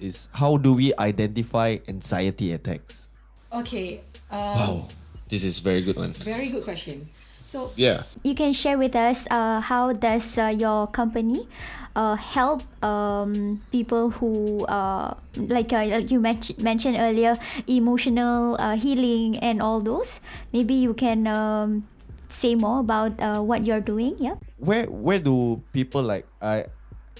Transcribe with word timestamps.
is 0.00 0.28
how 0.32 0.56
do 0.56 0.74
we 0.74 0.92
identify 0.98 1.78
anxiety 1.88 2.52
attacks? 2.52 3.08
Okay. 3.52 4.00
Um, 4.30 4.38
Wow, 4.38 4.88
this 5.28 5.44
is 5.44 5.58
very 5.58 5.82
good 5.82 5.96
one. 5.96 6.12
Very 6.12 6.48
good 6.48 6.64
question. 6.64 7.08
So 7.48 7.72
Yeah. 7.76 8.04
You 8.22 8.34
can 8.36 8.52
share 8.52 8.76
with 8.76 8.94
us 8.94 9.24
uh, 9.30 9.60
how 9.60 9.92
does 9.96 10.36
uh, 10.36 10.52
your 10.52 10.86
company 10.86 11.48
uh, 11.96 12.14
help 12.14 12.60
um, 12.84 13.62
people 13.72 14.10
who 14.10 14.64
uh, 14.68 15.16
like 15.34 15.72
uh, 15.72 15.88
like 15.88 16.10
you 16.12 16.20
men- 16.20 16.44
mentioned 16.60 17.00
earlier 17.00 17.40
emotional 17.66 18.60
uh, 18.60 18.76
healing 18.76 19.40
and 19.40 19.62
all 19.64 19.80
those. 19.80 20.20
Maybe 20.52 20.74
you 20.74 20.92
can 20.92 21.26
um, 21.26 21.88
say 22.28 22.54
more 22.54 22.80
about 22.84 23.16
uh, 23.16 23.40
what 23.40 23.64
you're 23.64 23.80
doing. 23.82 24.20
Yeah. 24.20 24.36
Where 24.60 24.84
where 24.86 25.18
do 25.18 25.64
people 25.72 26.04
like 26.04 26.28
I 26.44 26.68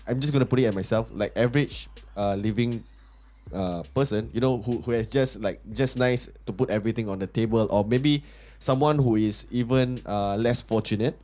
I'm 0.04 0.20
just 0.20 0.32
gonna 0.36 0.46
put 0.46 0.60
it 0.60 0.68
at 0.68 0.74
myself, 0.76 1.08
like 1.12 1.32
average 1.36 1.88
uh 2.18 2.34
living 2.34 2.82
uh 3.54 3.86
person, 3.94 4.28
you 4.34 4.40
know, 4.42 4.58
who, 4.58 4.82
who 4.82 4.90
has 4.90 5.06
just 5.06 5.40
like 5.40 5.62
just 5.72 5.96
nice 5.96 6.28
to 6.44 6.52
put 6.52 6.68
everything 6.68 7.08
on 7.08 7.18
the 7.22 7.26
table 7.30 7.70
or 7.70 7.84
maybe 7.86 8.22
someone 8.58 8.98
who 8.98 9.14
is 9.14 9.46
even 9.54 10.02
uh 10.04 10.34
less 10.34 10.60
fortunate. 10.60 11.14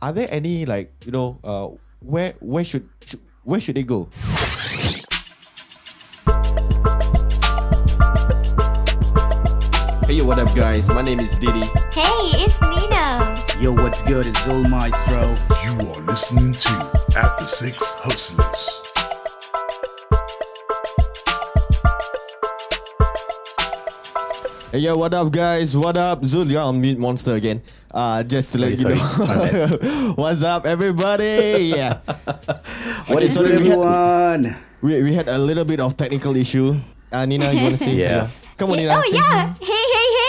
Are 0.00 0.12
there 0.12 0.26
any 0.30 0.64
like, 0.64 0.90
you 1.04 1.12
know, 1.12 1.38
uh 1.44 1.68
where 2.00 2.32
where 2.40 2.64
should, 2.64 2.88
should 3.04 3.20
where 3.44 3.60
should 3.60 3.76
they 3.76 3.84
go? 3.84 4.08
Hey 10.08 10.14
yo, 10.14 10.24
what 10.24 10.38
up 10.38 10.54
guys? 10.56 10.88
My 10.88 11.02
name 11.02 11.20
is 11.20 11.36
Diddy. 11.36 11.68
Hey, 11.92 12.32
it's 12.40 12.56
Nina. 12.62 13.44
Yo, 13.60 13.72
what's 13.74 14.00
good? 14.02 14.26
It's 14.26 14.40
Zul 14.40 14.64
Maestro. 14.68 15.36
You 15.64 15.86
are 15.92 16.00
listening 16.00 16.54
to 16.54 17.02
After 17.14 17.46
Six 17.46 17.96
Hustlers. 18.00 18.87
Hey 24.70 24.80
yo, 24.84 24.96
what 25.00 25.14
up 25.14 25.32
guys? 25.32 25.72
What 25.76 25.96
up? 25.96 26.20
Zul, 26.28 26.44
you're 26.48 26.60
on 26.60 26.80
Mute 26.80 26.98
Monster 26.98 27.34
again. 27.40 27.62
Uh 27.90 28.20
just 28.22 28.52
to 28.52 28.58
let 28.60 28.76
you 28.76 28.84
sorry. 28.84 28.96
know. 29.00 30.12
What's 30.20 30.42
up 30.44 30.66
everybody? 30.66 31.72
Yeah. 31.72 32.04
What 33.08 33.22
is 33.24 33.32
sorry, 33.32 33.56
good, 33.56 33.60
we 33.60 33.68
had- 33.72 33.78
everyone? 33.80 34.42
We, 34.80 35.02
we 35.02 35.12
had 35.14 35.28
a 35.28 35.38
little 35.38 35.64
bit 35.64 35.80
of 35.80 35.96
technical 35.96 36.36
issue. 36.36 36.76
Uh, 37.10 37.24
Nina, 37.26 37.50
you 37.50 37.62
want 37.64 37.74
to 37.78 37.82
say? 37.82 37.96
Yeah. 38.04 38.28
Come 38.60 38.70
on, 38.70 38.76
Nina. 38.76 38.92
Oh 38.94 39.02
say- 39.08 39.16
yeah. 39.16 39.54
Hey, 39.58 39.84
hey, 39.96 40.08
hey. 40.14 40.28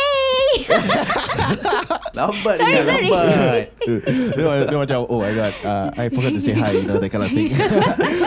Lambat 2.15 2.57
Sorry, 2.57 2.73
Nina, 2.73 2.83
sorry. 2.87 3.09
lambat. 3.11 3.63
dia, 4.39 4.55
dia 4.65 4.77
macam, 4.79 4.99
oh 5.11 5.19
my 5.21 5.33
god, 5.35 5.53
uh, 5.67 5.87
I 5.99 6.09
forgot 6.09 6.31
to 6.33 6.41
say 6.41 6.53
hi, 6.57 6.71
you 6.79 6.87
know, 6.87 6.97
that 6.97 7.11
kind 7.11 7.23
of 7.27 7.31
thing. 7.35 7.51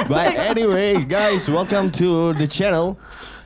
but 0.07 0.37
anyway, 0.39 1.03
guys, 1.09 1.49
welcome 1.51 1.91
to 1.99 2.33
the 2.39 2.47
channel. 2.47 2.95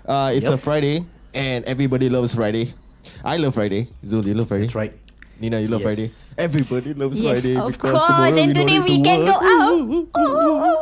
Uh, 0.05 0.31
it's 0.37 0.49
a 0.51 0.59
Friday, 0.61 1.03
and 1.37 1.61
everybody 1.69 2.09
loves 2.09 2.33
Friday. 2.33 2.73
I 3.21 3.37
love 3.37 3.53
Friday. 3.55 3.93
Zul, 4.03 4.25
you 4.25 4.33
love 4.35 4.49
Friday? 4.49 4.67
That's 4.67 4.75
right. 4.75 4.95
Nina, 5.37 5.61
you 5.61 5.69
love 5.69 5.85
Yes. 5.85 5.89
Friday. 5.93 6.09
Everybody 6.41 6.91
loves 6.97 7.21
Yes, 7.21 7.29
Friday 7.29 7.55
of 7.61 7.69
because 7.69 7.93
course, 7.93 8.03
tomorrow 8.09 8.25
and 8.25 8.35
we 8.35 8.41
don't 8.41 8.57
today 8.57 8.79
need 8.81 8.89
we 8.89 8.97
to 8.97 9.05
can 9.05 9.19
work. 9.21 9.29
go 9.29 9.37
out. 9.45 9.77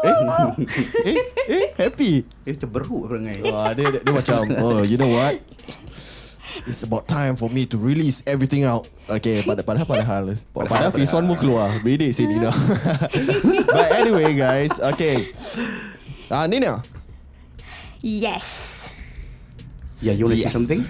eh, 0.07 1.11
eh, 1.11 1.19
eh, 1.51 1.65
happy. 1.75 2.13
Dia 2.47 2.55
macam 2.55 2.69
beruk 2.71 3.03
perangai. 3.11 3.39
Wah, 3.43 3.75
dia, 3.75 3.87
dia, 3.91 4.01
dia 4.01 4.13
macam, 4.15 4.39
oh, 4.63 4.81
you 4.87 4.95
know 4.95 5.11
what? 5.11 5.43
It's 6.71 6.87
about 6.87 7.11
time 7.11 7.35
for 7.35 7.51
me 7.51 7.67
to 7.67 7.75
release 7.75 8.23
everything 8.31 8.63
out. 8.63 8.87
Okay, 9.11 9.43
pada 9.43 9.67
padahal 9.67 9.91
padahal 9.91 10.23
padahal, 10.55 10.71
padahal 10.71 10.91
Fison 10.95 11.27
mu 11.27 11.35
keluar. 11.35 11.83
Bedek 11.83 12.15
sih 12.15 12.31
Nina. 12.31 12.55
But 13.75 13.91
anyway, 13.91 14.39
guys, 14.39 14.71
okay. 14.95 15.35
Ah, 16.31 16.47
Nina. 16.47 16.79
Yes. 17.99 18.73
Yeah, 20.05 20.13
you 20.13 20.27
want 20.29 20.37
to 20.37 20.43
Yes. 20.43 20.53
say 20.53 20.59
something? 20.59 20.85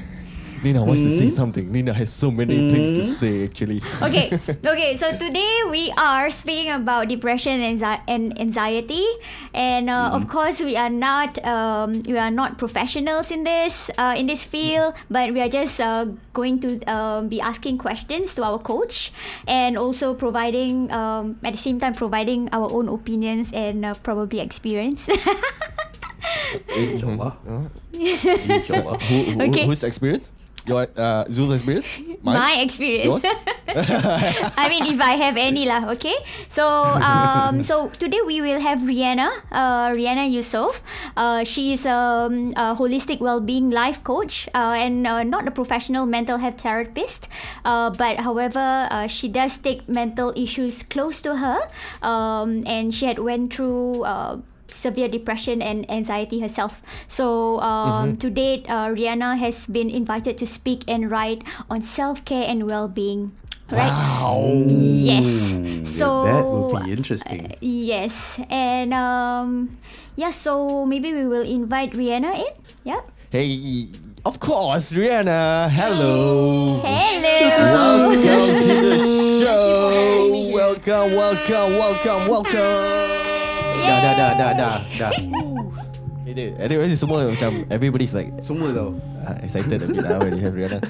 Nina 0.65 0.83
wants 0.83 1.03
to 1.03 1.11
say 1.12 1.29
something. 1.29 1.70
Nina 1.70 1.93
has 1.93 2.09
so 2.11 2.31
many 2.31 2.57
things 2.73 2.91
to 2.97 3.05
say 3.05 3.45
actually. 3.45 3.83
okay 4.03 4.33
okay 4.65 4.97
so 4.97 5.12
today 5.12 5.61
we 5.69 5.92
are 6.01 6.30
speaking 6.33 6.73
about 6.73 7.08
depression 7.13 7.61
and 7.61 7.77
anxiety 8.41 9.05
and 9.53 9.91
uh, 9.92 10.17
of 10.17 10.24
course 10.27 10.64
we 10.64 10.73
are 10.74 10.89
not 10.89 11.36
um, 11.45 12.01
we 12.08 12.17
are 12.17 12.30
not 12.33 12.57
professionals 12.57 13.29
in 13.30 13.45
this 13.45 13.91
uh, 14.01 14.17
in 14.17 14.24
this 14.24 14.48
field 14.48 14.97
but 15.13 15.36
we 15.36 15.41
are 15.45 15.53
just 15.53 15.85
uh, 15.85 16.08
going 16.33 16.57
to 16.64 16.80
um, 16.89 17.29
be 17.29 17.45
asking 17.45 17.77
questions 17.77 18.33
to 18.33 18.41
our 18.41 18.57
coach 18.58 19.13
and 19.47 19.77
also 19.77 20.14
providing 20.17 20.89
um, 20.91 21.36
at 21.45 21.53
the 21.53 21.61
same 21.61 21.77
time 21.79 21.92
providing 21.92 22.48
our 22.57 22.73
own 22.73 22.89
opinions 22.89 23.53
and 23.53 23.85
uh, 23.85 23.92
probably 24.01 24.41
experience 24.41 25.13
InsyaAllah. 26.68 27.33
Huh? 27.45 27.68
Who, 29.08 29.23
who, 29.23 29.42
Okay. 29.42 29.67
Whose 29.67 29.85
experience? 29.85 30.33
Your 30.67 30.89
uh, 30.96 31.24
Zul's 31.29 31.52
experience? 31.52 31.86
Mine? 32.23 32.40
my 32.40 32.52
experience 32.64 33.05
Yours? 33.05 33.24
I 34.57 34.68
mean, 34.70 34.86
if 34.86 35.01
I 35.01 35.12
have 35.20 35.36
any 35.36 35.68
lah, 35.68 35.92
okay. 35.92 36.17
So, 36.48 36.67
um, 37.05 37.62
so 37.62 37.90
today 38.01 38.20
we 38.24 38.40
will 38.40 38.61
have 38.61 38.80
Rihanna, 38.80 39.29
uh, 39.52 39.92
Rihanna 39.92 40.24
Yusof. 40.33 40.80
Uh, 41.17 41.45
she 41.45 41.74
is 41.74 41.85
um, 41.85 42.55
a 42.56 42.74
holistic 42.74 43.20
well-being 43.20 43.68
life 43.68 44.02
coach 44.05 44.48
uh, 44.55 44.73
and 44.73 45.06
uh, 45.06 45.23
not 45.23 45.46
a 45.46 45.51
professional 45.51 46.06
mental 46.06 46.39
health 46.39 46.62
therapist. 46.62 47.29
Uh, 47.64 47.91
but 47.91 48.20
however, 48.20 48.89
uh, 48.91 49.06
she 49.06 49.29
does 49.29 49.58
take 49.58 49.86
mental 49.86 50.33
issues 50.35 50.83
close 50.85 51.20
to 51.20 51.36
her, 51.36 51.61
um, 52.01 52.64
and 52.67 52.95
she 52.95 53.05
had 53.05 53.18
went 53.18 53.52
through. 53.52 54.05
Uh, 54.05 54.39
severe 54.74 55.08
depression 55.08 55.62
and 55.62 55.89
anxiety 55.90 56.40
herself. 56.40 56.83
So 57.08 57.61
um, 57.61 58.17
to 58.18 58.29
date, 58.30 58.67
uh, 58.68 58.89
Rihanna 58.90 59.39
has 59.39 59.67
been 59.67 59.89
invited 59.89 60.36
to 60.39 60.46
speak 60.46 60.83
and 60.89 61.11
write 61.11 61.42
on 61.70 61.83
self 61.83 62.24
care 62.24 62.45
and 62.46 62.67
well 62.67 62.89
being. 62.89 63.33
Right? 63.70 63.89
Yes. 64.68 65.27
So 65.96 66.24
that 66.24 66.45
would 66.45 66.85
be 66.85 66.92
interesting. 66.92 67.52
uh, 67.52 67.57
yes, 67.61 68.39
and 68.51 68.92
um, 68.92 69.79
yeah. 70.17 70.30
So 70.30 70.85
maybe 70.85 71.14
we 71.14 71.24
will 71.24 71.42
invite 71.46 71.92
Rihanna 71.92 72.36
in. 72.45 72.52
Yeah. 72.85 73.01
Hey, 73.30 73.89
of 74.24 74.39
course, 74.39 74.92
Rihanna. 74.92 75.70
Hello. 75.70 76.80
Hello. 76.85 78.08
Welcome 78.08 78.58
to 78.58 78.74
the 78.85 78.98
show. 79.41 80.51
Welcome, 80.52 81.14
welcome, 81.17 81.79
welcome, 81.79 82.29
welcome. 82.29 83.14
Dah, 83.84 83.98
dah, 84.00 84.14
dah, 84.17 84.30
dah, 84.34 84.52
dah, 84.56 84.77
dah. 84.98 85.12
Dia- 86.24 86.56
Anyway, 86.58 86.90
semua 86.98 87.30
macam 87.30 87.62
everybody's 87.70 88.11
like 88.11 88.33
Semua 88.42 88.72
tau. 88.74 88.90
uh, 89.22 89.36
excited 89.45 89.78
a 89.78 89.86
bit 89.86 90.02
lah 90.02 90.18
when 90.18 90.34
you 90.34 90.42
have 90.42 90.56
Rihanna. 90.56 90.80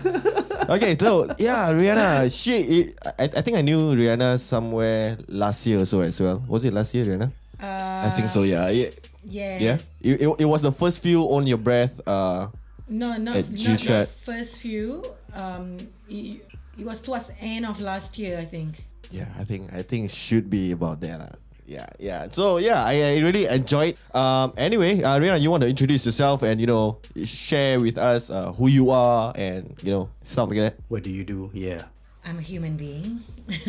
Okay, 0.72 0.96
so 0.96 1.28
yeah, 1.36 1.68
Rihanna. 1.68 2.32
She, 2.32 2.88
I, 3.20 3.28
I 3.28 3.40
think 3.44 3.58
I 3.58 3.62
knew 3.66 3.92
Rihanna 3.92 4.40
somewhere 4.40 5.18
last 5.28 5.66
year 5.68 5.82
or 5.82 5.88
so 5.90 6.00
as 6.00 6.16
well. 6.16 6.40
Was 6.48 6.64
it 6.64 6.72
last 6.72 6.94
year, 6.96 7.04
Rihanna? 7.04 7.28
uh, 7.60 8.08
I 8.08 8.14
think 8.16 8.30
so. 8.32 8.46
Yeah, 8.48 8.70
yeah. 8.72 8.88
yeah. 9.28 9.58
Yeah. 9.60 9.76
It, 10.00 10.22
it, 10.24 10.28
it 10.40 10.48
was 10.48 10.62
the 10.62 10.72
first 10.72 11.02
few 11.02 11.28
on 11.28 11.44
your 11.44 11.58
breath. 11.60 12.00
Uh, 12.06 12.48
No, 12.88 13.16
not, 13.16 13.36
At 13.36 13.48
not 13.50 13.80
the 13.80 14.08
first 14.28 14.60
few. 14.60 15.00
Um, 15.32 15.76
it, 16.08 16.44
it 16.78 16.84
was 16.84 17.00
towards 17.00 17.26
the 17.32 17.36
end 17.40 17.64
of 17.64 17.80
last 17.80 18.16
year, 18.16 18.36
I 18.38 18.44
think. 18.44 18.84
Yeah, 19.10 19.28
I 19.40 19.44
think 19.44 19.72
I 19.72 19.80
think 19.80 20.08
it 20.08 20.14
should 20.14 20.48
be 20.48 20.72
about 20.72 21.00
that. 21.00 21.16
lah. 21.20 21.32
Yeah, 21.66 21.86
yeah. 21.98 22.28
So 22.30 22.58
yeah, 22.58 22.84
I, 22.84 23.16
I 23.16 23.18
really 23.20 23.46
enjoyed. 23.46 23.96
Um, 24.12 24.52
anyway, 24.56 25.02
uh, 25.02 25.18
Rihanna, 25.18 25.40
you 25.40 25.50
want 25.50 25.62
to 25.62 25.68
introduce 25.68 26.04
yourself 26.04 26.42
and 26.42 26.60
you 26.60 26.66
know 26.66 26.98
share 27.24 27.80
with 27.80 27.96
us 27.96 28.28
uh, 28.30 28.52
who 28.52 28.68
you 28.68 28.90
are 28.90 29.32
and 29.34 29.74
you 29.82 29.90
know 29.90 30.10
stuff 30.22 30.48
like 30.50 30.58
that. 30.58 30.76
What 30.88 31.02
do 31.02 31.10
you 31.10 31.24
do? 31.24 31.50
Yeah. 31.54 31.84
I'm 32.24 32.38
a 32.38 32.42
human 32.42 32.76
being. 32.76 33.24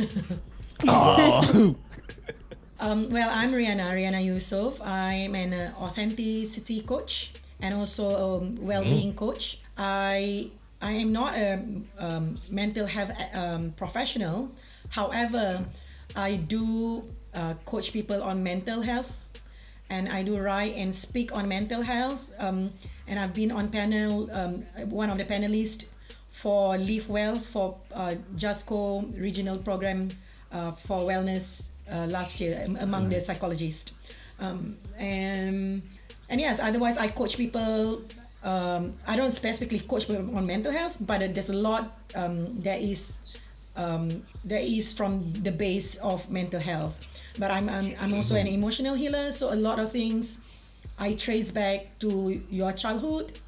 Oh, 0.88 1.76
Um, 2.78 3.10
well, 3.10 3.30
I'm 3.32 3.54
Rihanna, 3.54 3.88
Rihanna 3.96 4.20
Yusof. 4.28 4.86
I'm 4.86 5.34
an 5.34 5.54
uh, 5.54 5.74
authenticity 5.80 6.82
coach 6.82 7.32
and 7.62 7.74
also 7.74 8.04
a 8.10 8.38
well-being 8.60 9.16
coach. 9.16 9.59
I 9.78 10.52
I 10.82 10.91
am 10.91 11.14
not 11.14 11.38
a 11.38 11.64
um, 11.98 12.38
mental 12.52 12.86
health 12.86 13.12
um, 13.34 13.74
professional. 13.78 14.52
However, 14.90 15.64
I 16.18 16.36
do 16.36 17.03
uh, 17.35 17.53
coach 17.66 17.93
people 17.93 18.23
on 18.23 18.41
mental 18.41 18.82
health, 18.82 19.11
and 19.90 20.09
I 20.09 20.23
do 20.23 20.40
write 20.40 20.76
and 20.76 20.96
speak 20.96 21.35
on 21.35 21.47
mental 21.47 21.82
health. 21.82 22.26
Um, 22.40 22.72
and 23.08 23.20
I've 23.20 23.34
been 23.34 23.52
on 23.52 23.70
panel, 23.70 24.29
um, 24.32 24.66
one 24.90 25.09
of 25.09 25.17
the 25.17 25.26
panelists 25.26 25.85
for 26.32 26.78
Live 26.78 27.08
Well 27.08 27.35
for 27.35 27.78
uh, 27.93 28.16
JASCO 28.35 29.20
regional 29.20 29.58
program 29.58 30.09
uh, 30.52 30.72
for 30.72 31.02
wellness 31.02 31.67
uh, 31.91 32.08
last 32.09 32.40
year 32.40 32.61
am- 32.64 32.78
among 32.78 33.09
the 33.09 33.22
psychologists. 33.22 33.93
Um, 34.40 34.78
and 34.97 35.81
and 36.29 36.41
yes, 36.41 36.59
otherwise 36.59 36.97
I 36.97 37.08
coach 37.08 37.38
people. 37.38 38.02
Um, 38.43 38.93
I 39.08 39.16
don't 39.16 39.31
specifically 39.31 39.79
coach 39.79 40.08
people 40.08 40.38
on 40.38 40.46
mental 40.46 40.72
health, 40.72 40.96
but 40.99 41.22
uh, 41.22 41.28
there's 41.31 41.49
a 41.49 41.58
lot 41.58 41.97
um, 42.14 42.61
that 42.61 42.81
is 42.81 43.17
um, 43.76 44.23
that 44.46 44.61
is 44.61 44.93
from 44.93 45.34
the 45.34 45.52
base 45.52 45.96
of 45.97 46.29
mental 46.29 46.59
health. 46.59 46.96
But 47.37 47.52
I'm 47.52 47.67
I'm, 47.70 47.96
I'm 47.99 48.14
also 48.14 48.35
an 48.35 48.47
emotional 48.47 48.96
healer, 48.96 49.32
so 49.32 49.52
a 49.52 49.59
lot 49.59 49.79
of 49.79 49.91
things 49.91 50.40
I 50.97 51.14
trace 51.14 51.52
back 51.52 51.99
to 51.99 52.41
your 52.49 52.72
childhood. 52.72 53.40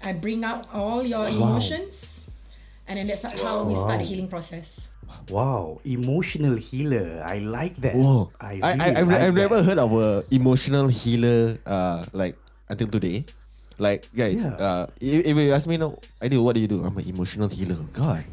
I 0.00 0.12
bring 0.14 0.44
out 0.44 0.70
all 0.72 1.02
your 1.02 1.26
emotions, 1.28 2.24
and 2.86 2.96
then 2.98 3.06
that's 3.10 3.22
how 3.22 3.64
we 3.64 3.74
start 3.74 4.00
the 4.00 4.06
healing 4.06 4.28
process. 4.28 4.86
Wow, 5.28 5.80
emotional 5.84 6.56
healer. 6.56 7.24
I 7.24 7.40
like 7.40 7.76
that. 7.80 7.96
Whoa. 7.96 8.30
I, 8.40 8.60
I, 8.62 8.68
I, 8.68 8.72
I, 8.72 8.98
have 9.00 9.08
like 9.08 9.20
I've 9.24 9.34
never 9.34 9.62
heard 9.62 9.78
of 9.80 9.92
a 9.92 10.22
emotional 10.30 10.88
healer 10.88 11.58
uh 11.64 12.04
like 12.12 12.36
until 12.68 12.88
today. 12.88 13.24
Like 13.78 14.10
guys, 14.10 14.44
Yeah. 14.44 14.58
uh, 14.58 14.84
if, 15.00 15.26
if 15.26 15.34
you 15.38 15.52
ask 15.54 15.68
me 15.70 15.78
now, 15.78 15.96
I 16.20 16.28
do 16.28 16.42
what 16.42 16.56
do 16.56 16.60
you 16.60 16.66
do? 16.66 16.82
I'm 16.84 16.96
an 16.98 17.08
emotional 17.08 17.48
healer. 17.48 17.78
God, 17.94 18.24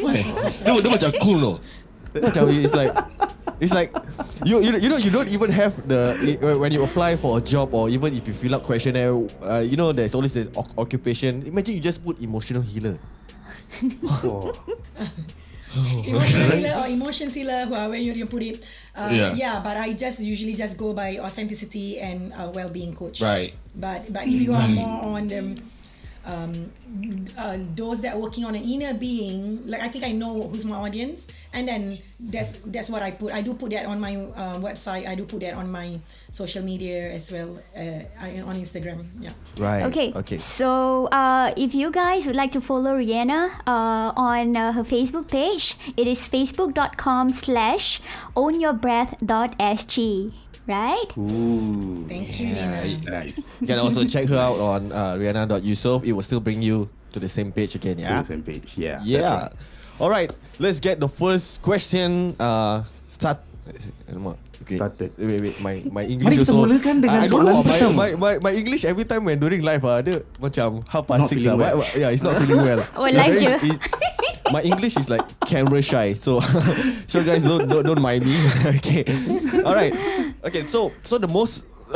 why? 0.00 0.24
no, 0.66 0.80
no 0.80 0.88
macam 0.90 1.12
cool 1.20 1.38
no. 1.38 1.52
Macam 2.14 2.48
it's 2.50 2.74
like 2.74 2.94
it's 3.60 3.72
like 3.74 3.92
you 4.44 4.60
you 4.60 4.76
you 4.78 4.88
know 4.88 4.96
you 4.98 5.10
don't 5.10 5.30
even 5.30 5.50
have 5.50 5.76
the 5.88 6.14
when 6.58 6.72
you 6.72 6.82
apply 6.84 7.16
for 7.16 7.38
a 7.38 7.42
job 7.42 7.74
or 7.74 7.88
even 7.88 8.12
if 8.14 8.26
you 8.26 8.34
fill 8.34 8.54
up 8.54 8.62
questionnaire, 8.62 9.14
uh, 9.42 9.60
you 9.64 9.76
know 9.76 9.92
there's 9.92 10.14
always 10.14 10.34
the 10.34 10.50
oc- 10.56 10.74
occupation. 10.78 11.42
Imagine 11.46 11.74
you 11.76 11.82
just 11.82 12.04
put 12.04 12.20
emotional 12.20 12.62
healer. 12.62 12.98
Oh, 15.74 16.20
healer 16.22 16.78
or 16.78 16.86
emotion 16.86 17.30
healer, 17.30 17.66
whoever 17.66 17.96
you, 17.98 18.12
you 18.14 18.26
put 18.26 18.42
it. 18.46 18.62
Uh, 18.94 19.10
Yeah. 19.10 19.34
yeah. 19.34 19.56
but 19.58 19.74
I 19.76 19.90
just 19.92 20.20
usually 20.22 20.54
just 20.54 20.78
go 20.78 20.92
by 20.94 21.18
authenticity 21.18 21.98
and 21.98 22.30
uh, 22.32 22.46
well-being 22.54 22.94
coach. 22.94 23.18
Right. 23.20 23.54
But 23.74 24.06
but 24.12 24.22
if 24.30 24.38
you 24.38 24.54
are 24.54 24.68
more 24.70 25.18
on 25.18 25.26
the 25.26 25.58
um, 26.24 26.72
uh, 27.36 27.58
those 27.76 28.00
that 28.00 28.14
are 28.14 28.18
working 28.18 28.44
on 28.44 28.54
an 28.54 28.62
inner 28.62 28.94
being, 28.94 29.66
like 29.66 29.82
I 29.82 29.88
think 29.88 30.04
I 30.04 30.12
know 30.12 30.48
who's 30.48 30.64
my 30.64 30.76
audience, 30.76 31.26
and 31.52 31.68
then 31.68 31.98
that's 32.18 32.58
that's 32.66 32.88
what 32.88 33.02
I 33.02 33.10
put. 33.10 33.32
I 33.32 33.42
do 33.42 33.52
put 33.54 33.70
that 33.70 33.84
on 33.86 34.00
my 34.00 34.16
uh, 34.16 34.56
website. 34.56 35.06
I 35.06 35.14
do 35.14 35.24
put 35.24 35.40
that 35.40 35.54
on 35.54 35.70
my 35.70 36.00
social 36.30 36.62
media 36.64 37.12
as 37.12 37.30
well, 37.30 37.58
uh, 37.76 38.02
on 38.48 38.56
Instagram. 38.56 39.06
Yeah. 39.20 39.30
Right. 39.58 39.82
Okay. 39.84 40.12
Okay. 40.14 40.38
So, 40.38 41.06
uh, 41.12 41.52
if 41.56 41.74
you 41.74 41.90
guys 41.90 42.26
would 42.26 42.36
like 42.36 42.52
to 42.52 42.60
follow 42.60 42.96
Rihanna 42.96 43.50
uh, 43.66 44.12
on 44.16 44.56
uh, 44.56 44.72
her 44.72 44.84
Facebook 44.84 45.28
page, 45.28 45.76
it 45.96 46.06
is 46.06 46.26
facebook.com 46.28 47.32
slash 47.32 48.00
ownyourbreath.sg. 48.36 50.32
Right? 50.64 51.12
ooh, 51.20 52.08
Thank 52.08 52.40
you, 52.40 52.56
Nina. 52.56 52.88
nice. 53.04 53.36
You 53.60 53.66
can 53.68 53.78
also 53.84 54.04
check 54.08 54.32
her 54.32 54.40
out 54.40 54.56
on 54.56 54.92
uh, 54.92 55.12
Rihanna.Yusof. 55.20 56.04
It 56.08 56.12
will 56.16 56.24
still 56.24 56.40
bring 56.40 56.64
you 56.64 56.88
to 57.12 57.20
the 57.20 57.28
same 57.28 57.52
page 57.52 57.76
again. 57.76 58.00
To 58.00 58.02
Yeah. 58.02 58.24
the 58.24 58.28
same 58.32 58.40
page. 58.42 58.72
Yeah. 58.72 58.98
Yeah. 59.04 59.20
right. 59.28 59.52
All 60.00 60.08
right. 60.08 60.32
Let's 60.58 60.80
get 60.80 61.00
the 61.04 61.08
first 61.08 61.60
question. 61.60 62.32
Uh, 62.40 62.88
start. 63.04 63.44
Okay. 64.64 64.80
Started. 64.80 65.12
Wait, 65.20 65.40
wait. 65.44 65.56
My 65.60 65.84
my 65.92 66.04
English 66.08 66.24
Mari 66.32 66.36
kita 66.40 66.48
also. 66.48 66.64
mulakan 66.64 66.94
dengan 67.04 67.20
I 67.20 67.28
don't 67.28 67.44
soalan 67.44 67.52
know. 67.52 67.60
My, 67.60 67.76
pertama. 67.76 67.92
my, 67.92 68.08
my, 68.16 68.32
my 68.40 68.52
English 68.56 68.82
every 68.88 69.04
time 69.04 69.28
when 69.28 69.36
during 69.36 69.60
live 69.60 69.84
ah, 69.84 70.00
dia 70.00 70.24
macam 70.40 70.80
half 70.88 71.04
past 71.04 71.20
Not 71.20 71.28
six 71.28 71.44
feeling 71.44 71.60
ah. 71.60 71.60
well. 71.60 71.76
Why- 71.76 71.92
why- 71.92 72.00
Yeah, 72.00 72.14
it's 72.16 72.24
not 72.24 72.40
feeling 72.40 72.64
well. 72.64 72.80
Oh, 72.96 73.04
It's 73.04 73.20
live 73.20 73.36
very- 73.36 73.44
je. 73.44 73.76
it's- 73.76 73.80
My 74.52 74.60
English 74.60 75.00
is 75.00 75.08
like 75.08 75.24
camera 75.48 75.80
shy, 75.80 76.12
so 76.12 76.36
so 77.10 77.24
guys 77.24 77.42
don't 77.48 77.64
don't, 77.64 77.80
don't 77.84 78.00
mind 78.04 78.28
me. 78.28 78.36
okay, 78.76 79.02
all 79.64 79.72
right. 79.72 79.90
Okay, 80.44 80.66
so 80.68 80.92
so 81.02 81.16
the 81.16 81.28
most 81.28 81.64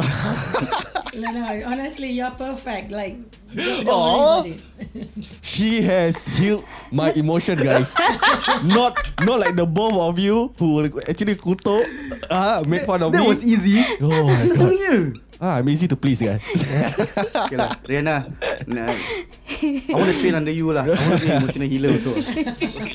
No, 1.18 1.32
no, 1.32 1.42
honestly, 1.66 2.12
you're 2.14 2.30
perfect. 2.30 2.92
Like, 2.92 3.18
don't, 3.50 3.82
don't 3.82 3.88
Aw. 3.90 4.42
worry 4.44 4.54
about 4.54 4.86
it. 4.94 5.08
She 5.42 5.82
has 5.82 6.28
healed 6.38 6.62
my 6.92 7.10
emotion, 7.18 7.58
guys. 7.58 7.96
not 8.62 8.94
not 9.26 9.40
like 9.42 9.56
the 9.58 9.66
both 9.66 9.96
of 9.98 10.20
you 10.20 10.54
who 10.60 10.84
actually 11.08 11.34
kutuk, 11.34 11.82
ah, 12.30 12.62
make 12.68 12.86
fun 12.86 13.02
of 13.02 13.10
That 13.10 13.24
me. 13.24 13.28
was 13.34 13.42
easy. 13.42 13.82
Oh 13.98 14.28
my 14.30 14.36
god. 14.36 14.46
Sebenarnya. 14.46 14.94
Ah, 15.38 15.58
I'm 15.58 15.66
easy 15.70 15.86
to 15.90 15.96
please, 15.98 16.22
guys. 16.22 16.42
Okay 17.48 17.56
lah, 17.58 17.74
Rihanna. 17.86 18.26
Nah, 18.70 18.90
I 18.94 19.94
want 19.94 20.10
to 20.10 20.16
train 20.22 20.34
under 20.38 20.54
you 20.54 20.70
lah. 20.70 20.86
I 20.86 20.94
want 20.94 21.18
to 21.18 21.26
be 21.26 21.30
emotional 21.34 21.66
healer 21.70 21.90
also. 21.98 22.10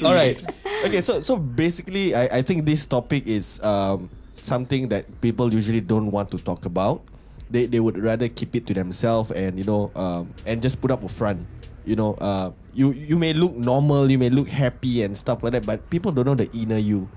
All 0.03 0.15
right. 0.15 0.39
Okay, 0.87 0.99
so 1.03 1.19
so 1.19 1.35
basically, 1.35 2.15
I 2.15 2.39
I 2.39 2.41
think 2.45 2.63
this 2.63 2.87
topic 2.87 3.27
is 3.27 3.59
um 3.63 4.07
something 4.33 4.89
that 4.89 5.05
people 5.21 5.53
usually 5.53 5.81
don't 5.81 6.11
want 6.11 6.29
to 6.31 6.37
talk 6.37 6.65
about. 6.65 7.05
They 7.49 7.65
they 7.69 7.79
would 7.79 7.97
rather 7.97 8.27
keep 8.27 8.57
it 8.57 8.65
to 8.67 8.73
themselves 8.73 9.29
and 9.31 9.57
you 9.57 9.63
know 9.63 9.93
um 9.93 10.33
and 10.45 10.61
just 10.61 10.81
put 10.81 10.89
up 10.91 11.05
a 11.05 11.09
front. 11.09 11.45
You 11.85 11.95
know, 11.95 12.15
uh, 12.17 12.55
you 12.73 12.91
you 12.95 13.19
may 13.19 13.33
look 13.35 13.53
normal, 13.53 14.09
you 14.09 14.17
may 14.17 14.31
look 14.31 14.47
happy 14.47 15.03
and 15.03 15.15
stuff 15.15 15.43
like 15.43 15.51
that, 15.51 15.67
but 15.67 15.83
people 15.91 16.11
don't 16.11 16.25
know 16.25 16.35
the 16.35 16.49
inner 16.55 16.79
you. 16.79 17.11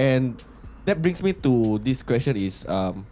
And 0.00 0.40
that 0.84 1.00
brings 1.00 1.22
me 1.22 1.32
to 1.44 1.78
this 1.80 2.02
question 2.02 2.36
is 2.36 2.64
um 2.68 3.06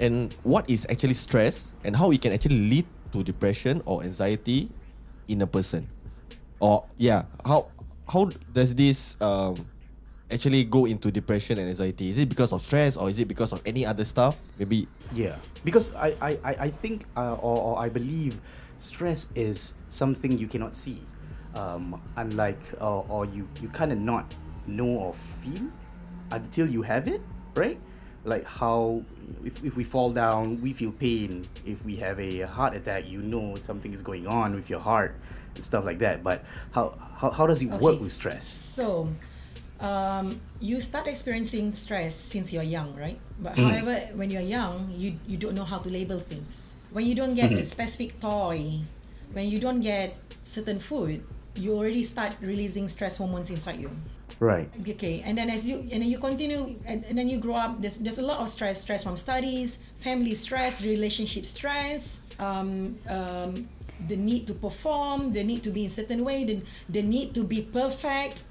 and 0.00 0.32
what 0.44 0.68
is 0.68 0.86
actually 0.88 1.16
stress 1.16 1.72
and 1.84 1.96
how 1.96 2.10
it 2.12 2.20
can 2.20 2.32
actually 2.32 2.60
lead 2.68 2.86
to 3.12 3.24
depression 3.24 3.80
or 3.84 4.02
anxiety 4.04 4.68
in 5.28 5.40
a 5.40 5.46
person 5.46 5.88
or 6.60 6.84
yeah 6.96 7.24
how 7.44 7.68
how 8.08 8.28
does 8.52 8.74
this 8.74 9.16
um 9.20 9.56
actually 10.30 10.64
go 10.64 10.86
into 10.86 11.10
depression 11.10 11.58
and 11.58 11.68
anxiety 11.68 12.10
is 12.10 12.18
it 12.18 12.28
because 12.28 12.52
of 12.52 12.60
stress 12.60 12.96
or 12.96 13.08
is 13.08 13.20
it 13.20 13.28
because 13.28 13.52
of 13.52 13.62
any 13.64 13.86
other 13.86 14.04
stuff 14.04 14.36
maybe 14.58 14.88
Yeah, 15.14 15.36
because 15.64 15.94
I 15.94 16.14
I, 16.20 16.30
I, 16.42 16.52
I 16.66 16.70
think 16.70 17.04
uh, 17.16 17.34
or, 17.34 17.56
or 17.58 17.78
I 17.78 17.88
believe 17.88 18.40
stress 18.78 19.28
is 19.34 19.74
something 19.88 20.38
you 20.38 20.48
cannot 20.48 20.74
see, 20.74 21.00
um, 21.54 22.00
unlike 22.16 22.60
or, 22.80 23.06
or 23.08 23.24
you 23.26 23.48
you 23.62 23.68
kind 23.68 23.92
of 23.92 23.98
not 23.98 24.34
know 24.66 24.88
or 24.88 25.14
feel 25.14 25.70
until 26.30 26.66
you 26.66 26.82
have 26.82 27.06
it, 27.08 27.20
right? 27.54 27.78
Like 28.24 28.44
how 28.44 29.04
if, 29.44 29.62
if 29.64 29.76
we 29.76 29.84
fall 29.84 30.10
down, 30.10 30.60
we 30.60 30.72
feel 30.72 30.90
pain. 30.90 31.46
If 31.64 31.84
we 31.84 31.96
have 31.96 32.18
a 32.18 32.40
heart 32.40 32.74
attack, 32.74 33.06
you 33.06 33.22
know 33.22 33.54
something 33.56 33.92
is 33.92 34.02
going 34.02 34.26
on 34.26 34.54
with 34.54 34.68
your 34.68 34.80
heart 34.80 35.14
and 35.54 35.64
stuff 35.64 35.84
like 35.84 36.00
that. 36.00 36.24
But 36.24 36.44
how 36.72 36.98
how, 36.98 37.30
how 37.30 37.46
does 37.46 37.62
it 37.62 37.70
work 37.70 38.00
with 38.00 38.12
stress? 38.12 38.46
So, 38.46 39.08
um, 39.80 40.40
you 40.60 40.80
start 40.80 41.06
experiencing 41.06 41.72
stress 41.74 42.14
since 42.14 42.52
you're 42.52 42.62
young, 42.62 42.94
right? 42.96 43.18
But 43.38 43.56
Mm. 43.56 43.64
however, 43.64 43.94
when 44.14 44.30
you're 44.30 44.42
young, 44.46 44.90
you, 44.96 45.18
you 45.26 45.36
don't 45.36 45.54
know 45.54 45.64
how 45.64 45.78
to 45.78 45.88
label 45.88 46.20
things. 46.20 46.54
When 46.90 47.04
you 47.06 47.14
don't 47.14 47.34
get 47.34 47.52
a 47.52 47.54
Mm-hmm. 47.54 47.68
specific 47.68 48.20
toy, 48.20 48.80
when 49.32 49.48
you 49.48 49.58
don't 49.60 49.80
get 49.80 50.16
certain 50.42 50.80
food, 50.80 51.22
you 51.56 51.76
already 51.76 52.04
start 52.04 52.32
releasing 52.40 52.88
stress 52.88 53.16
hormones 53.18 53.50
inside 53.50 53.80
you. 53.80 53.90
Right. 54.40 54.68
Okay, 54.88 55.22
and 55.24 55.36
then 55.38 55.48
as 55.48 55.66
you 55.66 55.78
and 55.90 56.02
then 56.02 56.08
you 56.10 56.18
continue 56.18 56.76
and, 56.84 57.04
and 57.08 57.16
then 57.16 57.28
you 57.28 57.38
grow 57.38 57.54
up, 57.54 57.80
there's 57.80 57.96
there's 57.96 58.18
a 58.18 58.22
lot 58.22 58.40
of 58.40 58.50
stress, 58.50 58.82
stress 58.82 59.04
from 59.04 59.16
studies, 59.16 59.78
family 60.00 60.34
stress, 60.34 60.82
relationship 60.82 61.46
stress, 61.46 62.20
um, 62.38 62.98
um, 63.08 63.66
the 64.08 64.16
need 64.16 64.46
to 64.46 64.52
perform, 64.54 65.32
the 65.32 65.42
need 65.42 65.62
to 65.64 65.70
be 65.70 65.84
in 65.84 65.90
certain 65.90 66.22
way, 66.24 66.44
the, 66.44 66.60
the 66.90 67.00
need 67.02 67.34
to 67.34 67.44
be 67.44 67.62
perfect. 67.62 68.44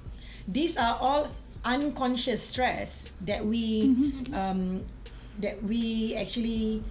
These 0.46 0.76
are 0.78 0.96
all 0.98 1.28
unconscious 1.66 2.42
stress 2.46 3.10
that 3.26 3.42
we 3.44 3.90
um, 4.32 4.86
that 5.42 5.58
we 5.62 6.14
actually 6.14 6.82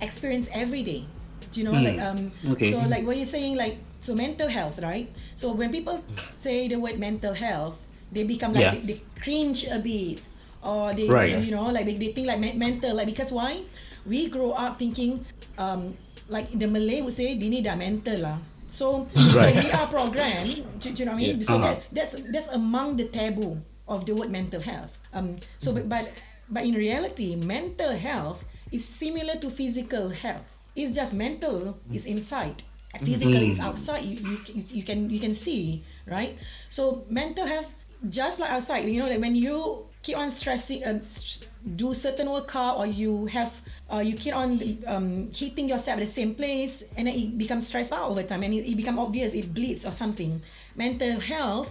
experience 0.00 0.48
every 0.52 0.82
day. 0.82 1.06
Do 1.52 1.60
you 1.60 1.64
know, 1.68 1.76
Hmm. 1.76 1.86
like 1.86 2.00
um, 2.00 2.20
Okay. 2.56 2.70
so 2.74 2.82
like 2.88 3.06
what 3.06 3.16
you're 3.16 3.28
saying, 3.28 3.54
like 3.56 3.78
so 4.02 4.14
mental 4.14 4.48
health, 4.50 4.78
right? 4.82 5.06
So 5.38 5.52
when 5.52 5.70
people 5.70 6.02
say 6.42 6.66
the 6.66 6.76
word 6.76 6.98
mental 6.98 7.34
health, 7.34 7.78
they 8.10 8.24
become 8.24 8.52
like 8.52 8.62
Yeah. 8.66 8.74
they, 8.74 8.98
they 8.98 8.98
cringe 9.20 9.62
a 9.68 9.78
bit, 9.78 10.18
or 10.64 10.90
they 10.92 11.06
Right. 11.06 11.38
you 11.38 11.54
know 11.54 11.70
like 11.70 11.86
they, 11.86 11.96
they 11.96 12.10
think 12.12 12.26
like 12.26 12.40
men- 12.42 12.58
mental 12.58 12.96
like 12.98 13.06
because 13.06 13.30
why? 13.30 13.62
We 14.02 14.26
grow 14.26 14.52
up 14.58 14.82
thinking 14.82 15.22
um 15.54 15.94
like 16.26 16.50
the 16.50 16.66
Malay 16.66 16.98
would 17.06 17.14
say 17.14 17.38
dini 17.38 17.62
dah 17.62 17.78
mental 17.78 18.18
lah. 18.26 18.38
So, 18.72 19.04
Right. 19.36 19.52
so 19.54 19.60
we 19.60 19.70
are 19.70 19.86
programmed. 19.86 20.64
Do, 20.80 20.90
do 20.90 20.96
you 20.96 21.04
know 21.04 21.12
what 21.12 21.20
I 21.20 21.26
mean? 21.28 21.38
Yeah. 21.40 21.46
So 21.46 21.54
Uh-huh. 21.60 21.66
that, 21.68 21.78
that's 21.92 22.14
that's 22.32 22.48
among 22.48 22.96
the 22.96 23.06
taboo 23.12 23.60
of 23.86 24.06
the 24.08 24.14
word 24.16 24.30
mental 24.32 24.60
health. 24.64 24.90
Um. 25.12 25.36
So 25.60 25.72
but 25.76 25.88
but 25.92 26.04
but 26.48 26.64
in 26.64 26.74
reality, 26.74 27.36
mental 27.36 27.92
health 27.92 28.40
is 28.72 28.88
similar 28.88 29.36
to 29.44 29.50
physical 29.52 30.08
health. 30.08 30.48
It's 30.74 30.96
just 30.96 31.12
mental 31.12 31.76
is 31.92 32.06
inside. 32.08 32.64
Physical 33.04 33.40
is 33.44 33.60
outside. 33.60 34.04
You, 34.08 34.16
you 34.16 34.36
you 34.56 34.62
you 34.80 34.84
can 34.88 35.10
you 35.12 35.20
can 35.20 35.34
see 35.36 35.84
right. 36.08 36.36
So 36.72 37.04
mental 37.12 37.44
health 37.44 37.68
just 38.08 38.40
like 38.40 38.50
outside. 38.50 38.88
You 38.88 39.00
know 39.04 39.08
like 39.12 39.20
when 39.20 39.36
you 39.36 39.84
keep 40.02 40.16
on 40.16 40.32
stressing 40.32 40.80
and 40.82 41.00
s- 41.04 41.44
do 41.76 41.94
certain 41.94 42.28
workout 42.28 42.76
or 42.80 42.86
you 42.88 43.26
have 43.32 43.52
uh, 43.92 43.98
you 43.98 44.14
keep 44.16 44.34
on 44.34 44.60
um, 44.86 45.30
hitting 45.34 45.68
yourself 45.68 45.98
at 46.00 46.06
the 46.06 46.10
same 46.10 46.34
place 46.34 46.82
and 46.96 47.06
then 47.06 47.14
it 47.14 47.36
becomes 47.36 47.66
stressed 47.66 47.92
out 47.92 48.08
over 48.10 48.22
time 48.22 48.42
and 48.42 48.54
it, 48.54 48.68
it 48.70 48.76
become 48.76 48.98
obvious 48.98 49.34
it 49.34 49.52
bleeds 49.52 49.84
or 49.84 49.92
something 49.92 50.40
mental 50.74 51.20
health 51.20 51.68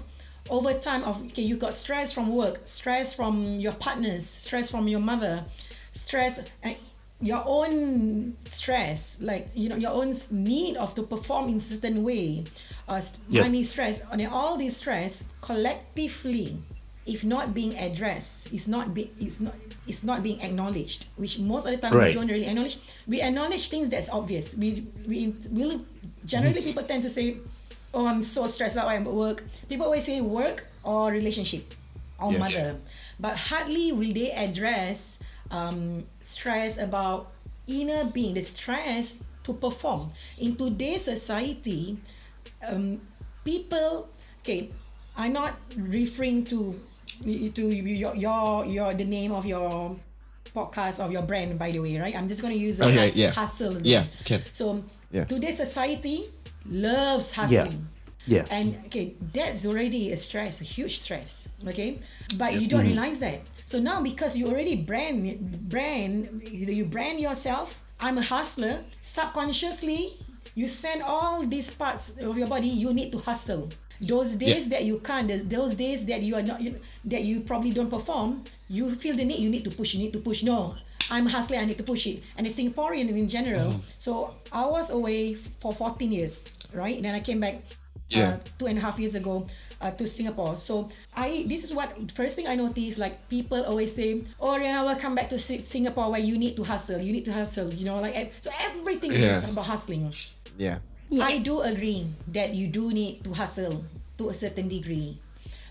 over 0.49 0.73
time 0.73 1.03
of 1.03 1.21
okay 1.25 1.41
you 1.41 1.55
got 1.55 1.75
stress 1.75 2.13
from 2.13 2.29
work 2.35 2.61
stress 2.65 3.13
from 3.13 3.59
your 3.59 3.73
partners 3.73 4.27
stress 4.29 4.69
from 4.69 4.87
your 4.87 4.99
mother 4.99 5.43
stress 5.93 6.39
and 6.63 6.75
your 7.21 7.43
own 7.45 8.35
stress 8.45 9.17
like 9.19 9.49
you 9.53 9.69
know 9.69 9.75
your 9.75 9.91
own 9.91 10.19
need 10.31 10.75
of 10.77 10.95
to 10.95 11.03
perform 11.03 11.49
in 11.49 11.59
certain 11.59 12.03
way 12.03 12.43
uh, 12.87 13.01
Yep. 13.29 13.43
money 13.45 13.63
stress 13.63 14.01
and 14.11 14.27
all 14.27 14.57
this 14.57 14.77
stress 14.77 15.21
collectively 15.41 16.57
if 17.05 17.23
not 17.23 17.53
being 17.53 17.77
addressed, 17.77 18.51
it's 18.53 18.67
not 18.67 18.93
be, 18.93 19.11
it's 19.19 19.39
not 19.39 19.55
it's 19.87 20.03
not 20.03 20.21
being 20.23 20.39
acknowledged. 20.41 21.07
Which 21.17 21.39
most 21.39 21.65
of 21.65 21.71
the 21.71 21.77
time 21.77 21.93
Right. 21.93 22.09
we 22.09 22.13
don't 22.13 22.27
really 22.27 22.45
acknowledge. 22.45 22.77
We 23.07 23.21
acknowledge 23.21 23.69
things 23.69 23.89
that's 23.89 24.09
obvious. 24.09 24.53
We 24.55 24.85
we 25.07 25.33
will 25.49 25.81
generally 26.25 26.61
people 26.61 26.83
tend 26.83 27.03
to 27.03 27.09
say, 27.09 27.37
"Oh, 27.93 28.05
I'm 28.05 28.23
so 28.23 28.45
stressed 28.47 28.77
out 28.77 28.89
at 28.91 29.03
work." 29.03 29.43
People 29.69 29.85
always 29.85 30.05
say 30.05 30.21
work 30.21 30.67
or 30.83 31.11
relationship 31.11 31.73
or 32.19 32.31
Yeah. 32.31 32.37
mother, 32.39 32.77
but 33.19 33.35
hardly 33.37 33.91
will 33.91 34.13
they 34.13 34.31
address 34.31 35.17
um, 35.49 36.05
stress 36.23 36.77
about 36.77 37.31
inner 37.67 38.05
being, 38.05 38.33
the 38.35 38.43
stress 38.43 39.17
to 39.43 39.53
perform 39.53 40.09
in 40.37 40.55
today's 40.55 41.03
society. 41.03 41.97
Um, 42.65 43.01
people, 43.43 44.07
okay, 44.41 44.69
I'm 45.21 45.33
not 45.33 45.53
referring 45.77 46.43
to 46.45 46.79
to 47.53 47.63
your 47.69 48.15
your 48.15 48.65
your 48.65 48.93
the 48.93 49.05
name 49.05 49.31
of 49.31 49.45
your 49.45 49.95
podcast 50.55 50.99
of 50.99 51.11
your 51.11 51.21
brand 51.21 51.57
by 51.57 51.71
the 51.71 51.79
way 51.79 51.97
right 51.99 52.15
i'm 52.15 52.27
just 52.27 52.41
going 52.41 52.53
to 52.53 52.59
use 52.59 52.77
the 52.79 52.85
Okay, 52.85 53.11
hu- 53.11 53.19
yeah. 53.19 53.31
hustle 53.31 53.77
Yeah, 53.85 54.01
again. 54.01 54.09
can. 54.25 54.41
so 54.53 54.83
Yeah. 55.11 55.25
today's 55.25 55.57
society 55.57 56.33
loves 56.65 57.31
hustling 57.33 57.87
Yeah. 58.25 58.45
and 58.49 58.75
okay 58.87 59.13
that's 59.33 59.65
already 59.65 60.11
a 60.11 60.17
stress 60.17 60.59
a 60.61 60.63
huge 60.65 60.99
stress 60.99 61.47
okay 61.67 61.99
but 62.41 62.53
you 62.59 62.67
don't 62.67 62.81
mm-hmm. 62.81 62.97
realize 62.99 63.19
that 63.19 63.41
so 63.65 63.79
now 63.79 64.01
because 64.01 64.35
you 64.35 64.47
already 64.47 64.75
brand 64.75 65.69
brand 65.69 66.41
you 66.51 66.83
brand 66.85 67.19
yourself 67.19 67.79
i'm 67.99 68.17
a 68.17 68.23
hustler 68.23 68.83
subconsciously 69.03 70.17
you 70.55 70.67
send 70.67 71.01
all 71.01 71.45
these 71.47 71.69
parts 71.73 72.11
of 72.19 72.37
your 72.37 72.47
body 72.47 72.67
you 72.67 72.93
need 72.93 73.11
to 73.11 73.19
hustle 73.19 73.69
those 74.01 74.35
days 74.35 74.69
that 74.69 74.83
you 74.83 74.99
can't 74.99 75.49
those 75.49 75.75
days 75.75 76.05
that 76.05 76.21
you 76.21 76.35
are 76.35 76.41
not 76.41 76.59
you, 76.61 76.79
that 77.05 77.23
you 77.23 77.39
probably 77.41 77.71
don't 77.71 77.89
perform 77.89 78.43
you 78.67 78.95
feel 78.95 79.15
the 79.15 79.23
need 79.23 79.39
you 79.39 79.49
need 79.49 79.63
to 79.63 79.69
push 79.71 79.93
you 79.93 79.99
need 79.99 80.13
to 80.13 80.19
push 80.19 80.43
no 80.43 80.75
I'm 81.09 81.25
hustling, 81.25 81.59
I 81.59 81.65
need 81.65 81.77
to 81.77 81.83
push 81.83 82.07
it. 82.07 82.23
And 82.37 82.47
the 82.47 82.51
Singaporean 82.53 83.09
in 83.09 83.27
general. 83.27 83.81
So 83.97 84.33
I 84.49 84.63
was 84.65 84.91
away 84.91 85.33
for 85.59 85.73
14 85.73 86.09
years, 86.09 86.45
right? 86.73 86.95
and 86.95 87.03
Then 87.03 87.15
I 87.15 87.19
came 87.19 87.41
back 87.41 87.55
Yeah. 88.07 88.29
uh, 88.29 88.37
two 88.57 88.67
and 88.67 88.77
a 88.77 88.81
half 88.81 88.97
years 88.97 89.13
ago 89.15 89.45
uh, 89.81 89.91
to 89.91 90.07
Singapore. 90.07 90.55
So 90.55 90.87
I 91.13 91.43
this 91.49 91.65
is 91.65 91.73
what 91.73 91.91
first 92.15 92.37
thing 92.37 92.47
I 92.47 92.55
noticed. 92.55 92.97
Like 92.97 93.27
people 93.27 93.59
always 93.65 93.91
say, 93.93 94.23
"Oh, 94.39 94.51
Rihanna, 94.55 94.85
will 94.87 94.95
come 94.95 95.15
back 95.15 95.27
to 95.31 95.39
Si- 95.39 95.65
Singapore 95.67 96.11
where 96.11 96.21
you 96.23 96.37
need 96.37 96.55
to 96.55 96.63
hustle. 96.63 96.99
You 97.01 97.11
need 97.11 97.25
to 97.25 97.33
hustle." 97.33 97.67
You 97.73 97.85
know, 97.91 97.99
like 97.99 98.31
so 98.45 98.51
everything 98.61 99.11
Yeah. 99.11 99.39
is 99.39 99.43
about 99.51 99.65
hustling. 99.65 100.13
Yeah. 100.57 100.79
Yeah. 101.11 101.27
I 101.27 101.43
do 101.43 101.59
agree 101.59 102.07
that 102.31 102.55
you 102.55 102.67
do 102.71 102.91
need 102.95 103.23
to 103.27 103.33
hustle 103.35 103.83
to 104.17 104.29
a 104.29 104.33
certain 104.33 104.71
degree, 104.71 105.19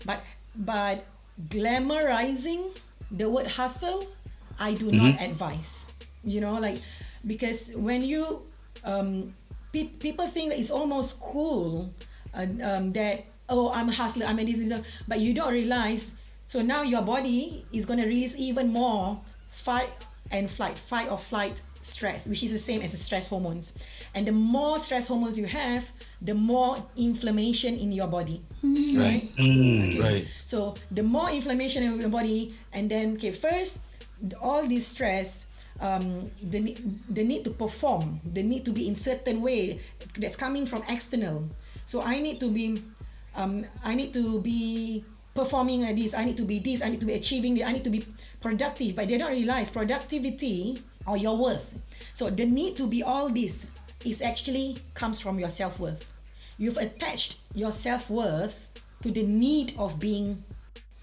but 0.05 0.21
but 0.53 1.05
glamorizing 1.49 2.77
the 3.09 3.25
word 3.25 3.47
hustle, 3.49 4.05
I 4.61 4.77
do 4.77 4.93
not 4.93 5.17
advise. 5.19 5.89
You 6.23 6.45
know, 6.45 6.61
like 6.61 6.77
because 7.25 7.73
when 7.73 8.05
you 8.05 8.45
um, 8.85 9.33
pe- 9.73 9.89
people 9.97 10.27
think 10.29 10.53
that 10.53 10.59
it's 10.61 10.69
almost 10.69 11.17
cool 11.19 11.89
uh, 12.37 12.45
um, 12.61 12.93
that 12.93 13.25
oh 13.49 13.73
I'm 13.73 13.89
a 13.89 13.93
hustler 13.97 14.29
I'm 14.29 14.37
a 14.37 14.45
this, 14.45 14.61
this, 14.61 14.81
but 15.09 15.19
you 15.19 15.33
don't 15.33 15.51
realize. 15.51 16.11
So 16.45 16.61
now 16.61 16.83
your 16.83 17.01
body 17.01 17.65
is 17.73 17.89
going 17.89 17.97
to 17.97 18.05
release 18.05 18.35
even 18.37 18.69
more 18.69 19.17
fight 19.49 19.89
and 20.29 20.51
flight, 20.51 20.77
fight 20.77 21.09
or 21.09 21.17
flight 21.17 21.61
stress, 21.81 22.25
which 22.25 22.43
is 22.43 22.51
the 22.51 22.59
same 22.59 22.81
as 22.81 22.91
the 22.91 22.97
stress 22.97 23.27
hormones. 23.27 23.73
And 24.13 24.27
the 24.27 24.31
more 24.31 24.79
stress 24.79 25.07
hormones 25.07 25.37
you 25.37 25.45
have, 25.45 25.85
the 26.21 26.33
more 26.33 26.77
inflammation 26.95 27.77
in 27.77 27.91
your 27.91 28.07
body. 28.07 28.41
Right? 28.63 29.31
Okay. 29.33 29.99
Right. 29.99 30.27
So 30.45 30.75
the 30.91 31.03
more 31.03 31.29
inflammation 31.29 31.83
in 31.83 31.99
your 31.99 32.09
body, 32.09 32.55
and 32.73 32.89
then 32.89 33.15
okay, 33.15 33.31
first 33.31 33.79
all 34.41 34.67
this 34.67 34.87
stress, 34.87 35.45
um, 35.79 36.29
the 36.41 36.77
the 37.09 37.23
need 37.23 37.43
to 37.43 37.51
perform, 37.51 38.21
the 38.21 38.43
need 38.43 38.65
to 38.65 38.71
be 38.71 38.87
in 38.87 38.95
certain 38.95 39.41
way 39.41 39.81
that's 40.17 40.35
coming 40.35 40.65
from 40.65 40.83
external. 40.87 41.49
So 41.85 42.01
I 42.01 42.21
need 42.21 42.39
to 42.39 42.49
be, 42.49 42.81
um, 43.35 43.65
I 43.83 43.95
need 43.95 44.13
to 44.13 44.39
be 44.39 45.03
performing 45.33 45.81
like 45.81 45.95
this. 45.95 46.13
I 46.13 46.23
need 46.25 46.37
to 46.37 46.45
be 46.45 46.59
this. 46.59 46.81
I 46.81 46.89
need 46.89 46.99
to 46.99 47.05
be 47.05 47.13
achieving. 47.13 47.55
this, 47.55 47.65
I 47.65 47.71
need 47.73 47.83
to 47.83 47.89
be 47.89 48.05
productive. 48.39 48.95
But 48.95 49.07
they 49.07 49.17
don't 49.17 49.31
realize 49.31 49.69
productivity 49.69 50.83
or 51.07 51.17
your 51.17 51.37
worth. 51.37 51.65
So 52.15 52.29
the 52.29 52.45
need 52.45 52.75
to 52.77 52.87
be 52.87 53.03
all 53.03 53.29
this 53.29 53.65
is 54.05 54.21
actually 54.21 54.77
comes 54.93 55.19
from 55.19 55.39
your 55.39 55.51
self 55.51 55.79
worth. 55.79 56.05
You've 56.57 56.77
attached 56.77 57.37
your 57.53 57.71
self 57.71 58.09
worth 58.09 58.53
to 59.03 59.11
the 59.11 59.23
need 59.23 59.73
of 59.77 59.99
being 59.99 60.43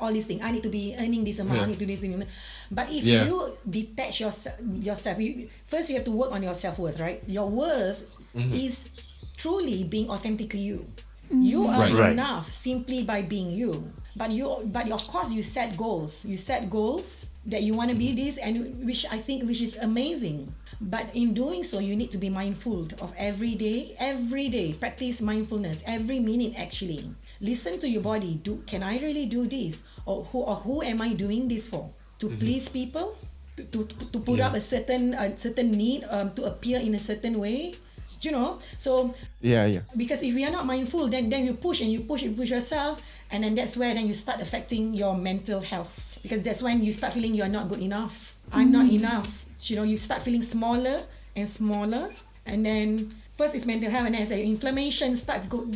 all 0.00 0.12
these 0.12 0.26
things. 0.26 0.40
I 0.44 0.52
need 0.52 0.62
to 0.62 0.68
be 0.68 0.94
earning 0.98 1.24
this 1.24 1.38
amount. 1.40 1.60
I 1.60 1.66
need 1.66 1.72
to 1.74 1.78
do 1.80 1.86
this 1.86 2.00
thing. 2.00 2.22
But 2.70 2.90
if 2.90 3.02
Yeah. 3.02 3.26
you 3.26 3.56
detach 3.68 4.20
yourself, 4.20 4.54
yourself, 4.62 5.18
you, 5.18 5.48
first 5.66 5.90
you 5.90 5.96
have 5.96 6.04
to 6.04 6.12
work 6.12 6.30
on 6.30 6.42
your 6.42 6.54
self 6.54 6.78
worth, 6.78 7.00
right? 7.00 7.22
Your 7.26 7.48
worth 7.48 8.02
Mm-hmm. 8.36 8.54
is 8.54 8.88
truly 9.36 9.82
being 9.84 10.10
authentically 10.10 10.60
you. 10.60 10.86
You 11.30 11.66
are 11.66 11.80
Right. 11.80 11.94
Right. 11.94 12.12
enough 12.12 12.52
simply 12.52 13.02
by 13.02 13.22
being 13.22 13.50
you. 13.50 13.90
But 14.14 14.30
you, 14.30 14.62
but 14.66 14.90
of 14.92 15.06
course, 15.08 15.32
you 15.32 15.42
set 15.42 15.76
goals. 15.76 16.24
You 16.24 16.36
set 16.36 16.70
goals 16.70 17.26
that 17.48 17.62
you 17.64 17.72
want 17.74 17.90
to 17.90 17.96
be 17.96 18.12
this, 18.14 18.36
and 18.38 18.84
which 18.84 19.04
I 19.10 19.18
think 19.18 19.44
which 19.48 19.60
is 19.60 19.76
amazing. 19.80 20.52
But 20.80 21.10
in 21.12 21.34
doing 21.34 21.64
so, 21.64 21.80
you 21.80 21.96
need 21.96 22.12
to 22.12 22.18
be 22.20 22.30
mindful 22.30 22.86
of 23.02 23.10
every 23.18 23.56
day. 23.56 23.96
Every 23.98 24.48
day, 24.48 24.74
practice 24.78 25.20
mindfulness. 25.20 25.82
Every 25.86 26.20
minute, 26.20 26.54
actually, 26.56 27.10
listen 27.40 27.80
to 27.80 27.88
your 27.88 28.02
body. 28.02 28.38
Do 28.44 28.62
can 28.66 28.82
I 28.82 28.98
really 29.00 29.26
do 29.26 29.48
this, 29.48 29.82
or 30.06 30.24
who 30.30 30.46
or 30.46 30.56
who 30.62 30.82
am 30.82 31.00
I 31.02 31.14
doing 31.18 31.48
this 31.48 31.66
for? 31.66 31.90
To 32.20 32.28
please 32.28 32.68
people, 32.68 33.14
to, 33.56 33.64
to, 33.64 33.84
to 33.86 34.18
put 34.18 34.38
up 34.40 34.54
a 34.54 34.60
certain 34.60 35.14
a 35.14 35.34
certain 35.38 35.70
need, 35.70 36.04
um, 36.10 36.34
to 36.34 36.44
appear 36.46 36.78
in 36.78 36.94
a 36.94 36.98
certain 37.02 37.38
way. 37.38 37.74
You 38.20 38.32
know, 38.34 38.58
so 38.82 39.14
Yeah, 39.38 39.66
yeah. 39.66 39.86
because 39.94 40.26
if 40.26 40.34
we 40.34 40.42
are 40.42 40.50
not 40.50 40.66
mindful 40.66 41.06
then 41.06 41.30
then 41.30 41.46
you 41.46 41.54
push 41.54 41.78
and 41.82 41.92
you 41.92 42.00
push 42.02 42.26
and 42.26 42.34
push 42.34 42.50
yourself 42.50 42.98
and 43.30 43.44
then 43.46 43.54
that's 43.54 43.76
where 43.78 43.94
then 43.94 44.08
you 44.10 44.14
start 44.14 44.40
affecting 44.42 44.90
your 44.90 45.14
mental 45.14 45.60
health 45.62 45.94
because 46.22 46.42
that's 46.42 46.62
when 46.62 46.82
you 46.82 46.92
start 46.92 47.12
feeling 47.12 47.34
you're 47.34 47.48
not 47.48 47.68
good 47.68 47.80
enough. 47.80 48.34
I'm 48.52 48.72
not 48.72 48.86
mm. 48.86 48.98
enough. 48.98 49.28
You 49.62 49.76
know 49.76 49.82
you 49.82 49.98
start 49.98 50.22
feeling 50.22 50.42
smaller 50.42 51.02
and 51.34 51.48
smaller. 51.48 52.10
And 52.46 52.64
then 52.64 53.14
first 53.36 53.54
it's 53.54 53.66
mental 53.66 53.90
health 53.90 54.06
and 54.06 54.14
then 54.14 54.22
as 54.22 54.28
the 54.30 54.42
inflammation 54.42 55.16
starts 55.16 55.46
go, 55.46 55.66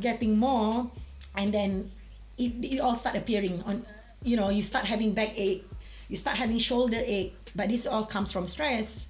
getting 0.00 0.38
more. 0.38 0.90
And 1.36 1.52
then 1.52 1.90
it, 2.38 2.52
it 2.64 2.80
all 2.80 2.96
start 2.96 3.16
appearing 3.16 3.62
on 3.62 3.84
you 4.22 4.36
know 4.36 4.50
you 4.50 4.62
start 4.62 4.84
having 4.84 5.12
backache 5.14 5.64
you 6.08 6.16
start 6.16 6.36
having 6.36 6.58
shoulder 6.58 7.00
ache. 7.00 7.34
But 7.56 7.70
this 7.70 7.86
all 7.86 8.04
comes 8.04 8.32
from 8.32 8.46
stress. 8.46 9.06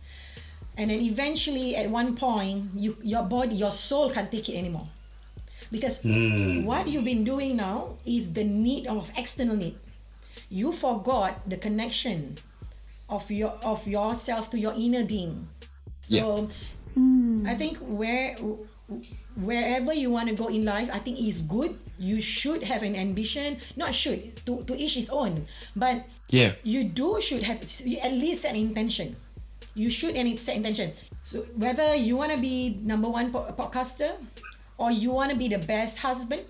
And 0.76 0.88
then 0.90 1.00
eventually 1.00 1.76
at 1.76 1.90
one 1.90 2.16
point 2.16 2.70
you 2.74 2.96
your 3.02 3.24
body 3.24 3.56
your 3.56 3.72
soul 3.72 4.10
can't 4.10 4.30
take 4.30 4.48
it 4.48 4.56
anymore. 4.56 4.88
Because 5.70 6.00
mm. 6.02 6.64
what 6.64 6.86
you've 6.86 7.04
been 7.04 7.24
doing 7.24 7.56
now 7.56 7.98
is 8.06 8.32
the 8.32 8.44
need 8.44 8.86
of 8.86 9.10
external 9.16 9.56
need 9.56 9.76
you 10.52 10.68
forgot 10.71 11.40
the 11.49 11.56
connection 11.56 12.37
of 13.09 13.25
your 13.32 13.56
of 13.64 13.80
yourself 13.88 14.52
to 14.52 14.61
your 14.61 14.76
inner 14.76 15.02
being. 15.02 15.49
So 16.04 16.52
hmm. 16.92 17.49
i 17.49 17.56
think 17.56 17.80
where 17.80 18.37
wherever 19.40 19.97
you 19.97 20.12
want 20.12 20.28
to 20.28 20.37
go 20.37 20.52
in 20.52 20.68
life 20.68 20.92
i 20.92 21.00
think 21.00 21.16
is 21.16 21.40
good. 21.40 21.80
You 21.97 22.21
should 22.21 22.66
have 22.66 22.82
an 22.82 22.99
ambition. 22.99 23.62
Not 23.78 23.94
should 23.94 24.35
to, 24.44 24.61
to 24.66 24.75
each 24.75 24.99
his 24.99 25.09
own. 25.09 25.47
But 25.78 26.02
Yeah. 26.28 26.59
you 26.66 26.82
do 26.82 27.23
should 27.23 27.47
have 27.47 27.62
at 27.62 28.12
least 28.12 28.42
an 28.42 28.59
intention. 28.59 29.14
You 29.78 29.87
should 29.87 30.18
and 30.18 30.26
it's 30.26 30.42
set 30.42 30.59
intention. 30.59 30.99
So 31.23 31.47
whether 31.54 31.94
you 31.94 32.18
want 32.18 32.35
to 32.35 32.40
be 32.42 32.82
number 32.82 33.06
one 33.06 33.30
po- 33.30 33.54
podcaster 33.54 34.18
or 34.76 34.90
you 34.90 35.14
want 35.14 35.30
to 35.30 35.38
be 35.38 35.47
the 35.47 35.62
best 35.62 36.02
husband 36.02 36.42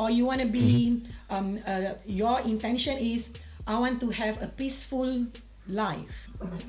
or 0.00 0.08
you 0.08 0.24
want 0.24 0.40
to 0.40 0.48
be 0.48 1.04
um, 1.28 1.60
uh, 1.68 1.92
your 2.08 2.40
intention 2.40 2.96
is 2.96 3.28
i 3.68 3.76
want 3.76 4.00
to 4.00 4.08
have 4.08 4.40
a 4.40 4.48
peaceful 4.48 5.28
life. 5.68 6.08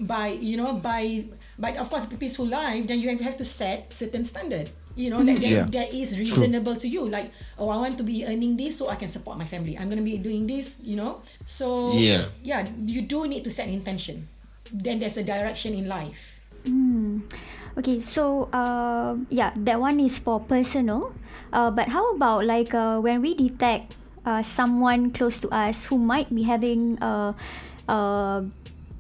By 0.04 0.36
you 0.36 0.58
know 0.60 0.74
by 0.74 1.26
but 1.58 1.80
of 1.80 1.90
course 1.90 2.06
peaceful 2.06 2.46
life 2.46 2.86
then 2.92 3.00
you 3.00 3.08
have, 3.10 3.22
have 3.24 3.38
to 3.40 3.48
set 3.48 3.94
certain 3.94 4.26
standard. 4.28 4.70
You 5.00 5.10
know 5.10 5.24
that, 5.24 5.40
that, 5.40 5.50
Yeah. 5.50 5.66
that 5.72 5.90
is 5.96 6.20
reasonable 6.20 6.76
to 6.76 6.88
you. 6.92 7.08
Like 7.08 7.32
oh 7.58 7.72
i 7.72 7.78
want 7.80 7.96
to 7.98 8.04
be 8.04 8.28
earning 8.28 8.60
this 8.60 8.78
so 8.78 8.92
i 8.92 9.00
can 9.00 9.08
support 9.08 9.40
my 9.40 9.48
family. 9.48 9.80
I'm 9.80 9.88
going 9.88 10.04
to 10.04 10.06
be 10.06 10.20
doing 10.20 10.46
this 10.46 10.76
you 10.84 11.00
know? 11.00 11.24
So 11.48 11.96
Yeah. 11.96 12.28
yeah 12.44 12.68
you 12.86 13.02
do 13.02 13.26
need 13.32 13.48
to 13.48 13.52
set 13.52 13.72
intention. 13.72 14.28
Then 14.70 15.00
there's 15.00 15.16
a 15.18 15.24
direction 15.24 15.74
in 15.74 15.88
life 15.88 16.20
Okay, 17.78 18.02
so 18.02 18.50
uh, 18.52 19.16
yeah, 19.30 19.52
that 19.56 19.80
one 19.80 20.00
is 20.00 20.20
for 20.20 20.40
personal. 20.40 21.14
Uh, 21.54 21.72
but 21.72 21.88
how 21.90 22.16
about 22.16 22.46
like 22.46 22.74
uh, 22.74 23.00
when 23.00 23.22
we 23.22 23.34
detect 23.36 23.96
uh, 24.26 24.42
someone 24.42 25.12
close 25.12 25.40
to 25.40 25.50
us 25.50 25.86
who 25.86 25.98
might 25.98 26.34
be 26.34 26.44
having 26.44 27.00
uh, 27.02 27.34
uh, 27.88 28.44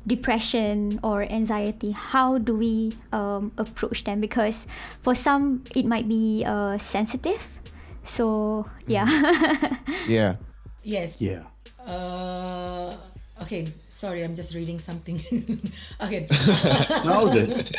depression 0.07 0.99
or 1.03 1.23
anxiety? 1.23 1.91
How 1.91 2.37
do 2.37 2.55
we 2.55 2.93
um, 3.11 3.51
approach 3.57 4.03
them? 4.03 4.21
Because 4.21 4.65
for 5.01 5.15
some, 5.15 5.63
it 5.75 5.85
might 5.85 6.07
be 6.07 6.43
uh, 6.45 6.77
sensitive. 6.77 7.43
So 8.03 8.65
yeah, 8.87 9.05
Yeah. 10.07 10.35
yes 10.83 11.21
Yeah. 11.21 11.43
Uh, 11.85 12.95
okay, 13.41 13.67
sorry, 14.01 14.25
I'm 14.25 14.33
just 14.35 14.57
reading 14.57 14.79
something. 14.81 15.21
okay. 16.01 16.25
No, 17.05 17.29
good. 17.29 17.53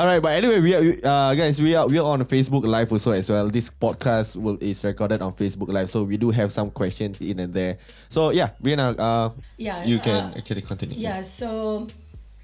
All 0.00 0.06
right, 0.08 0.20
but 0.24 0.32
anyway, 0.32 0.60
we 0.64 0.74
are, 0.74 0.80
we- 0.80 1.02
uh, 1.04 1.34
guys, 1.36 1.60
we 1.60 1.76
are 1.76 1.84
we 1.86 1.98
are 2.00 2.08
on 2.08 2.24
Facebook 2.24 2.64
Live 2.64 2.88
also 2.90 3.12
as 3.12 3.28
well. 3.28 3.52
This 3.52 3.68
podcast 3.68 4.40
will 4.40 4.56
is 4.64 4.80
recorded 4.82 5.20
on 5.20 5.32
Facebook 5.36 5.68
Live, 5.68 5.92
so 5.92 6.02
we 6.08 6.16
do 6.16 6.32
have 6.32 6.48
some 6.50 6.72
questions 6.72 7.20
in 7.20 7.38
and 7.44 7.52
there. 7.52 7.76
So 8.08 8.30
yeah, 8.32 8.56
Rihanna, 8.64 8.96
uh, 8.98 9.30
Yeah, 9.60 9.84
you 9.84 10.00
can 10.00 10.32
uh, 10.32 10.40
actually 10.40 10.62
continue. 10.64 10.96
Yeah, 10.96 11.20
so 11.20 11.86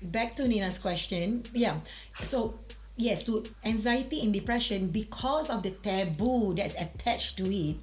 back 0.04 0.36
to 0.36 0.44
Nina's 0.46 0.76
question. 0.78 1.48
Yeah, 1.56 1.80
so 2.22 2.60
yes, 3.00 3.24
to 3.24 3.42
anxiety 3.64 4.20
and 4.20 4.36
depression 4.36 4.92
because 4.92 5.48
of 5.48 5.64
the 5.64 5.72
taboo 5.80 6.52
that's 6.52 6.76
attached 6.76 7.40
to 7.40 7.48
it. 7.48 7.80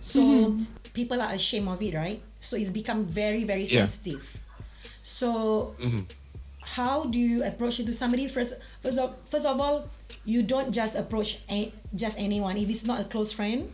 So 0.00 0.56
people 0.96 1.20
are 1.20 1.36
ashamed 1.36 1.68
of 1.68 1.82
it, 1.84 1.92
right? 1.92 2.22
So 2.40 2.56
it's 2.56 2.70
become 2.70 3.04
very, 3.04 3.44
very 3.44 3.64
Yeah. 3.64 3.86
sensitive. 3.86 4.22
So 5.02 5.74
mm-hmm. 5.80 6.00
how 6.60 7.04
do 7.04 7.18
you 7.18 7.44
approach 7.44 7.80
it 7.80 7.86
to 7.86 7.92
somebody? 7.94 8.28
First, 8.28 8.54
first 8.82 8.98
of, 8.98 9.14
first 9.28 9.46
of 9.46 9.60
all, 9.60 9.88
you 10.24 10.42
don't 10.42 10.72
just 10.72 10.94
approach 10.96 11.38
a, 11.50 11.72
just 11.94 12.18
anyone. 12.18 12.56
If 12.56 12.68
it's 12.68 12.84
not 12.84 13.00
a 13.00 13.04
close 13.04 13.32
friend, 13.32 13.70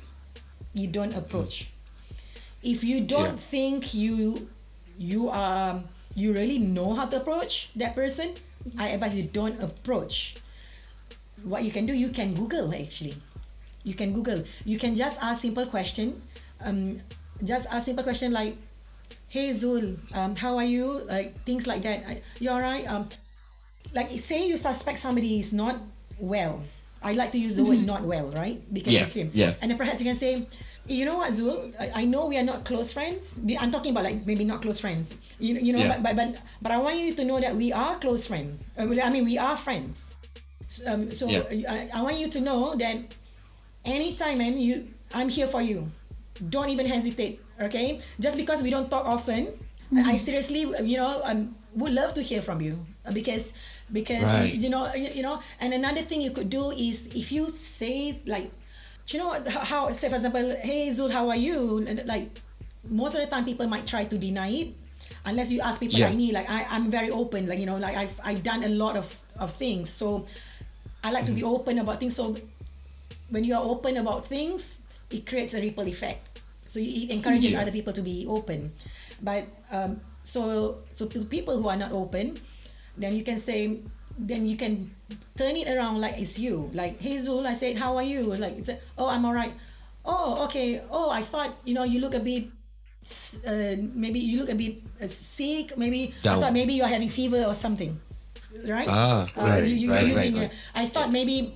you 0.75 0.89
don't 0.89 1.15
approach. 1.15 1.65
Mm-hmm. 1.65 2.71
If 2.73 2.85
you 2.85 3.01
don't 3.03 3.39
Yeah. 3.39 3.51
think 3.51 3.95
you 3.95 4.49
you 4.99 5.29
are 5.29 5.83
you 6.17 6.33
really 6.33 6.59
know 6.59 6.95
how 6.95 7.05
to 7.07 7.19
approach 7.21 7.69
that 7.77 7.95
person, 7.95 8.33
mm-hmm. 8.33 8.81
I 8.81 8.89
advise 8.97 9.15
you 9.17 9.29
don't 9.29 9.61
approach. 9.63 10.35
What 11.45 11.63
you 11.65 11.71
can 11.71 11.87
do, 11.87 11.93
you 11.93 12.09
can 12.11 12.35
Google 12.35 12.75
actually. 12.75 13.15
You 13.85 13.95
can 13.95 14.13
Google. 14.13 14.43
You 14.65 14.79
can 14.79 14.97
just 14.97 15.21
ask 15.23 15.43
simple 15.43 15.67
question. 15.67 16.23
Um, 16.61 17.01
just 17.45 17.67
ask 17.71 17.85
simple 17.87 18.05
question 18.05 18.33
like, 18.33 18.57
"Hey 19.29 19.51
Zul, 19.51 19.99
um, 20.15 20.35
how 20.37 20.57
are 20.57 20.65
you?" 20.65 21.03
Like 21.07 21.37
things 21.45 21.67
like 21.67 21.83
that. 21.83 22.05
I, 22.07 22.23
you 22.41 22.51
alright? 22.51 22.87
Um, 22.87 23.09
like 23.93 24.09
say 24.21 24.47
you 24.47 24.57
suspect 24.57 24.99
somebody 24.99 25.41
is 25.41 25.53
not 25.53 25.77
well. 26.19 26.63
I 27.03 27.13
like 27.13 27.31
to 27.33 27.39
use 27.39 27.55
the 27.57 27.65
word 27.65 27.85
not 27.87 28.03
well, 28.03 28.29
right? 28.35 28.59
Because 28.73 28.93
Yeah, 28.93 29.03
it's 29.03 29.15
him. 29.15 29.31
yeah. 29.33 29.55
And 29.61 29.71
then 29.71 29.79
perhaps 29.79 30.01
you 30.01 30.07
can 30.07 30.17
say, 30.17 30.49
you 30.89 31.05
know 31.05 31.19
what, 31.19 31.31
Zul? 31.33 31.71
I, 31.79 32.03
I 32.03 32.05
know 32.05 32.27
we 32.27 32.37
are 32.39 32.43
not 32.43 32.65
close 32.65 32.93
friends. 32.93 33.37
I'm 33.61 33.71
talking 33.71 33.93
about 33.93 34.03
like 34.05 34.27
maybe 34.27 34.43
not 34.45 34.61
close 34.63 34.81
friends. 34.81 35.15
You, 35.39 35.55
you 35.55 35.73
know, 35.73 35.79
Yeah. 35.79 35.99
but, 36.01 36.03
but 36.03 36.17
but 36.17 36.43
but 36.63 36.73
I 36.73 36.79
want 36.79 36.97
you 36.99 37.15
to 37.15 37.25
know 37.25 37.39
that 37.39 37.55
we 37.55 37.73
are 37.73 37.95
close 38.01 38.27
friends. 38.27 38.59
Uh, 38.77 38.89
I 39.03 39.11
mean, 39.11 39.25
we 39.25 39.39
are 39.39 39.57
friends. 39.57 40.07
So, 40.67 40.83
um, 40.93 41.11
so 41.13 41.29
Yeah. 41.29 41.45
I, 41.69 41.91
I 41.95 42.03
want 42.03 42.19
you 42.19 42.29
to 42.31 42.41
know 42.41 42.75
that 42.75 42.97
anytime, 43.85 44.39
man, 44.39 44.59
you 44.59 44.89
I'm 45.15 45.29
here 45.29 45.47
for 45.47 45.63
you. 45.63 45.87
Don't 46.51 46.69
even 46.69 46.87
hesitate. 46.87 47.41
Okay, 47.61 48.01
just 48.21 48.37
because 48.37 48.63
we 48.63 48.71
don't 48.71 48.91
talk 48.91 49.07
often, 49.07 49.49
I 49.97 50.17
seriously, 50.19 50.61
you 50.85 50.97
know, 50.99 51.21
um, 51.25 51.55
would 51.75 51.93
love 51.93 52.13
to 52.15 52.23
hear 52.23 52.43
from 52.43 52.61
you 52.61 52.77
uh, 53.07 53.13
because 53.13 53.53
because 53.93 54.25
Right. 54.25 54.53
you 54.55 54.69
know 54.69 54.93
you, 54.95 55.23
know. 55.23 55.41
And 55.61 55.73
another 55.73 56.03
thing 56.03 56.21
you 56.21 56.31
could 56.33 56.51
do 56.51 56.71
is 56.73 57.07
if 57.15 57.33
you 57.33 57.49
say 57.51 58.21
like, 58.27 58.51
you 59.09 59.19
know 59.19 59.33
how, 59.49 59.93
say 59.93 60.09
for 60.09 60.17
example, 60.17 60.57
hey 60.63 60.89
Zul, 60.91 61.11
how 61.11 61.29
are 61.31 61.37
you? 61.37 61.81
Like 62.05 62.29
most 62.89 63.15
of 63.15 63.21
the 63.23 63.27
time, 63.29 63.45
people 63.45 63.67
might 63.67 63.87
try 63.87 64.05
to 64.05 64.19
deny 64.19 64.51
it 64.51 64.69
unless 65.25 65.51
you 65.51 65.61
ask 65.61 65.81
people 65.81 65.99
Yeah. 65.99 66.09
like 66.09 66.17
me. 66.17 66.33
Like 66.33 66.51
I, 66.51 66.65
I'm 66.69 66.91
very 66.91 67.11
open. 67.11 67.47
Like 67.47 67.59
you 67.61 67.67
know, 67.67 67.77
like 67.79 67.97
I've 67.97 68.21
I've 68.25 68.43
done 68.43 68.65
a 68.65 68.69
lot 68.69 68.97
of 68.97 69.07
of 69.39 69.55
things. 69.57 69.89
So 69.89 70.27
I 71.05 71.11
like 71.11 71.25
to 71.27 71.33
be 71.33 71.43
open 71.43 71.79
about 71.79 72.01
things. 72.01 72.17
So 72.17 72.37
when 73.31 73.45
you 73.45 73.55
are 73.55 73.63
open 73.63 73.97
about 73.97 74.27
things, 74.29 74.79
it 75.11 75.27
creates 75.27 75.55
a 75.55 75.61
ripple 75.61 75.87
effect. 75.87 76.41
So 76.67 76.81
it 76.81 77.11
encourages 77.11 77.53
Yeah. 77.53 77.63
other 77.63 77.71
people 77.73 77.93
to 77.93 78.03
be 78.03 78.27
open. 78.27 78.73
But 79.23 79.47
um, 79.71 80.01
so 80.25 80.83
so 80.95 81.07
to 81.07 81.25
people 81.25 81.57
who 81.63 81.69
are 81.69 81.77
not 81.79 81.93
open, 81.93 82.37
then 82.99 83.15
you 83.15 83.23
can 83.23 83.39
say, 83.39 83.81
then 84.19 84.47
you 84.47 84.57
can 84.57 84.91
turn 85.39 85.57
it 85.57 85.69
around 85.71 86.01
like 86.01 86.19
it's 86.19 86.39
you. 86.39 86.69
Like, 86.75 86.99
hey 87.01 87.17
Zul, 87.23 87.47
I 87.47 87.55
said, 87.55 87.77
how 87.79 87.97
are 87.97 88.03
you? 88.03 88.23
Like, 88.35 88.59
it's 88.59 88.69
a, 88.69 88.79
oh, 88.99 89.07
I'm 89.07 89.25
alright. 89.25 89.55
Oh, 90.05 90.45
okay. 90.51 90.83
Oh, 90.91 91.11
I 91.11 91.23
thought 91.23 91.55
you 91.65 91.75
know 91.75 91.85
you 91.85 92.01
look 92.01 92.15
a 92.15 92.21
bit. 92.21 92.51
Uh, 93.47 93.79
maybe 93.95 94.19
you 94.19 94.39
look 94.43 94.51
a 94.51 94.55
bit 94.59 94.83
uh, 94.99 95.07
sick. 95.07 95.79
Maybe 95.79 96.11
I 96.27 96.35
thought 96.43 96.53
maybe 96.53 96.75
you're 96.75 96.91
having 96.91 97.09
fever 97.11 97.45
or 97.47 97.55
something, 97.55 97.95
right? 98.67 98.87
Ah, 98.91 99.27
Uh, 99.39 99.47
right, 99.47 99.63
you, 99.63 99.87
you 99.87 99.89
right, 99.95 100.03
using 100.07 100.35
right, 100.35 100.51
your- 100.51 100.59
I 100.75 100.91
thought 100.91 101.13
maybe, 101.15 101.55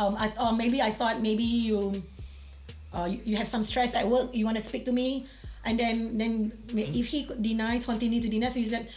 um, 0.00 0.16
I, 0.16 0.32
or 0.40 0.56
maybe 0.56 0.80
I 0.80 0.88
thought 0.90 1.20
maybe 1.20 1.44
you, 1.44 2.00
uh, 2.94 3.04
you, 3.04 3.20
you 3.24 3.36
have 3.36 3.48
some 3.48 3.62
stress 3.62 3.94
at 3.94 4.08
work. 4.08 4.34
You 4.34 4.44
want 4.44 4.56
to 4.56 4.62
speak 4.62 4.84
to 4.86 4.92
me, 4.92 5.26
and 5.64 5.78
then 5.78 6.18
then 6.18 6.52
mm-hmm. 6.68 6.78
if 6.78 7.06
he 7.06 7.26
denies, 7.40 7.84
continue 7.84 8.20
to 8.20 8.28
deny, 8.28 8.48
so 8.50 8.60
he 8.60 8.68
said, 8.68 8.88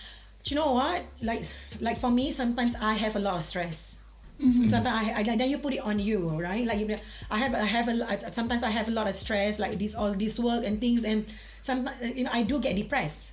"Do 0.44 0.54
you 0.54 0.56
know 0.56 0.74
what? 0.74 1.04
Like 1.22 1.44
like 1.82 1.98
for 2.00 2.12
me, 2.12 2.32
sometimes 2.32 2.76
I 2.80 2.94
have 2.94 3.16
a 3.16 3.20
lot 3.20 3.40
of 3.40 3.46
stress. 3.46 3.98
Mm-hmm. 4.38 4.70
Sometimes 4.70 5.10
I, 5.10 5.20
I 5.20 5.24
then 5.24 5.50
you 5.50 5.58
put 5.58 5.74
it 5.74 5.82
on 5.82 5.98
you, 5.98 6.30
right? 6.38 6.66
Like 6.66 6.80
you, 6.80 6.96
I 7.32 7.38
have 7.42 7.56
I 7.56 7.66
have 7.66 7.88
a 7.90 7.94
lot- 7.94 8.36
sometimes 8.36 8.64
I 8.64 8.70
have 8.70 8.88
a 8.88 8.92
lot 8.92 9.08
of 9.08 9.16
stress, 9.16 9.58
like 9.58 9.80
this 9.80 9.96
all 9.96 10.14
this 10.14 10.38
work 10.38 10.64
and 10.64 10.80
things, 10.80 11.04
and 11.04 11.26
sometimes 11.64 11.98
you 12.16 12.24
know 12.24 12.32
I 12.32 12.44
do 12.44 12.60
get 12.60 12.76
depressed. 12.76 13.32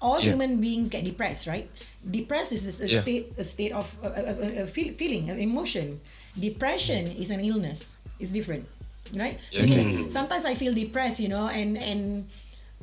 All 0.00 0.20
Yeah. 0.20 0.32
human 0.36 0.60
beings 0.60 0.88
get 0.88 1.04
depressed, 1.04 1.46
right? 1.48 1.68
Depressed 2.04 2.52
is 2.52 2.80
a 2.80 2.86
Yeah. 2.86 3.02
state 3.02 3.32
a 3.36 3.44
state 3.44 3.72
of 3.72 3.90
a, 4.04 4.08
a, 4.08 4.22
a, 4.22 4.62
a 4.62 4.66
feel, 4.70 4.94
feeling, 4.94 5.30
an 5.30 5.40
emotion. 5.40 6.00
Depression 6.38 7.06
mm. 7.10 7.20
is 7.20 7.30
an 7.32 7.40
illness. 7.40 7.96
It's 8.20 8.30
different, 8.30 8.68
right? 9.14 9.38
Okay. 9.54 10.08
Sometimes 10.08 10.44
I 10.44 10.54
feel 10.54 10.74
depressed, 10.74 11.20
you 11.20 11.28
know, 11.28 11.48
and 11.48 11.76
and 11.78 12.28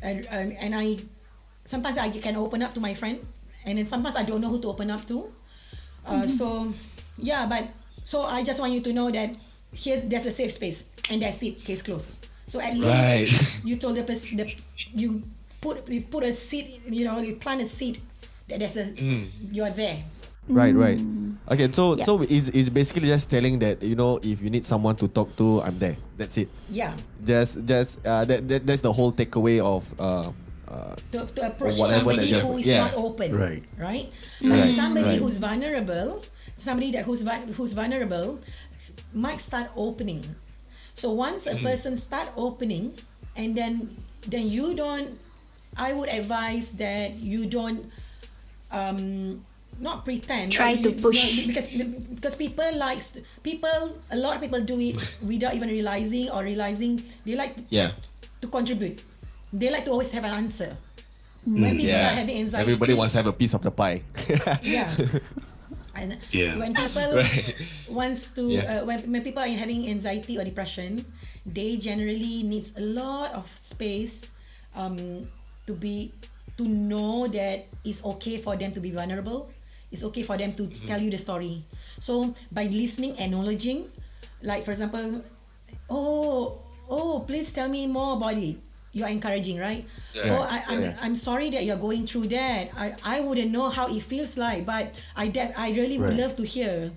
and, 0.01 0.25
and, 0.27 0.53
and 0.57 0.75
I 0.75 0.97
sometimes 1.65 1.97
I 1.97 2.09
can 2.09 2.35
open 2.35 2.61
up 2.61 2.73
to 2.75 2.79
my 2.79 2.93
friend, 2.93 3.19
and 3.65 3.77
then 3.77 3.85
sometimes 3.85 4.15
I 4.15 4.23
don't 4.23 4.41
know 4.41 4.49
who 4.49 4.61
to 4.61 4.69
open 4.69 4.91
up 4.91 5.07
to. 5.07 5.31
Uh, 6.05 6.27
So, 6.27 6.73
yeah, 7.17 7.45
but 7.45 7.69
so 8.03 8.23
I 8.23 8.43
just 8.43 8.59
want 8.59 8.73
you 8.73 8.81
to 8.81 8.91
know 8.93 9.09
that 9.11 9.35
here's 9.73 10.03
there's 10.05 10.25
a 10.25 10.31
safe 10.31 10.51
space, 10.53 10.85
and 11.09 11.21
that's 11.21 11.41
it. 11.41 11.63
Case 11.63 11.81
closed. 11.81 12.27
So 12.47 12.59
at 12.59 12.75
least 12.75 12.87
Right. 12.87 13.29
you 13.65 13.77
told 13.77 13.95
the 13.95 14.03
person 14.03 14.37
the 14.37 14.53
you 14.93 15.21
put 15.61 15.87
you 15.87 16.01
put 16.03 16.25
a 16.25 16.33
seed, 16.35 16.81
you 16.89 17.05
know, 17.05 17.19
you 17.19 17.35
plant 17.37 17.61
a 17.61 17.67
seed 17.67 17.99
that 18.49 18.59
there's 18.59 18.75
a 18.77 18.91
you're 19.51 19.71
there. 19.71 20.03
Right, 20.47 20.75
right. 20.75 20.99
Okay, 21.47 21.71
so 21.71 21.95
Yeah. 21.95 22.03
so 22.03 22.19
is 22.23 22.49
is 22.51 22.67
basically 22.69 23.07
just 23.07 23.31
telling 23.31 23.59
that 23.63 23.79
you 23.83 23.95
know 23.95 24.19
if 24.23 24.43
you 24.43 24.49
need 24.51 24.63
someone 24.67 24.95
to 24.99 25.07
talk 25.07 25.31
to, 25.39 25.63
I'm 25.63 25.79
there. 25.79 25.95
That's 26.19 26.35
it. 26.37 26.47
Yeah. 26.71 26.95
Just 27.23 27.63
just 27.63 28.03
uh, 28.03 28.23
that, 28.27 28.47
that 28.47 28.61
that's 28.67 28.83
the 28.83 28.91
whole 28.91 29.11
takeaway 29.15 29.63
of 29.63 29.87
uh, 29.99 30.31
uh 30.67 30.95
to, 31.15 31.23
to 31.35 31.41
approach 31.47 31.75
whatever 31.79 32.11
somebody 32.11 32.31
that 32.31 32.43
who 32.43 32.57
is 32.59 32.67
you're- 32.67 32.75
yeah. 32.75 32.91
not 32.91 32.95
open 32.99 33.29
Right. 33.35 33.63
right 33.79 34.07
Right, 34.41 34.67
But 34.67 34.75
somebody 34.75 35.15
right. 35.15 35.19
who's 35.19 35.37
vulnerable 35.39 36.23
somebody 36.55 36.91
that 36.95 37.03
who's 37.07 37.23
vul- 37.23 37.51
who's 37.55 37.71
vulnerable 37.75 38.39
might 39.13 39.39
start 39.43 39.67
opening 39.75 40.23
so 40.95 41.11
once 41.11 41.43
Mm-hmm. 41.45 41.59
a 41.59 41.69
person 41.69 41.97
start 41.99 42.31
opening 42.39 42.95
and 43.35 43.53
then 43.55 43.95
then 44.27 44.47
you 44.47 44.73
don't 44.73 45.19
i 45.75 45.91
would 45.91 46.07
advise 46.09 46.71
that 46.79 47.19
you 47.19 47.45
don't 47.45 47.91
um 48.71 49.43
not 49.79 50.05
pretend 50.05 50.51
Try 50.51 50.77
to 50.77 50.89
you- 50.91 51.01
push. 51.01 51.19
you 51.33 51.47
know, 51.47 51.47
because 51.53 51.67
because 52.15 52.35
people 52.35 52.69
likes 52.77 53.13
people 53.41 53.97
a 54.11 54.17
lot 54.17 54.35
of 54.37 54.41
people 54.41 54.61
do 54.63 54.79
it 54.79 54.95
without 55.21 55.53
even 55.55 55.69
realizing 55.69 56.29
or 56.29 56.43
realizing 56.43 57.01
they 57.25 57.35
like 57.35 57.55
yeah. 57.69 57.91
to 58.41 58.47
contribute. 58.47 59.01
They 59.51 59.69
like 59.69 59.85
to 59.85 59.91
always 59.91 60.11
have 60.11 60.23
an 60.25 60.33
answer. 60.33 60.77
When 61.45 61.75
people 61.75 61.91
Yeah. 61.91 62.13
are 62.13 62.15
having 62.23 62.37
anxiety, 62.39 62.63
Everybody 62.71 62.93
wants 62.95 63.13
to 63.13 63.19
have 63.19 63.27
a 63.27 63.35
piece 63.35 63.53
of 63.53 63.61
the 63.61 63.71
pie. 63.71 64.01
Yeah. 64.63 64.87
And 65.93 66.17
Yeah. 66.31 66.57
when 66.57 66.73
people 66.73 67.13
Right. 67.21 67.53
wants 67.85 68.33
to, 68.33 68.49
Yeah. 68.49 68.81
uh, 68.81 68.85
when, 68.87 69.03
when 69.11 69.21
people 69.21 69.43
are 69.43 69.51
having 69.51 69.85
anxiety 69.89 70.39
or 70.39 70.43
depression, 70.43 71.05
they 71.45 71.77
generally 71.77 72.41
needs 72.41 72.71
a 72.77 72.81
lot 72.81 73.33
of 73.37 73.45
space 73.61 74.21
um, 74.73 75.27
to 75.67 75.73
be 75.75 76.13
to 76.57 76.65
know 76.65 77.27
that 77.27 77.65
it's 77.83 78.01
okay 78.17 78.37
for 78.41 78.55
them 78.55 78.71
to 78.73 78.79
be 78.79 78.89
vulnerable. 78.91 79.49
It's 79.93 80.01
okay 80.09 80.23
for 80.25 80.35
them 80.35 80.57
to 80.57 80.63
Mm-hmm. 80.65 80.87
tell 80.89 80.97
you 80.99 81.13
the 81.13 81.21
story. 81.21 81.61
So 82.01 82.33
by 82.51 82.65
listening, 82.65 83.13
acknowledging, 83.21 83.93
like 84.41 84.65
for 84.65 84.71
example, 84.73 85.21
oh, 85.89 86.57
oh, 86.89 87.21
please 87.29 87.53
tell 87.53 87.69
me 87.69 87.85
more 87.85 88.17
about 88.17 88.35
it. 88.41 88.57
You're 88.93 89.09
encouraging, 89.09 89.57
right? 89.57 89.85
Yeah. 90.13 90.37
Oh, 90.37 90.41
I, 90.45 90.63
I'm, 90.67 90.81
Yeah. 90.81 90.97
I'm 91.01 91.15
sorry 91.15 91.49
that 91.53 91.65
you're 91.65 91.77
going 91.81 92.05
through 92.05 92.29
that. 92.33 92.69
I, 92.77 92.93
I 93.01 93.19
wouldn't 93.21 93.49
know 93.53 93.69
how 93.69 93.87
it 93.89 94.01
feels 94.05 94.37
like, 94.37 94.65
but 94.65 94.93
I 95.15 95.29
de- 95.29 95.53
I 95.57 95.71
really 95.73 95.97
would 95.97 96.13
Right. 96.13 96.19
love 96.25 96.35
to 96.37 96.43
hear. 96.45 96.91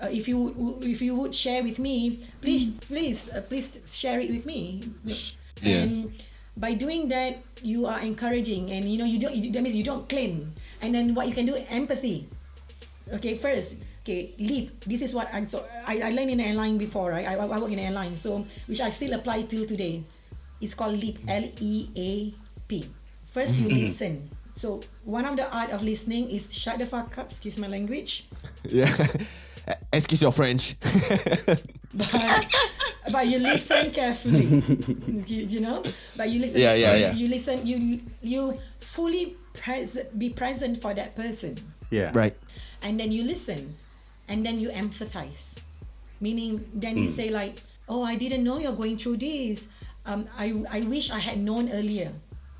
Uh, 0.00 0.08
if 0.12 0.28
you 0.28 0.36
would- 0.40 0.84
if 0.84 1.00
you 1.04 1.12
would 1.16 1.34
share 1.34 1.62
with 1.62 1.78
me, 1.78 2.24
please 2.40 2.70
please 2.88 3.28
uh, 3.32 3.40
please 3.44 3.68
share 3.84 4.18
it 4.20 4.32
with 4.32 4.44
me. 4.48 4.80
Yeah. 5.04 5.84
And 5.84 6.12
by 6.56 6.72
doing 6.74 7.08
that, 7.12 7.44
you 7.62 7.84
are 7.86 8.00
encouraging, 8.00 8.72
and 8.72 8.88
you 8.88 8.96
know 8.96 9.04
you 9.08 9.20
don't. 9.20 9.36
You, 9.36 9.52
that 9.52 9.60
means 9.62 9.76
you 9.76 9.84
don't 9.84 10.08
claim. 10.08 10.56
And 10.80 10.90
then 10.96 11.12
what 11.14 11.28
you 11.28 11.36
can 11.36 11.44
do, 11.46 11.54
empathy. 11.68 12.26
Okay, 13.12 13.38
first, 13.38 13.76
okay, 14.02 14.34
leap. 14.38 14.84
This 14.84 15.02
is 15.02 15.14
what 15.14 15.32
I 15.32 15.44
so 15.46 15.64
I, 15.86 16.00
I 16.00 16.10
learned 16.10 16.30
in 16.30 16.40
airline 16.40 16.78
before. 16.78 17.10
Right, 17.10 17.26
I, 17.26 17.34
I 17.34 17.58
work 17.58 17.70
in 17.70 17.78
airline, 17.78 18.16
so 18.16 18.46
which 18.66 18.80
I 18.80 18.90
still 18.90 19.14
apply 19.14 19.42
till 19.42 19.66
today. 19.66 20.04
It's 20.60 20.74
called 20.74 20.98
leap. 20.98 21.18
L 21.26 21.50
E 21.60 21.88
A 21.96 22.34
P. 22.68 22.86
First 23.32 23.56
you 23.58 23.68
mm-hmm. 23.68 23.84
listen. 23.84 24.30
So 24.54 24.80
one 25.04 25.24
of 25.24 25.36
the 25.36 25.48
art 25.48 25.70
of 25.70 25.82
listening 25.82 26.30
is 26.30 26.52
shut 26.52 26.78
the 26.78 26.86
fuck 26.86 27.16
up. 27.18 27.26
Excuse 27.26 27.58
my 27.58 27.66
language. 27.68 28.28
Yeah. 28.64 28.92
Excuse 29.92 30.22
your 30.22 30.32
French. 30.32 30.76
but 31.94 32.46
but 33.10 33.26
you 33.26 33.38
listen 33.38 33.90
carefully 33.90 34.46
you, 35.26 35.44
you 35.46 35.60
know 35.60 35.82
but 36.16 36.30
you 36.30 36.40
listen 36.40 36.60
Yeah, 36.60 36.74
yeah, 36.74 36.94
you, 36.94 37.00
yeah. 37.00 37.12
you 37.12 37.28
listen 37.28 37.66
you 37.66 38.00
you 38.22 38.58
fully 38.80 39.36
present 39.54 40.18
be 40.18 40.30
present 40.30 40.80
for 40.80 40.94
that 40.94 41.14
person 41.14 41.58
Yeah. 41.90 42.10
right. 42.14 42.34
And 42.82 42.98
then 42.98 43.12
you 43.12 43.24
listen. 43.24 43.76
And 44.28 44.46
then 44.46 44.58
you 44.60 44.70
empathize. 44.70 45.52
Meaning 46.20 46.64
then 46.72 46.96
you 46.96 47.08
say 47.08 47.28
like 47.28 47.60
oh 47.88 48.02
i 48.02 48.14
didn't 48.14 48.44
know 48.44 48.58
you're 48.58 48.72
going 48.78 48.96
through 48.96 49.18
this. 49.18 49.66
Um 50.06 50.26
i 50.38 50.54
i 50.70 50.80
wish 50.86 51.10
i 51.10 51.18
had 51.18 51.38
known 51.42 51.68
earlier. 51.70 52.12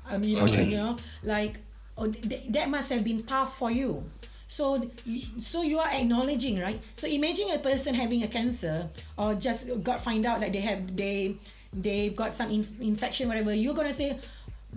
Um 0.09 0.21
you 0.23 0.35
know, 0.37 0.43
Okay. 0.43 0.65
you 0.65 0.77
know 0.77 0.97
like 1.23 1.55
oh 1.97 2.11
th- 2.11 2.43
that 2.49 2.69
must 2.69 2.91
have 2.91 3.03
been 3.03 3.23
tough 3.23 3.57
for 3.57 3.71
you. 3.71 4.03
So 4.51 4.91
so 5.39 5.63
you 5.63 5.79
are 5.79 5.89
acknowledging 5.89 6.59
right? 6.59 6.79
So 6.95 7.07
imagine 7.07 7.49
a 7.51 7.59
person 7.59 7.95
having 7.95 8.21
a 8.23 8.27
cancer 8.27 8.89
or 9.17 9.33
just 9.33 9.65
got 9.81 10.03
find 10.03 10.25
out 10.27 10.41
that 10.41 10.51
they 10.51 10.61
have 10.61 10.95
they 10.95 11.37
they've 11.71 12.13
got 12.15 12.33
some 12.35 12.51
inf- 12.51 12.79
infection 12.81 13.29
whatever. 13.31 13.55
You're 13.55 13.73
gonna 13.73 13.93
say 13.95 14.19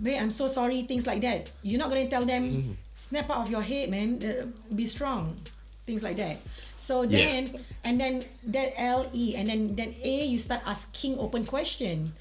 babe 0.03 0.19
i'm 0.21 0.31
so 0.31 0.49
sorry 0.49 0.83
things 0.85 1.07
like 1.07 1.21
that 1.21 1.51
you're 1.63 1.79
not 1.79 1.89
gonna 1.89 2.09
tell 2.09 2.25
them 2.25 2.77
snap 2.95 3.31
out 3.31 3.47
of 3.47 3.51
your 3.51 3.63
head 3.63 3.91
man 3.91 4.21
uh, 4.25 4.47
be 4.75 4.87
strong 4.87 5.37
things 5.87 6.03
like 6.03 6.17
that 6.17 6.37
so 6.77 7.07
then 7.07 7.65
and 7.85 8.01
then 8.01 8.25
that 8.45 8.75
le 8.79 9.35
and 9.37 9.49
then 9.49 9.75
then 9.77 9.95
a 10.03 10.25
you 10.27 10.39
start 10.39 10.61
asking 10.67 11.19
open 11.19 11.45
question 11.45 12.13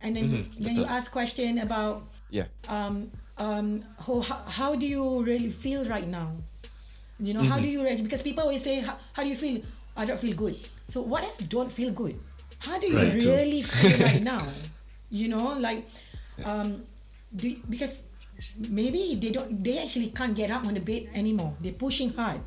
and 0.00 0.16
then 0.16 0.50
then 0.58 0.76
you 0.76 0.84
ask 0.84 1.10
question 1.12 1.58
about 1.58 2.02
Yeah. 2.30 2.46
um, 2.68 3.10
um, 3.38 3.84
how, 3.98 4.20
how, 4.46 4.74
do 4.74 4.86
you 4.86 5.22
really 5.22 5.50
feel 5.50 5.84
right 5.86 6.06
now? 6.06 6.32
You 7.18 7.34
know, 7.34 7.42
how 7.42 7.58
do 7.58 7.68
you 7.68 7.82
really, 7.82 8.02
because 8.02 8.22
people 8.22 8.42
always 8.42 8.62
say, 8.62 8.80
how, 8.80 8.96
how 9.12 9.22
do 9.22 9.28
you 9.28 9.36
feel? 9.36 9.62
I 9.96 10.04
don't 10.04 10.18
feel 10.18 10.34
good. 10.34 10.56
So 10.88 11.00
what 11.00 11.22
else 11.24 11.38
don't 11.38 11.70
feel 11.70 11.90
good? 11.92 12.18
How 12.58 12.78
do 12.78 12.86
you 12.86 12.96
Right, 12.96 13.12
true. 13.22 13.32
really 13.32 13.62
feel 13.62 13.98
right 14.06 14.22
now? 14.34 14.46
You 15.10 15.28
know, 15.28 15.52
like, 15.58 15.86
um, 16.44 16.82
do, 17.36 17.56
because 17.68 18.02
maybe 18.68 19.14
they 19.20 19.30
don't, 19.30 19.62
they 19.62 19.78
actually 19.78 20.10
can't 20.10 20.34
get 20.34 20.50
up 20.50 20.66
on 20.66 20.74
the 20.74 20.80
bed 20.80 21.08
anymore. 21.14 21.54
They're 21.60 21.72
pushing 21.72 22.10
hard. 22.12 22.40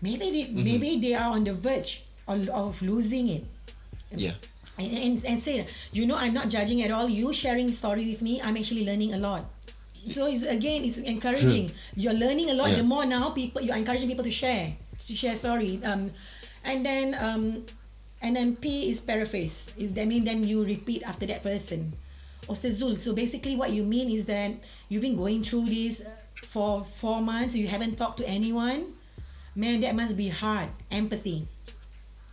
Maybe 0.00 0.30
they, 0.30 0.50
maybe 0.52 1.00
they 1.00 1.14
are 1.14 1.30
on 1.34 1.44
the 1.44 1.54
verge 1.54 2.04
of, 2.26 2.48
of 2.50 2.80
losing 2.82 3.28
it 3.28 3.44
Yeah. 4.14 4.34
and, 4.78 4.92
and, 4.96 5.24
and 5.26 5.42
say, 5.42 5.66
you 5.92 6.06
know, 6.06 6.14
I'm 6.16 6.34
not 6.34 6.48
judging 6.48 6.82
at 6.82 6.90
all. 6.90 7.08
You 7.08 7.32
sharing 7.32 7.72
story 7.72 8.06
with 8.06 8.22
me, 8.22 8.40
I'm 8.40 8.56
actually 8.56 8.84
learning 8.86 9.14
a 9.14 9.18
lot. 9.18 9.46
So 10.08 10.26
it's 10.26 10.44
again, 10.44 10.84
it's 10.84 10.98
encouraging. 10.98 11.72
You're 11.96 12.14
learning 12.14 12.50
a 12.50 12.54
lot. 12.54 12.70
Yeah. 12.70 12.76
The 12.76 12.82
more 12.84 13.04
now 13.04 13.30
people, 13.30 13.60
you're 13.60 13.76
encouraging 13.76 14.08
people 14.08 14.24
to 14.24 14.30
share, 14.30 14.76
to 15.06 15.16
share 15.16 15.34
story. 15.34 15.80
Um, 15.84 16.12
and 16.64 16.86
then 16.86 17.14
um, 17.18 17.66
and 18.22 18.36
then 18.36 18.56
P 18.56 18.90
is 18.90 19.00
paraphrase. 19.00 19.72
Is 19.76 19.92
that 19.94 20.06
mean 20.06 20.24
then 20.24 20.46
you 20.46 20.64
repeat 20.64 21.02
after 21.02 21.26
that 21.26 21.42
person? 21.42 21.92
Or 22.46 22.56
say 22.56 22.70
Zul. 22.70 22.98
So 22.98 23.14
basically, 23.14 23.56
what 23.56 23.72
you 23.72 23.82
mean 23.84 24.10
is 24.10 24.24
that 24.26 24.52
you've 24.88 25.02
been 25.02 25.16
going 25.16 25.44
through 25.44 25.66
this 25.66 26.02
for 26.48 26.84
four 26.96 27.20
months. 27.20 27.54
You 27.54 27.68
haven't 27.68 27.96
talked 27.96 28.18
to 28.18 28.28
anyone. 28.28 28.94
Man, 29.54 29.80
that 29.80 29.94
must 29.94 30.16
be 30.16 30.28
hard. 30.28 30.70
Empathy 30.90 31.48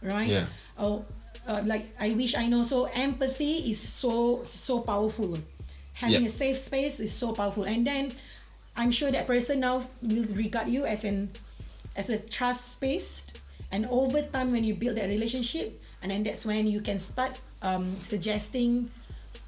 right? 0.02 0.28
Yeah. 0.28 0.46
Oh, 0.78 1.06
uh, 1.48 1.62
like 1.66 1.90
I 2.00 2.12
wish 2.14 2.36
I 2.36 2.48
know. 2.48 2.64
So 2.64 2.86
empathy 2.86 3.72
is 3.72 3.80
so 3.80 4.42
so 4.44 4.80
powerful. 4.82 5.38
Having 5.94 6.22
Yeah. 6.24 6.28
a 6.28 6.32
safe 6.32 6.60
space 6.60 7.00
is 7.00 7.12
so 7.14 7.34
powerful, 7.34 7.64
and 7.64 7.86
then 7.88 8.12
I'm 8.76 8.92
sure 8.92 9.12
that 9.12 9.28
person 9.28 9.62
now 9.62 9.88
will 10.02 10.26
regard 10.36 10.70
you 10.70 10.86
as 10.86 11.04
an 11.04 11.32
as 11.96 12.10
a 12.10 12.20
trust 12.20 12.74
space, 12.74 13.26
and 13.72 13.86
over 13.88 14.22
time 14.22 14.52
when 14.52 14.64
you 14.64 14.76
build 14.76 14.98
that 14.98 15.08
relationship, 15.08 15.82
and 16.02 16.12
then 16.12 16.24
that's 16.24 16.46
when 16.46 16.68
you 16.68 16.82
can 16.82 17.00
start 17.00 17.40
um, 17.62 17.96
suggesting 18.04 18.92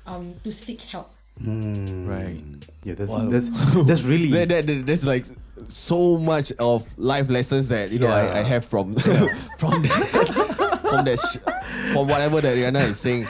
um, 0.07 0.33
to 0.43 0.51
seek 0.51 0.81
help. 0.81 1.09
Right. 1.39 2.41
Yeah, 2.83 2.95
that's 2.95 3.13
Wow. 3.13 3.29
that's 3.29 3.49
that's 3.85 4.01
really 4.01 4.31
That, 4.37 4.49
that, 4.49 4.65
that- 4.67 4.85
that's 4.85 5.05
like 5.05 5.25
so 5.67 6.17
much 6.17 6.51
of 6.59 6.85
life 6.97 7.29
lessons 7.29 7.67
that 7.69 7.91
you 7.91 7.99
know 7.99 8.07
I, 8.07 8.39
I 8.39 8.43
have 8.43 8.65
from 8.65 8.93
from 9.57 9.81
that, 9.83 10.79
from 10.81 11.05
that 11.05 11.19
sh- 11.19 11.93
from 11.93 12.07
whatever 12.07 12.41
that 12.41 12.55
Rihanna 12.55 12.89
is 12.89 12.99
saying. 12.99 13.27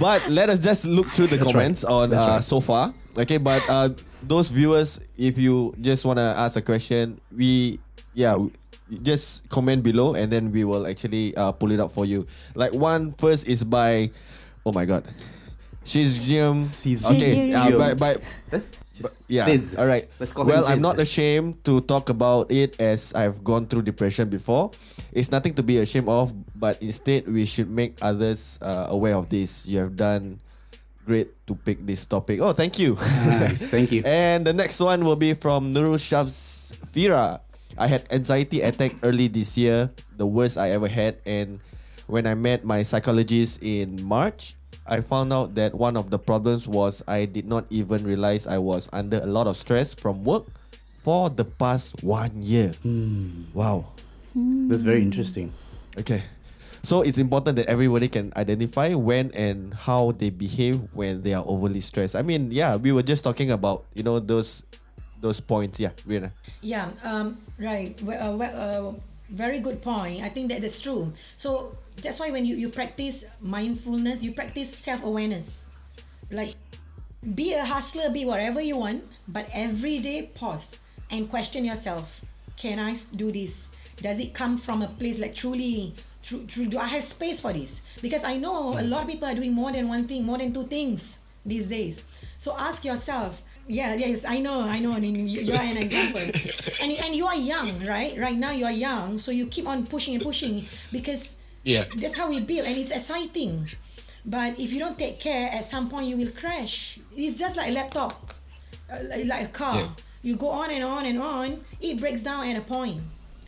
But 0.00 0.28
let 0.30 0.50
us 0.50 0.58
just 0.58 0.84
look 0.84 1.06
through 1.08 1.28
the 1.28 1.36
That's 1.36 1.46
right. 1.46 1.52
comments 1.52 1.84
on 1.84 2.12
uh, 2.12 2.16
right. 2.16 2.44
so 2.44 2.60
far. 2.60 2.92
Okay, 3.16 3.38
but 3.38 3.62
uh, 3.68 3.90
those 4.22 4.50
viewers, 4.50 5.00
if 5.16 5.38
you 5.38 5.74
just 5.80 6.04
wanna 6.04 6.34
ask 6.36 6.56
a 6.56 6.62
question, 6.62 7.18
we 7.34 7.78
yeah. 8.14 8.36
we- 8.36 8.52
Just 9.04 9.44
comment 9.52 9.84
below 9.84 10.16
and 10.16 10.32
then 10.32 10.48
we 10.48 10.64
will 10.64 10.88
actually 10.88 11.36
uh, 11.36 11.52
pull 11.52 11.68
it 11.72 11.80
up 11.80 11.92
for 11.92 12.08
you. 12.08 12.24
Like 12.56 12.72
one 12.72 13.12
first 13.20 13.44
is 13.44 13.60
by, 13.60 14.08
oh 14.64 14.72
my 14.72 14.88
god, 14.88 15.04
she's 15.88 16.20
Jim. 16.20 16.60
She's 16.60 17.04
Okay, 17.04 17.52
uh, 17.52 17.68
Jim. 17.68 17.78
by, 17.78 17.94
by 17.94 18.16
Let's 18.52 18.76
just 18.92 19.18
yeah. 19.26 19.48
Sis. 19.48 19.74
All 19.74 19.88
right. 19.88 20.08
Let's 20.20 20.32
call 20.32 20.44
well, 20.44 20.64
him 20.64 20.72
I'm 20.72 20.82
not 20.84 21.00
ashamed 21.00 21.64
to 21.64 21.80
talk 21.80 22.12
about 22.12 22.52
it 22.52 22.76
as 22.80 23.14
I've 23.14 23.42
gone 23.42 23.66
through 23.66 23.82
depression 23.82 24.28
before. 24.28 24.70
It's 25.12 25.32
nothing 25.32 25.54
to 25.56 25.62
be 25.62 25.78
ashamed 25.78 26.08
of, 26.08 26.32
but 26.52 26.80
instead 26.82 27.26
we 27.26 27.48
should 27.48 27.70
make 27.72 27.96
others 28.02 28.58
uh, 28.60 28.92
aware 28.92 29.16
of 29.16 29.28
this. 29.32 29.66
You 29.66 29.80
have 29.80 29.96
done 29.96 30.40
great 31.08 31.32
to 31.48 31.56
pick 31.56 31.80
this 31.88 32.04
topic. 32.04 32.40
Oh, 32.44 32.52
thank 32.52 32.78
you. 32.78 33.00
Nice, 33.24 33.64
thank 33.72 33.88
you. 33.88 34.02
and 34.06 34.44
the 34.44 34.52
next 34.52 34.76
one 34.76 35.00
will 35.08 35.16
be 35.16 35.32
from 35.32 35.72
Nurul 35.72 35.96
Shafs 35.96 36.76
Fira. 36.92 37.40
I 37.78 37.88
had 37.88 38.04
anxiety 38.12 38.60
attack 38.60 38.92
early 39.02 39.28
this 39.28 39.56
year, 39.56 39.88
the 40.18 40.26
worst 40.26 40.58
I 40.58 40.76
ever 40.76 40.88
had, 40.88 41.16
and 41.24 41.60
when 42.10 42.26
I 42.26 42.34
met 42.34 42.64
my 42.64 42.82
psychologist 42.82 43.62
in 43.62 44.02
March, 44.02 44.57
I 44.88 45.00
found 45.00 45.32
out 45.32 45.54
that 45.54 45.74
one 45.74 45.96
of 45.96 46.10
the 46.10 46.18
problems 46.18 46.66
was 46.66 47.02
I 47.06 47.26
did 47.26 47.46
not 47.46 47.66
even 47.70 48.04
realize 48.04 48.46
I 48.46 48.58
was 48.58 48.88
under 48.92 49.18
a 49.18 49.26
lot 49.26 49.46
of 49.46 49.56
stress 49.56 49.92
from 49.92 50.24
work 50.24 50.46
for 51.02 51.28
the 51.28 51.44
past 51.44 52.02
one 52.02 52.42
year. 52.42 52.72
Wow. 53.52 53.92
That's 54.34 54.82
very 54.82 55.02
interesting. 55.02 55.52
Okay. 55.98 56.22
So 56.82 57.02
it's 57.02 57.18
important 57.18 57.56
that 57.56 57.66
everybody 57.66 58.08
can 58.08 58.32
identify 58.36 58.94
when 58.94 59.30
and 59.32 59.74
how 59.74 60.12
they 60.12 60.30
behave 60.30 60.80
when 60.92 61.22
they 61.22 61.34
are 61.34 61.44
overly 61.46 61.80
stressed. 61.80 62.16
I 62.16 62.22
mean, 62.22 62.50
yeah, 62.50 62.76
we 62.76 62.92
were 62.92 63.02
just 63.02 63.24
talking 63.24 63.50
about, 63.50 63.84
you 63.94 64.02
know, 64.02 64.20
those 64.20 64.62
those 65.20 65.40
points. 65.40 65.80
Yeah, 65.80 65.90
Rihanna. 66.06 66.30
Yeah, 66.62 66.90
um, 67.02 67.36
right. 67.58 68.00
Well, 68.00 68.16
uh, 68.22 68.36
well, 68.36 68.54
uh, 68.54 69.00
very 69.28 69.60
good 69.60 69.82
point. 69.82 70.22
I 70.22 70.30
think 70.30 70.48
that 70.48 70.62
that's 70.62 70.80
true. 70.80 71.12
So 71.36 71.76
that's 72.02 72.20
why 72.20 72.30
when 72.30 72.44
you, 72.44 72.56
you 72.56 72.68
practice 72.68 73.24
mindfulness, 73.40 74.22
you 74.22 74.32
practice 74.32 74.70
self 74.74 75.02
awareness. 75.02 75.62
Like, 76.30 76.54
be 77.34 77.54
a 77.54 77.64
hustler, 77.64 78.10
be 78.10 78.24
whatever 78.24 78.60
you 78.60 78.76
want, 78.76 79.04
but 79.26 79.48
every 79.52 79.98
day 79.98 80.30
pause 80.34 80.76
and 81.10 81.28
question 81.28 81.64
yourself 81.64 82.20
Can 82.56 82.78
I 82.78 82.98
do 83.16 83.32
this? 83.32 83.66
Does 84.00 84.20
it 84.20 84.34
come 84.34 84.58
from 84.58 84.82
a 84.82 84.88
place 84.88 85.18
like 85.18 85.34
truly, 85.34 85.94
true, 86.22 86.44
true, 86.46 86.66
do 86.66 86.78
I 86.78 86.86
have 86.86 87.02
space 87.04 87.40
for 87.40 87.52
this? 87.52 87.80
Because 88.00 88.22
I 88.24 88.36
know 88.36 88.78
a 88.78 88.82
lot 88.82 89.02
of 89.02 89.08
people 89.08 89.26
are 89.28 89.34
doing 89.34 89.52
more 89.52 89.72
than 89.72 89.88
one 89.88 90.06
thing, 90.06 90.24
more 90.24 90.38
than 90.38 90.52
two 90.54 90.66
things 90.66 91.18
these 91.44 91.66
days. 91.66 92.02
So 92.38 92.56
ask 92.56 92.84
yourself, 92.84 93.42
yeah, 93.66 93.94
yes, 93.94 94.24
I 94.24 94.38
know, 94.38 94.60
I 94.62 94.78
know. 94.78 94.92
I 94.92 95.00
mean, 95.00 95.26
you- 95.28 95.40
you're 95.42 95.56
an 95.60 95.76
example, 95.76 96.20
and 96.80 96.92
and 96.92 97.14
you 97.14 97.26
are 97.26 97.34
young, 97.36 97.84
right? 97.84 98.16
Right 98.18 98.36
now 98.38 98.52
you 98.52 98.64
are 98.64 98.72
young, 98.72 99.18
so 99.18 99.30
you 99.30 99.46
keep 99.46 99.66
on 99.66 99.84
pushing 99.86 100.14
and 100.14 100.22
pushing 100.22 100.66
because 100.92 101.34
Yeah. 101.68 101.84
that's 102.00 102.16
how 102.16 102.28
we 102.32 102.40
build, 102.40 102.64
and 102.66 102.76
it's 102.76 102.90
exciting. 102.90 103.68
But 104.24 104.58
if 104.58 104.72
you 104.72 104.78
don't 104.80 104.96
take 104.98 105.20
care, 105.20 105.50
at 105.52 105.64
some 105.64 105.88
point 105.88 106.06
you 106.08 106.16
will 106.16 106.32
crash. 106.32 106.98
It's 107.16 107.38
just 107.38 107.56
like 107.56 107.68
a 107.70 107.74
laptop, 107.74 108.32
uh, 108.92 108.98
like, 109.24 109.44
a 109.44 109.52
car. 109.52 109.76
Yeah. 109.76 109.88
You 110.22 110.36
go 110.36 110.48
on 110.50 110.70
and 110.70 110.82
on 110.84 111.06
and 111.06 111.18
on, 111.20 111.48
it 111.80 112.00
breaks 112.00 112.22
down 112.22 112.46
at 112.48 112.56
a 112.56 112.60
point. 112.64 113.00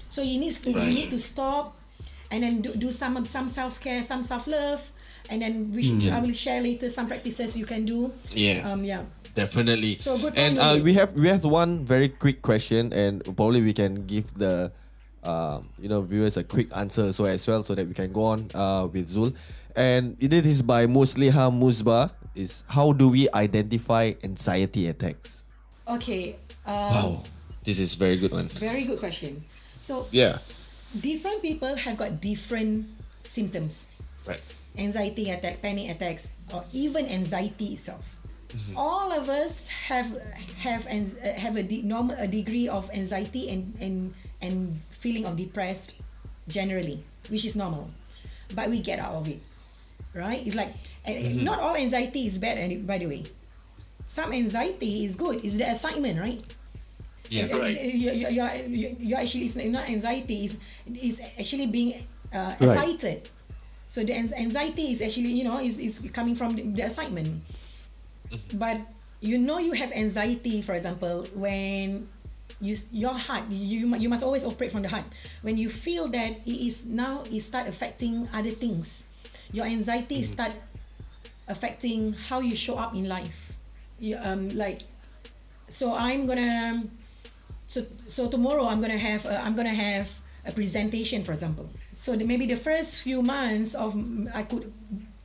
So 0.09 0.23
you 0.23 0.39
need 0.39 0.55
to 0.65 0.71
Right. 0.73 0.87
you 0.89 0.95
need 0.95 1.11
to 1.11 1.19
stop, 1.21 1.77
and 2.31 2.43
then 2.45 2.63
do, 2.63 2.75
do 2.75 2.93
some 2.93 3.25
some 3.25 3.49
self 3.49 3.81
care, 3.81 4.03
some 4.05 4.23
self 4.23 4.47
love, 4.47 4.81
and 5.29 5.43
then 5.43 5.73
we 5.75 5.83
should, 5.83 6.03
I 6.13 6.19
will 6.21 6.33
share 6.33 6.61
later 6.63 6.89
some 6.89 7.07
practices 7.09 7.57
you 7.57 7.67
can 7.67 7.85
do. 7.85 8.13
Yeah. 8.31 8.69
Um. 8.71 8.85
Yeah. 8.85 9.03
Definitely. 9.35 9.95
So 9.95 10.19
good 10.19 10.35
And 10.35 10.59
uh, 10.59 10.79
we 10.83 10.95
have 10.95 11.15
we 11.15 11.29
have 11.31 11.45
one 11.47 11.85
very 11.87 12.09
quick 12.11 12.43
question, 12.43 12.93
and 12.93 13.23
probably 13.37 13.63
we 13.63 13.73
can 13.73 14.07
give 14.07 14.35
the, 14.35 14.73
um, 15.23 15.69
you 15.79 15.89
know, 15.89 16.01
viewers 16.01 16.37
a 16.37 16.45
quick 16.45 16.69
answer 16.75 17.13
so 17.13 17.25
as 17.25 17.47
well, 17.47 17.63
so 17.63 17.75
that 17.75 17.87
we 17.87 17.95
can 17.95 18.13
go 18.13 18.25
on 18.25 18.51
uh, 18.55 18.87
with 18.91 19.09
Zul. 19.09 19.35
And 19.77 20.17
it 20.21 20.33
is 20.33 20.63
by 20.63 20.87
Musliha 20.87 21.51
Musba. 21.53 22.11
Is 22.35 22.65
how 22.69 22.93
do 22.93 23.09
we 23.11 23.29
identify 23.35 24.15
anxiety 24.23 24.87
attacks? 24.87 25.45
Okay. 25.89 26.37
Um, 26.65 27.23
this 27.65 27.79
is 27.79 27.95
very 27.95 28.17
good 28.17 28.31
one. 28.33 28.49
Very 28.49 28.85
good 28.85 28.99
question. 29.01 29.45
So 29.81 30.07
Yeah. 30.11 30.39
different 31.01 31.43
people 31.43 31.75
have 31.75 31.97
got 31.99 32.21
different 32.21 32.87
symptoms. 33.25 33.89
Right. 34.27 34.41
Anxiety 34.79 35.31
attack, 35.31 35.61
panic 35.61 35.91
attacks, 35.91 36.29
or 36.55 36.65
even 36.73 37.07
anxiety 37.07 37.75
itself. 37.75 38.05
all 38.75 39.13
of 39.15 39.31
us 39.31 39.71
have 39.71 40.11
have 40.59 40.83
uh, 40.87 41.35
have 41.39 41.55
a 41.55 41.63
de- 41.63 41.83
normal 41.87 42.19
a 42.19 42.27
degree 42.27 42.67
of 42.67 42.91
anxiety 42.91 43.47
and 43.47 43.75
and 43.79 44.11
and 44.43 44.83
feeling 45.01 45.25
of 45.27 45.37
depressed 45.37 45.97
generally, 46.49 47.03
which 47.29 47.45
is 47.45 47.57
normal, 47.57 47.91
but 48.55 48.69
we 48.71 48.81
get 48.81 48.99
out 48.99 49.15
of 49.15 49.29
it, 49.29 49.41
right? 50.15 50.45
It's 50.47 50.55
like 50.55 50.75
uh, 51.07 51.13
not 51.43 51.59
all 51.61 51.75
anxiety 51.75 52.27
is 52.27 52.39
bad. 52.39 52.59
any- 52.59 52.77
By 52.79 52.99
the 52.99 53.07
way, 53.07 53.25
some 54.05 54.33
anxiety 54.33 55.05
is 55.05 55.17
good. 55.17 55.45
It's 55.45 55.57
the 55.57 55.69
assignment, 55.71 56.21
right? 56.21 56.43
Yeah. 57.31 57.47
Right. 57.57 57.79
You, 57.81 58.11
you, 58.11 58.29
you, 58.29 58.43
you, 58.67 58.89
you 58.99 59.15
actually 59.17 59.45
it's 59.47 59.55
not 59.57 59.89
anxiety. 59.89 60.47
It's, 60.51 60.57
it's 60.91 61.19
actually 61.39 61.67
being 61.71 62.03
uh, 62.35 62.55
Right. 62.59 62.75
excited. 62.75 63.29
So 63.87 64.03
the 64.03 64.15
anxiety 64.15 64.93
is 64.93 65.03
actually 65.03 65.31
you 65.33 65.45
know 65.45 65.59
is, 65.63 65.79
is 65.79 65.99
coming 66.13 66.35
from 66.35 66.55
the, 66.59 66.63
the 66.63 66.83
assignment. 66.91 67.43
But 68.55 68.79
you 69.21 69.39
know 69.39 69.59
you 69.59 69.73
have 69.73 69.93
anxiety, 69.93 70.63
for 70.63 70.75
example, 70.75 71.27
when 71.35 72.09
you 72.61 72.77
your 72.92 73.14
heart 73.14 73.49
you 73.49 73.96
you 73.96 74.09
must 74.09 74.23
always 74.23 74.44
operate 74.44 74.70
from 74.70 74.83
the 74.83 74.88
heart. 74.88 75.05
When 75.42 75.57
you 75.57 75.68
feel 75.70 76.09
that 76.09 76.44
it 76.44 76.66
is 76.66 76.85
now 76.85 77.25
it 77.31 77.40
start 77.40 77.66
affecting 77.66 78.29
other 78.33 78.51
things, 78.51 79.05
your 79.53 79.64
anxiety 79.64 80.23
start 80.25 80.53
affecting 81.49 82.12
how 82.12 82.40
you 82.40 82.55
show 82.55 82.77
up 82.77 82.94
in 82.94 83.09
life. 83.09 83.53
You, 83.99 84.18
um 84.20 84.49
like 84.51 84.83
so 85.68 85.94
I'm 85.94 86.27
gonna 86.27 86.85
so 87.68 87.87
so 88.07 88.29
tomorrow 88.29 88.66
I'm 88.66 88.81
gonna 88.81 88.99
have 88.99 89.25
a, 89.25 89.40
I'm 89.40 89.57
gonna 89.57 89.75
have 89.75 90.09
a 90.44 90.53
presentation 90.53 91.25
for 91.25 91.33
example. 91.33 91.68
So 91.94 92.16
the, 92.16 92.25
maybe 92.25 92.46
the 92.46 92.57
first 92.57 92.99
few 92.99 93.23
months 93.23 93.75
of 93.75 93.96
I 94.35 94.42
could 94.42 94.73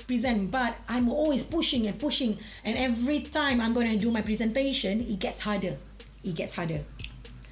present 0.08 0.52
but 0.52 0.76
I'm 0.88 1.10
always 1.10 1.44
pushing 1.44 1.88
and 1.88 2.00
pushing. 2.00 2.38
And 2.64 2.78
every 2.78 3.22
time 3.22 3.60
I'm 3.60 3.74
gonna 3.74 3.98
do 3.98 4.10
my 4.10 4.22
presentation 4.22 5.02
it 5.02 5.20
gets 5.20 5.42
harder. 5.42 5.78
It 6.24 6.34
gets 6.36 6.56
harder 6.56 6.84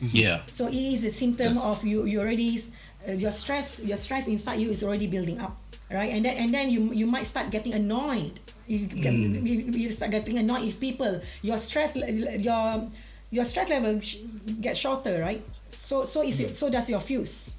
Yeah. 0.01 0.41
so 0.51 0.67
it 0.67 0.75
is 0.75 1.03
a 1.03 1.11
symptom 1.11 1.55
Yes. 1.55 1.63
of 1.63 1.83
you 1.85 2.05
you 2.05 2.19
already 2.19 2.61
uh, 3.07 3.11
your 3.13 3.31
stress 3.31 3.79
your 3.83 3.97
stress 3.97 4.27
inside 4.27 4.59
you 4.59 4.69
is 4.71 4.83
already 4.83 5.07
building 5.07 5.39
up 5.39 5.55
right 5.91 6.11
and 6.11 6.25
then 6.25 6.35
and 6.37 6.53
then 6.53 6.69
you 6.69 6.91
you 6.93 7.05
might 7.05 7.27
start 7.27 7.51
getting 7.51 7.73
annoyed 7.73 8.39
you, 8.67 8.87
get, 8.87 9.13
you, 9.13 9.59
you 9.75 9.89
start 9.91 10.11
getting 10.11 10.37
annoyed 10.37 10.63
if 10.63 10.79
people 10.79 11.21
your 11.41 11.57
stress 11.59 11.95
your 11.95 12.89
your 13.31 13.45
stress 13.45 13.69
level 13.69 13.99
sh- 13.99 14.17
gets 14.61 14.79
shorter 14.79 15.21
right 15.21 15.43
so 15.69 16.03
so 16.05 16.21
is 16.23 16.39
it, 16.39 16.55
so 16.55 16.69
does 16.69 16.89
your 16.89 17.01
fuse 17.01 17.53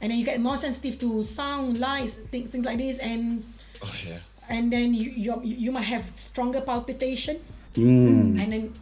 and 0.00 0.10
then 0.10 0.18
you 0.18 0.24
get 0.24 0.40
more 0.40 0.56
sensitive 0.56 0.98
to 0.98 1.22
sound 1.24 1.78
lights 1.78 2.14
things, 2.30 2.50
things 2.50 2.64
like 2.64 2.78
this 2.78 2.98
and 2.98 3.44
Oh 3.82 3.92
yeah. 4.06 4.18
and 4.48 4.72
then 4.72 4.94
you 4.94 5.10
you 5.10 5.40
you 5.42 5.72
might 5.72 5.88
have 5.88 6.04
stronger 6.14 6.60
palpitation 6.60 7.38
Mm. 7.74 8.34
and 8.42 8.52
then 8.52 8.74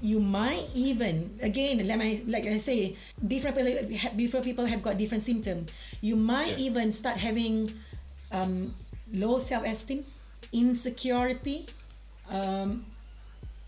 you 0.00 0.20
might 0.20 0.66
even 0.74 1.30
again 1.42 1.86
like 1.86 2.00
I, 2.00 2.22
like 2.26 2.46
I 2.46 2.58
say 2.58 2.96
different 3.26 3.56
people 3.56 3.88
different 4.16 4.44
people 4.44 4.64
have 4.66 4.82
got 4.82 4.96
different 4.98 5.24
symptoms 5.24 5.70
you 6.00 6.16
might 6.16 6.56
Yeah. 6.58 6.70
even 6.72 6.92
start 6.92 7.16
having 7.16 7.70
um, 8.32 8.74
low 9.12 9.38
self-esteem 9.38 10.04
insecurity 10.52 11.66
um, 12.30 12.84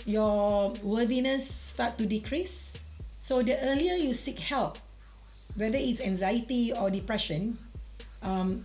your 0.07 0.73
worthiness 0.83 1.45
start 1.49 1.99
to 1.99 2.07
decrease. 2.07 2.73
So 3.21 3.43
the 3.43 3.61
earlier 3.61 3.95
you 3.95 4.15
seek 4.15 4.39
help 4.39 4.79
whether 5.57 5.77
it's 5.77 6.01
anxiety 6.01 6.73
or 6.73 6.91
depression 6.91 7.59
um, 8.23 8.65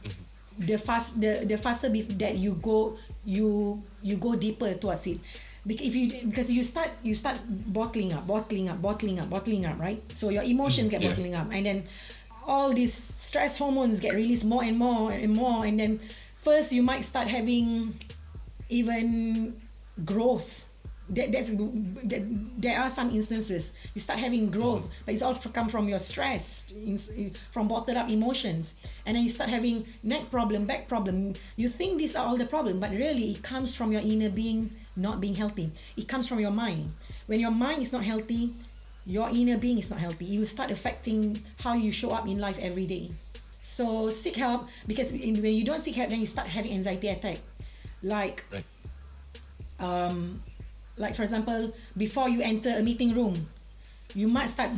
the 0.57 0.77
fast 0.77 1.19
the, 1.19 1.43
the 1.43 1.57
faster 1.57 1.89
be- 1.89 2.07
that 2.19 2.37
you 2.37 2.53
go 2.61 2.95
you 3.25 3.81
you 4.01 4.15
go 4.15 4.35
deeper 4.35 4.73
towards 4.75 5.07
it 5.07 5.19
because 5.65 5.87
if 5.87 5.95
you 5.95 6.21
because 6.29 6.51
you 6.51 6.63
start 6.63 6.89
you 7.03 7.15
start 7.15 7.37
bottling 7.47 8.13
up 8.13 8.27
bottling 8.27 8.69
up 8.69 8.81
bottling 8.81 9.19
up 9.19 9.29
bottling 9.29 9.65
up 9.65 9.79
right? 9.79 10.01
So 10.13 10.29
your 10.29 10.43
emotions 10.43 10.87
mm, 10.87 10.91
get 10.91 11.01
Yeah. 11.01 11.09
bottling 11.09 11.35
up 11.35 11.47
and 11.51 11.65
then 11.65 11.87
all 12.45 12.73
these 12.73 12.93
stress 12.93 13.57
hormones 13.57 13.99
get 13.99 14.13
released 14.13 14.45
more 14.45 14.63
and 14.63 14.77
more 14.77 15.11
and 15.11 15.33
more 15.33 15.65
and 15.65 15.79
then 15.79 15.99
first 16.43 16.71
you 16.71 16.83
might 16.83 17.03
start 17.03 17.27
having 17.27 17.99
even 18.69 19.59
growth. 20.03 20.61
That, 21.07 21.31
that's 21.31 21.51
that, 21.51 22.23
there 22.59 22.79
are 22.81 22.89
some 22.89 23.11
instances 23.13 23.73
you 23.93 24.01
start 24.01 24.17
having 24.17 24.49
growth 24.49 24.81
mm-hmm. 24.81 25.05
but 25.05 25.13
it's 25.13 25.21
all 25.21 25.35
come 25.35 25.69
from 25.69 25.87
your 25.87 25.99
stress 25.99 26.65
from 27.51 27.67
bottled 27.67 27.95
up 27.95 28.09
emotions 28.09 28.73
and 29.05 29.15
then 29.15 29.21
you 29.21 29.29
start 29.29 29.51
having 29.51 29.85
neck 30.01 30.31
problem 30.31 30.65
back 30.65 30.87
problem. 30.87 31.35
You 31.57 31.69
think 31.69 31.99
these 31.99 32.15
are 32.15 32.25
all 32.25 32.37
the 32.37 32.47
problem 32.47 32.79
but 32.79 32.89
really 32.89 33.33
it 33.33 33.43
comes 33.43 33.75
from 33.75 33.91
your 33.91 34.01
inner 34.01 34.31
being 34.31 34.71
not 34.95 35.19
being 35.21 35.35
healthy 35.35 35.71
it 35.97 36.07
comes 36.07 36.27
from 36.27 36.39
your 36.39 36.51
mind 36.51 36.91
when 37.27 37.39
your 37.39 37.51
mind 37.51 37.81
is 37.81 37.91
not 37.91 38.03
healthy 38.03 38.53
your 39.05 39.29
inner 39.29 39.57
being 39.57 39.77
is 39.77 39.89
not 39.89 39.99
healthy 39.99 40.35
it 40.35 40.39
will 40.39 40.45
start 40.45 40.71
affecting 40.71 41.41
how 41.59 41.73
you 41.73 41.91
show 41.91 42.09
up 42.11 42.25
in 42.27 42.39
life 42.39 42.57
every 42.59 42.85
day 42.87 43.11
so 43.61 44.09
seek 44.09 44.35
help 44.35 44.67
because 44.87 45.11
in, 45.11 45.41
when 45.41 45.53
you 45.53 45.63
don't 45.63 45.81
seek 45.81 45.95
help 45.95 46.09
then 46.09 46.19
you 46.19 46.27
start 46.27 46.47
having 46.47 46.71
anxiety 46.71 47.07
attack 47.09 47.39
like 48.03 48.43
Right. 48.51 48.63
um, 49.79 50.41
like 50.97 51.15
for 51.15 51.23
example, 51.23 51.73
before 51.97 52.29
you 52.29 52.41
enter 52.41 52.69
a 52.69 52.81
meeting 52.81 53.13
room, 53.13 53.47
you 54.13 54.27
might 54.27 54.49
start 54.49 54.71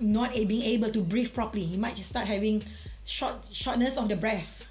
not 0.00 0.32
being 0.34 0.62
able 0.62 0.90
to 0.90 1.00
breathe 1.02 1.32
properly. 1.32 1.64
You 1.64 1.78
might 1.78 1.96
start 2.04 2.26
having 2.26 2.62
short 3.04 3.34
shortness 3.52 3.96
of 3.96 4.08
the 4.08 4.16
breath. 4.16 4.66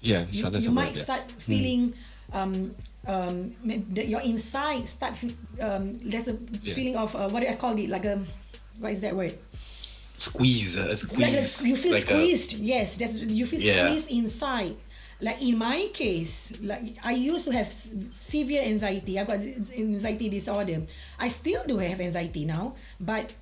Yeah. 0.00 0.24
You, 0.30 0.42
shortness 0.42 0.64
you 0.64 0.68
of 0.70 0.74
might 0.74 0.94
breath, 0.94 0.96
yeah. 0.96 1.02
start 1.02 1.32
feeling 1.42 1.94
um, 2.32 2.74
um, 3.06 3.54
your 3.94 4.20
inside 4.22 4.88
start 4.88 5.14
um, 5.60 5.98
there's 6.02 6.28
a 6.28 6.36
Yeah. 6.62 6.74
feeling 6.74 6.96
of 6.96 7.14
uh, 7.14 7.28
what 7.28 7.40
do 7.40 7.48
I 7.48 7.56
call 7.56 7.78
it 7.78 7.88
like 7.88 8.04
a 8.04 8.18
what 8.78 8.92
is 8.92 9.00
that 9.00 9.14
word? 9.16 9.38
Squeeze. 10.16 10.76
Uh, 10.78 10.94
squeeze. 10.94 11.18
like 11.18 11.68
you 11.68 11.76
feel 11.76 11.92
like 11.92 12.04
a- 12.04 12.06
squeezed. 12.06 12.52
yes, 12.54 12.96
that's 12.96 13.16
you 13.16 13.46
feel 13.46 13.60
Yeah. 13.60 13.86
squeezed 13.88 14.10
inside. 14.10 14.76
Like 15.20 15.40
in 15.42 15.56
my 15.58 15.88
case, 15.92 16.52
like 16.62 16.96
I 17.02 17.12
used 17.12 17.44
to 17.46 17.52
have 17.52 17.72
severe 18.12 18.62
anxiety. 18.62 19.18
I 19.18 19.24
got 19.24 19.40
anxiety 19.76 20.28
disorder. 20.28 20.82
I 21.18 21.28
still 21.28 21.62
do 21.66 21.78
have 21.78 22.00
anxiety 22.00 22.44
now, 22.44 22.74
but 23.00 23.32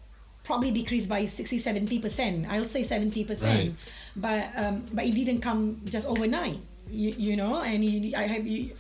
probably 0.45 0.71
decreased 0.71 1.09
by 1.09 1.27
60 1.27 1.59
70 1.59 1.99
percent. 1.99 2.47
I'll 2.49 2.69
say 2.69 2.83
70 2.83 3.25
percent. 3.25 3.75
But 4.17 4.51
um, 4.57 4.85
but 4.93 5.05
it 5.07 5.15
didn't 5.15 5.41
come 5.41 5.81
just 5.85 6.07
overnight. 6.07 6.59
You, 6.91 7.11
you 7.17 7.37
know, 7.37 7.57
and 7.63 7.83
you, 7.85 8.15
I 8.17 8.27
have 8.27 8.47
you, 8.47 8.77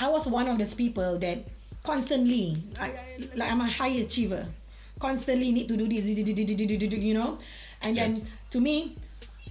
I 0.00 0.08
was 0.08 0.26
one 0.26 0.48
of 0.48 0.58
those 0.58 0.74
people 0.74 1.18
that 1.18 1.44
constantly, 1.82 2.62
I, 2.78 2.86
I- 2.86 3.28
like 3.34 3.50
I'm 3.50 3.60
a 3.60 3.66
high 3.66 3.94
achiever, 4.02 4.46
constantly 5.00 5.50
need 5.52 5.68
to 5.68 5.76
do 5.76 5.88
this, 5.88 6.04
you 6.06 7.14
know, 7.14 7.38
and 7.82 7.96
then 7.96 8.26
to 8.50 8.60
me, 8.60 8.96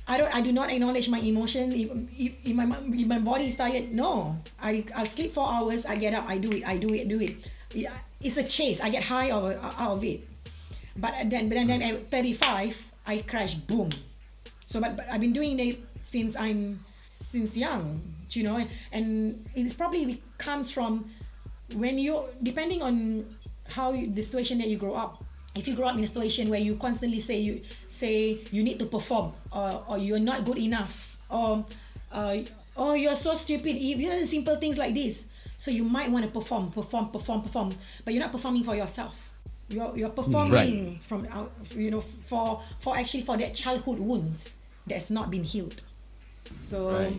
I 0.07 0.17
don't, 0.17 0.33
I 0.33 0.41
do 0.41 0.51
not 0.51 0.71
acknowledge 0.71 1.07
my 1.09 1.19
emotion. 1.19 1.71
If, 1.71 1.91
if, 2.17 2.31
if 2.43 2.55
my 2.55 2.65
if 2.91 3.07
my 3.07 3.19
body 3.19 3.47
is 3.47 3.55
tired, 3.55 3.91
no, 3.93 4.35
I 4.61 4.83
I'll 4.95 5.05
sleep 5.05 5.33
four 5.33 5.47
hours. 5.47 5.85
I 5.85 5.95
get 5.95 6.13
up, 6.13 6.25
I 6.27 6.37
do 6.37 6.49
it, 6.49 6.65
I 6.67 6.77
do 6.77 6.91
it, 6.93 7.07
do 7.07 7.19
it. 7.21 7.37
Yeah, 7.73 7.93
It's 8.19 8.35
a 8.37 8.43
chase. 8.43 8.81
I 8.81 8.89
get 8.89 9.03
high 9.03 9.29
out 9.29 9.43
of, 9.43 9.63
out 9.79 9.91
of 9.99 10.03
it. 10.03 10.27
But 10.97 11.13
then, 11.29 11.47
but 11.47 11.55
then, 11.55 11.67
then 11.67 11.81
at 11.81 12.11
35, 12.11 12.75
I 13.07 13.19
crash, 13.23 13.53
boom. 13.55 13.89
So, 14.65 14.81
but, 14.81 14.97
but 14.97 15.07
I've 15.09 15.21
been 15.21 15.31
doing 15.33 15.59
it 15.59 15.79
since 16.03 16.35
I'm 16.35 16.83
since 17.29 17.55
young, 17.55 18.01
you 18.35 18.43
know, 18.43 18.65
and 18.91 19.45
it's 19.55 19.73
probably 19.73 20.21
comes 20.37 20.71
from 20.71 21.09
when 21.75 21.97
you're 21.97 22.27
depending 22.43 22.81
on 22.81 23.25
how 23.67 23.91
you, 23.93 24.11
the 24.11 24.21
situation 24.21 24.57
that 24.59 24.67
you 24.67 24.77
grow 24.77 24.95
up. 24.95 25.23
If 25.55 25.67
you 25.67 25.75
grow 25.75 25.87
up 25.87 25.97
in 25.97 26.03
a 26.03 26.07
situation 26.07 26.49
where 26.49 26.59
you 26.59 26.75
constantly 26.75 27.19
say 27.19 27.39
you 27.39 27.61
say 27.87 28.39
you 28.51 28.63
need 28.63 28.79
to 28.79 28.85
perform 28.85 29.33
or, 29.51 29.83
or 29.87 29.97
you're 29.97 30.19
not 30.19 30.45
good 30.45 30.57
enough 30.57 31.17
or 31.29 31.65
uh, 32.11 32.37
oh 32.77 32.93
you're 32.93 33.15
so 33.15 33.33
stupid 33.33 33.75
even 33.75 34.25
simple 34.25 34.55
things 34.55 34.77
like 34.77 34.93
this. 34.93 35.25
So 35.57 35.69
you 35.69 35.83
might 35.83 36.09
want 36.09 36.25
to 36.25 36.31
perform 36.31 36.71
perform 36.71 37.09
perform 37.09 37.41
perform 37.43 37.71
but 38.05 38.13
you're 38.13 38.23
not 38.23 38.31
performing 38.31 38.63
for 38.63 38.75
yourself. 38.75 39.15
You're, 39.69 39.95
you're 39.97 40.09
performing 40.09 40.99
from 41.07 41.27
out 41.31 41.51
you 41.75 41.91
know 41.91 42.01
for 42.27 42.61
for 42.79 42.97
actually 42.97 43.23
for 43.23 43.37
that 43.37 43.53
childhood 43.53 43.99
wounds 43.99 44.51
that's 44.87 45.09
not 45.09 45.29
been 45.31 45.43
healed 45.43 45.81
so 46.69 46.89
Right. 46.91 47.13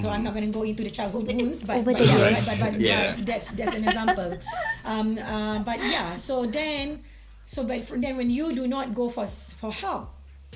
so 0.00 0.08
I'm 0.08 0.22
not 0.22 0.34
going 0.34 0.46
to 0.46 0.52
go 0.52 0.62
into 0.62 0.82
the 0.84 0.90
childhood 0.90 1.26
wounds, 1.26 1.64
but, 1.64 1.78
Over 1.78 1.92
but, 1.92 2.04
yeah, 2.06 2.16
years. 2.28 2.46
but, 2.46 2.58
but, 2.60 2.72
but, 2.72 2.80
Yeah. 2.80 3.16
but 3.16 3.26
that's 3.26 3.50
that's 3.52 3.74
an 3.76 3.84
example. 3.88 4.38
Um, 4.84 5.18
uh, 5.18 5.58
but 5.60 5.78
yeah, 5.80 6.16
so 6.16 6.46
then, 6.46 7.02
so 7.46 7.64
but 7.64 7.84
fr- 7.86 7.96
then 7.98 8.16
when 8.16 8.30
you 8.30 8.52
do 8.52 8.66
not 8.66 8.94
go 8.94 9.08
for 9.10 9.26
for 9.26 9.72
help, 9.72 10.10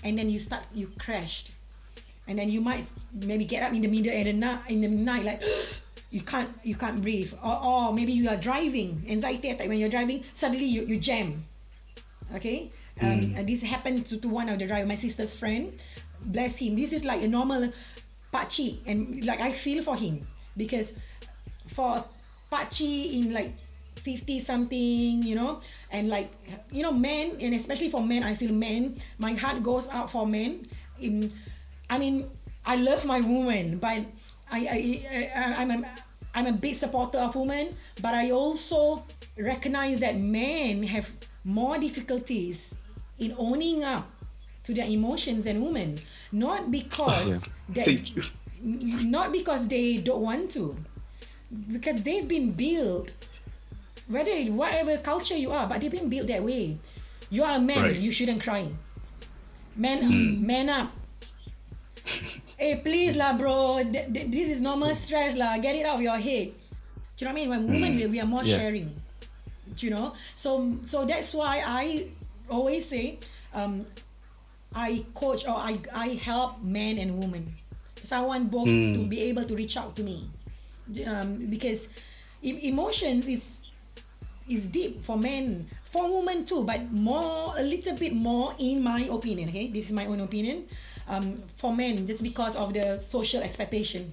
and 0.05 0.19
then 0.19 0.31
you 0.31 0.39
start 0.39 0.63
you 0.75 0.91
crashed, 0.99 1.51
and 2.29 2.39
then 2.39 2.49
you 2.49 2.61
might 2.61 2.87
maybe 3.13 3.45
get 3.45 3.63
up 3.63 3.73
in 3.73 3.83
the 3.83 3.89
middle 3.89 4.13
of 4.17 4.25
the 4.25 4.33
night 4.33 4.61
in 4.69 4.81
the 4.83 4.89
night 4.89 5.25
like. 5.25 5.43
You 6.13 6.21
can't 6.21 6.53
you 6.63 6.75
can't 6.77 7.01
breathe 7.01 7.33
or, 7.43 7.57
or 7.65 7.89
maybe 7.97 8.13
you 8.13 8.29
are 8.29 8.37
driving 8.37 9.01
anxiety 9.09 9.49
attack 9.49 9.65
when 9.67 9.79
you're 9.81 9.89
driving 9.89 10.25
suddenly 10.37 10.67
you, 10.69 10.85
you 10.85 11.01
jam 11.01 11.49
okay 12.37 12.69
um, 13.01 13.33
and 13.33 13.49
this 13.49 13.63
happened 13.63 14.05
to, 14.13 14.21
to 14.21 14.29
one 14.29 14.51
of 14.53 14.59
the 14.61 14.67
driver 14.69 14.85
my 14.85 14.97
sister's 15.01 15.35
friend 15.41 15.73
bless 16.27 16.57
him 16.57 16.77
this 16.77 16.93
is 16.93 17.05
like 17.05 17.23
a 17.23 17.29
normal 17.29 17.73
pakcik 18.33 18.79
and 18.87 19.25
like 19.25 19.41
I 19.41 19.53
feel 19.53 19.83
for 19.83 19.97
him 19.97 20.21
because 20.57 20.93
for 21.69 22.05
patchy 22.51 23.21
in 23.21 23.33
like 23.33 23.53
50 24.03 24.41
something, 24.41 25.23
you 25.23 25.35
know, 25.35 25.61
and 25.91 26.09
like 26.09 26.31
you 26.71 26.83
know, 26.83 26.93
men 26.93 27.39
and 27.41 27.55
especially 27.55 27.91
for 27.91 28.03
men, 28.03 28.23
I 28.23 28.35
feel 28.35 28.53
men, 28.53 29.01
my 29.19 29.33
heart 29.35 29.63
goes 29.63 29.89
out 29.89 30.11
for 30.11 30.27
men. 30.27 30.67
In, 31.01 31.33
I 31.89 31.99
mean, 31.99 32.29
I 32.67 32.77
love 32.77 33.05
my 33.05 33.21
woman, 33.21 33.79
but 33.79 34.05
I, 34.51 34.59
I, 34.67 34.79
I 35.35 35.55
I'm 35.63 35.71
a, 35.71 35.95
I'm 36.35 36.47
a 36.47 36.53
big 36.53 36.75
supporter 36.75 37.19
of 37.19 37.35
women, 37.37 37.77
but 38.01 38.15
I 38.15 38.31
also 38.31 39.05
recognize 39.39 40.01
that 40.01 40.17
men 40.17 40.83
have 40.85 41.09
more 41.45 41.79
difficulties 41.79 42.75
in 43.19 43.35
owning 43.39 43.85
up 43.85 44.11
to 44.65 44.75
their 44.75 44.87
emotions 44.87 45.45
than 45.45 45.63
women. 45.63 45.99
Not 46.31 46.71
because 46.71 47.43
that, 47.71 47.85
Thank 47.85 48.17
you. 48.17 48.23
not 48.63 49.33
because 49.33 49.67
they 49.69 49.97
don't 49.99 50.23
want 50.23 50.51
to, 50.53 50.77
because 51.73 52.03
they've 52.03 52.27
been 52.27 52.53
built. 52.53 53.15
Whether 54.09 54.35
whatever 54.53 54.99
culture 54.99 55.37
you 55.37 55.53
are, 55.53 55.67
but 55.67 55.81
they've 55.81 55.91
been 55.91 56.09
built 56.11 56.27
that 56.27 56.43
way. 56.43 56.77
You 57.31 57.45
are 57.45 57.57
a 57.57 57.61
man, 57.61 57.83
Right. 57.83 57.99
you 57.99 58.11
shouldn't 58.13 58.43
cry. 58.43 58.67
Man, 59.75 60.45
man 60.45 60.69
up. 60.69 60.91
hey, 62.59 62.77
please 62.83 63.17
lah, 63.17 63.33
bro. 63.39 63.81
Th- 63.83 64.11
th- 64.13 64.29
this 64.31 64.49
is 64.51 64.61
normal 64.61 64.93
stress 64.95 65.37
lah. 65.37 65.57
Get 65.59 65.77
it 65.77 65.87
out 65.87 65.97
of 65.97 66.03
your 66.03 66.19
head. 66.19 66.53
Do 67.17 67.25
you 67.25 67.27
know 67.27 67.33
what 67.33 67.39
I 67.39 67.41
mean? 67.41 67.49
When 67.49 67.63
women, 67.71 68.11
we 68.11 68.21
are 68.21 68.27
more 68.27 68.43
Yeah. 68.45 68.59
sharing. 68.59 68.91
Do 69.77 69.87
you 69.87 69.95
know? 69.95 70.13
So, 70.35 70.77
so 70.85 71.07
that's 71.07 71.33
why 71.33 71.63
I 71.65 72.09
always 72.51 72.85
say, 72.89 73.19
um, 73.55 73.87
I 74.75 75.05
coach 75.15 75.47
or 75.47 75.57
I, 75.57 75.79
I 75.95 76.09
help 76.21 76.63
men 76.63 76.99
and 76.99 77.19
women. 77.19 77.55
Because 77.95 78.13
I 78.13 78.21
want 78.21 78.51
both 78.51 78.67
to 78.67 79.07
be 79.07 79.21
able 79.23 79.45
to 79.45 79.55
reach 79.55 79.77
out 79.77 79.95
to 79.97 80.03
me. 80.03 80.29
Um, 81.07 81.47
because 81.47 81.89
e- 82.43 82.69
emotions 82.69 83.29
is 83.29 83.59
is 84.49 84.67
deep 84.67 85.05
for 85.05 85.17
men, 85.17 85.69
for 85.91 86.19
women 86.19 86.45
too, 86.45 86.65
but 86.65 86.91
more 86.91 87.55
a 87.57 87.63
little 87.63 87.95
bit 87.95 88.13
more 88.13 88.55
in 88.59 88.83
my 88.83 89.03
opinion. 89.11 89.49
Okay, 89.51 89.69
this 89.69 89.87
is 89.87 89.93
my 89.93 90.07
own 90.07 90.21
opinion. 90.21 90.67
Um, 91.07 91.43
for 91.57 91.75
men, 91.75 92.07
just 92.07 92.23
because 92.23 92.57
of 92.57 92.75
the 92.75 92.99
social 92.99 93.43
expectation. 93.43 94.13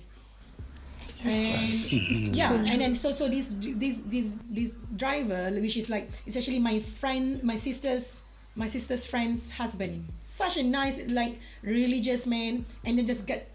And 1.24 2.34
yeah, 2.36 2.54
and 2.54 2.80
then 2.80 2.96
so 2.96 3.12
so 3.12 3.28
this 3.28 3.50
this 3.52 4.00
this 4.06 4.32
this 4.50 4.72
driver, 4.96 5.52
which 5.60 5.76
is 5.76 5.90
like 5.90 6.10
it's 6.26 6.38
actually 6.38 6.60
my 6.60 6.80
friend, 6.80 7.44
my 7.44 7.58
sister's 7.58 8.22
my 8.56 8.70
sister's 8.70 9.06
friend's 9.06 9.50
husband. 9.50 10.06
Such 10.40 10.56
a 10.56 10.64
nice, 10.64 10.98
like 11.12 11.36
religious 11.62 12.24
man, 12.26 12.64
and 12.88 12.96
then 12.98 13.06
just 13.06 13.28
get 13.28 13.52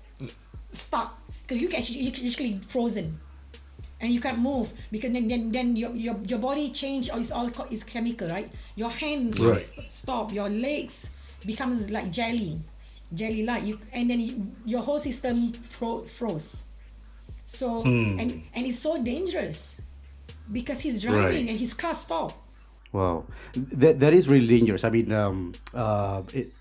stuck. 0.73 1.17
Because 1.43 1.57
you 1.63 1.69
can 1.73 1.81
you 1.89 2.13
can 2.13 2.27
actually 2.29 2.61
frozen. 2.69 3.17
And 4.01 4.13
you 4.13 4.21
can't 4.21 4.37
move 4.37 4.69
because 4.93 5.13
then 5.17 5.29
then, 5.33 5.49
then 5.49 5.77
your, 5.81 5.97
your 5.97 6.17
your 6.29 6.37
body 6.39 6.69
change 6.77 7.09
or 7.09 7.17
it's 7.25 7.33
all 7.33 7.49
co- 7.49 7.69
it's 7.73 7.85
chemical 7.89 8.29
right? 8.29 8.53
Your 8.77 8.91
hands 8.93 9.41
Right. 9.41 9.65
stop. 9.89 10.29
Your 10.29 10.51
legs 10.53 11.09
becomes 11.47 11.89
like 11.89 12.13
jelly. 12.13 12.61
Jelly 13.15 13.49
like 13.49 13.65
you 13.65 13.81
and 13.97 14.11
then 14.11 14.21
you, 14.21 14.53
your 14.69 14.83
whole 14.85 15.01
system 15.01 15.57
fro- 15.73 16.05
froze. 16.05 16.65
So 17.49 17.81
and 17.85 18.45
and 18.53 18.63
it's 18.69 18.81
so 18.85 19.01
dangerous 19.01 19.81
because 20.53 20.81
he's 20.85 21.01
driving 21.01 21.25
Right. 21.25 21.49
and 21.49 21.57
his 21.57 21.73
car 21.73 21.95
stopped 21.97 22.37
Wow, 22.93 23.25
that 23.57 23.99
that 24.05 24.13
is 24.13 24.29
really 24.29 24.47
dangerous. 24.47 24.85
I 24.85 24.91
mean, 24.91 25.11
um, 25.11 25.51
uh, 25.75 26.23
it, 26.31 26.53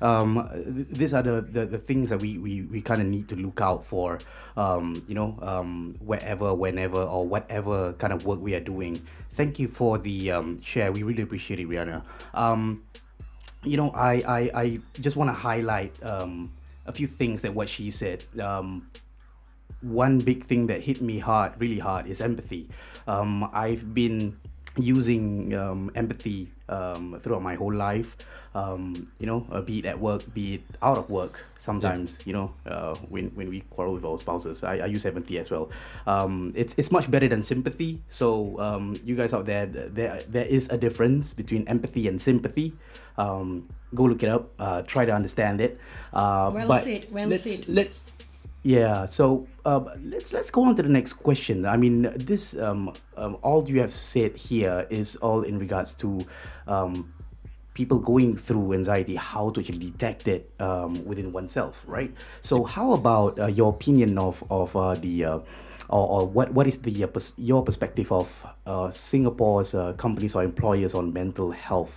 um, 0.00 0.48
th- 0.52 0.88
these 0.88 1.14
are 1.14 1.22
the, 1.22 1.40
the, 1.40 1.66
the 1.66 1.78
things 1.78 2.10
that 2.10 2.20
we, 2.20 2.38
we, 2.38 2.62
we 2.62 2.80
kind 2.80 3.00
of 3.00 3.06
need 3.06 3.28
to 3.28 3.36
look 3.36 3.60
out 3.60 3.84
for. 3.84 4.18
Um, 4.56 5.04
you 5.06 5.14
know, 5.14 5.38
um, 5.42 5.96
wherever, 6.00 6.54
whenever, 6.54 7.02
or 7.02 7.26
whatever 7.26 7.92
kind 7.94 8.12
of 8.12 8.26
work 8.26 8.40
we 8.40 8.54
are 8.54 8.60
doing. 8.60 9.00
Thank 9.32 9.58
you 9.58 9.68
for 9.68 9.98
the 9.98 10.32
um, 10.32 10.60
share. 10.60 10.92
We 10.92 11.02
really 11.02 11.22
appreciate 11.22 11.60
it, 11.60 11.68
Rihanna. 11.68 12.02
Um, 12.34 12.82
you 13.62 13.76
know, 13.76 13.90
I 13.90 14.12
I, 14.26 14.50
I 14.54 14.80
just 15.00 15.16
want 15.16 15.28
to 15.28 15.34
highlight 15.34 15.92
um, 16.02 16.50
a 16.86 16.92
few 16.92 17.06
things 17.06 17.42
that 17.42 17.54
what 17.54 17.68
she 17.68 17.90
said. 17.90 18.24
One 19.82 20.18
big 20.18 20.44
thing 20.44 20.66
that 20.66 20.82
hit 20.82 21.00
me 21.00 21.20
hard, 21.20 21.52
really 21.58 21.78
hard, 21.78 22.06
is 22.06 22.20
empathy. 22.20 22.68
Um, 23.06 23.48
I've 23.52 23.94
been 23.94 24.36
using 24.76 25.54
um, 25.54 25.90
empathy 25.94 26.52
um, 26.68 27.18
throughout 27.20 27.42
my 27.42 27.54
whole 27.54 27.72
life. 27.72 28.16
Um, 28.52 29.12
you 29.20 29.26
know, 29.26 29.46
uh, 29.52 29.60
be 29.60 29.78
it 29.78 29.86
at 29.86 30.00
work, 30.00 30.26
be 30.34 30.54
it 30.54 30.62
out 30.82 30.98
of 30.98 31.08
work. 31.08 31.46
Sometimes, 31.58 32.18
you 32.24 32.32
know, 32.32 32.50
uh, 32.66 32.96
when 33.08 33.30
when 33.38 33.48
we 33.48 33.60
quarrel 33.70 33.94
with 33.94 34.04
our 34.04 34.18
spouses, 34.18 34.64
I, 34.64 34.78
I 34.78 34.86
use 34.86 35.06
empathy 35.06 35.38
as 35.38 35.50
well. 35.50 35.70
Um, 36.06 36.52
it's 36.56 36.74
it's 36.76 36.90
much 36.90 37.08
better 37.10 37.28
than 37.28 37.44
sympathy. 37.44 38.02
So 38.08 38.58
um, 38.58 38.98
you 39.04 39.14
guys 39.14 39.32
out 39.32 39.46
there, 39.46 39.66
there 39.66 40.20
there 40.26 40.46
is 40.46 40.68
a 40.68 40.76
difference 40.76 41.32
between 41.32 41.62
empathy 41.68 42.08
and 42.08 42.20
sympathy. 42.20 42.74
Um, 43.18 43.68
go 43.94 44.04
look 44.04 44.22
it 44.22 44.28
up. 44.28 44.50
Uh, 44.58 44.82
try 44.82 45.04
to 45.04 45.12
understand 45.12 45.60
it. 45.60 45.78
Uh, 46.12 46.50
Well 46.52 46.68
but 46.68 46.82
said, 46.82 47.06
well 47.12 47.28
let's, 47.28 47.44
said. 47.44 47.68
Let's 47.68 48.02
yeah. 48.62 49.06
So 49.06 49.46
uh, 49.64 49.94
let's 50.02 50.32
let's 50.32 50.50
go 50.50 50.64
on 50.64 50.74
to 50.74 50.82
the 50.82 50.88
next 50.88 51.14
question. 51.14 51.66
I 51.66 51.76
mean, 51.76 52.10
this 52.16 52.56
um, 52.56 52.92
um, 53.16 53.38
all 53.42 53.62
you 53.68 53.80
have 53.80 53.92
said 53.92 54.36
here 54.36 54.86
is 54.90 55.16
all 55.16 55.42
in 55.42 55.58
regards 55.58 55.94
to 56.02 56.26
um, 56.66 57.12
people 57.80 57.98
going 57.98 58.36
through 58.36 58.74
anxiety, 58.80 59.16
how 59.16 59.48
to 59.50 59.60
actually 59.60 59.78
detect 59.90 60.28
it 60.28 60.42
um, 60.60 60.92
within 61.10 61.32
oneself, 61.32 61.82
right? 61.86 62.12
So 62.42 62.64
how 62.64 62.92
about 62.92 63.38
uh, 63.38 63.46
your 63.46 63.70
opinion 63.76 64.18
of 64.18 64.44
of 64.50 64.76
uh, 64.76 64.94
the 65.06 65.14
uh, 65.24 65.38
or, 65.88 66.04
or 66.14 66.20
what 66.36 66.52
what 66.52 66.66
is 66.66 66.76
the 66.86 67.04
uh, 67.04 67.06
pers- 67.06 67.32
your 67.38 67.62
perspective 67.64 68.12
of 68.12 68.28
uh, 68.66 68.90
Singapore's 68.90 69.74
uh, 69.74 69.94
companies 70.04 70.34
or 70.36 70.42
employers 70.44 70.94
on 70.94 71.12
mental 71.12 71.50
health? 71.52 71.96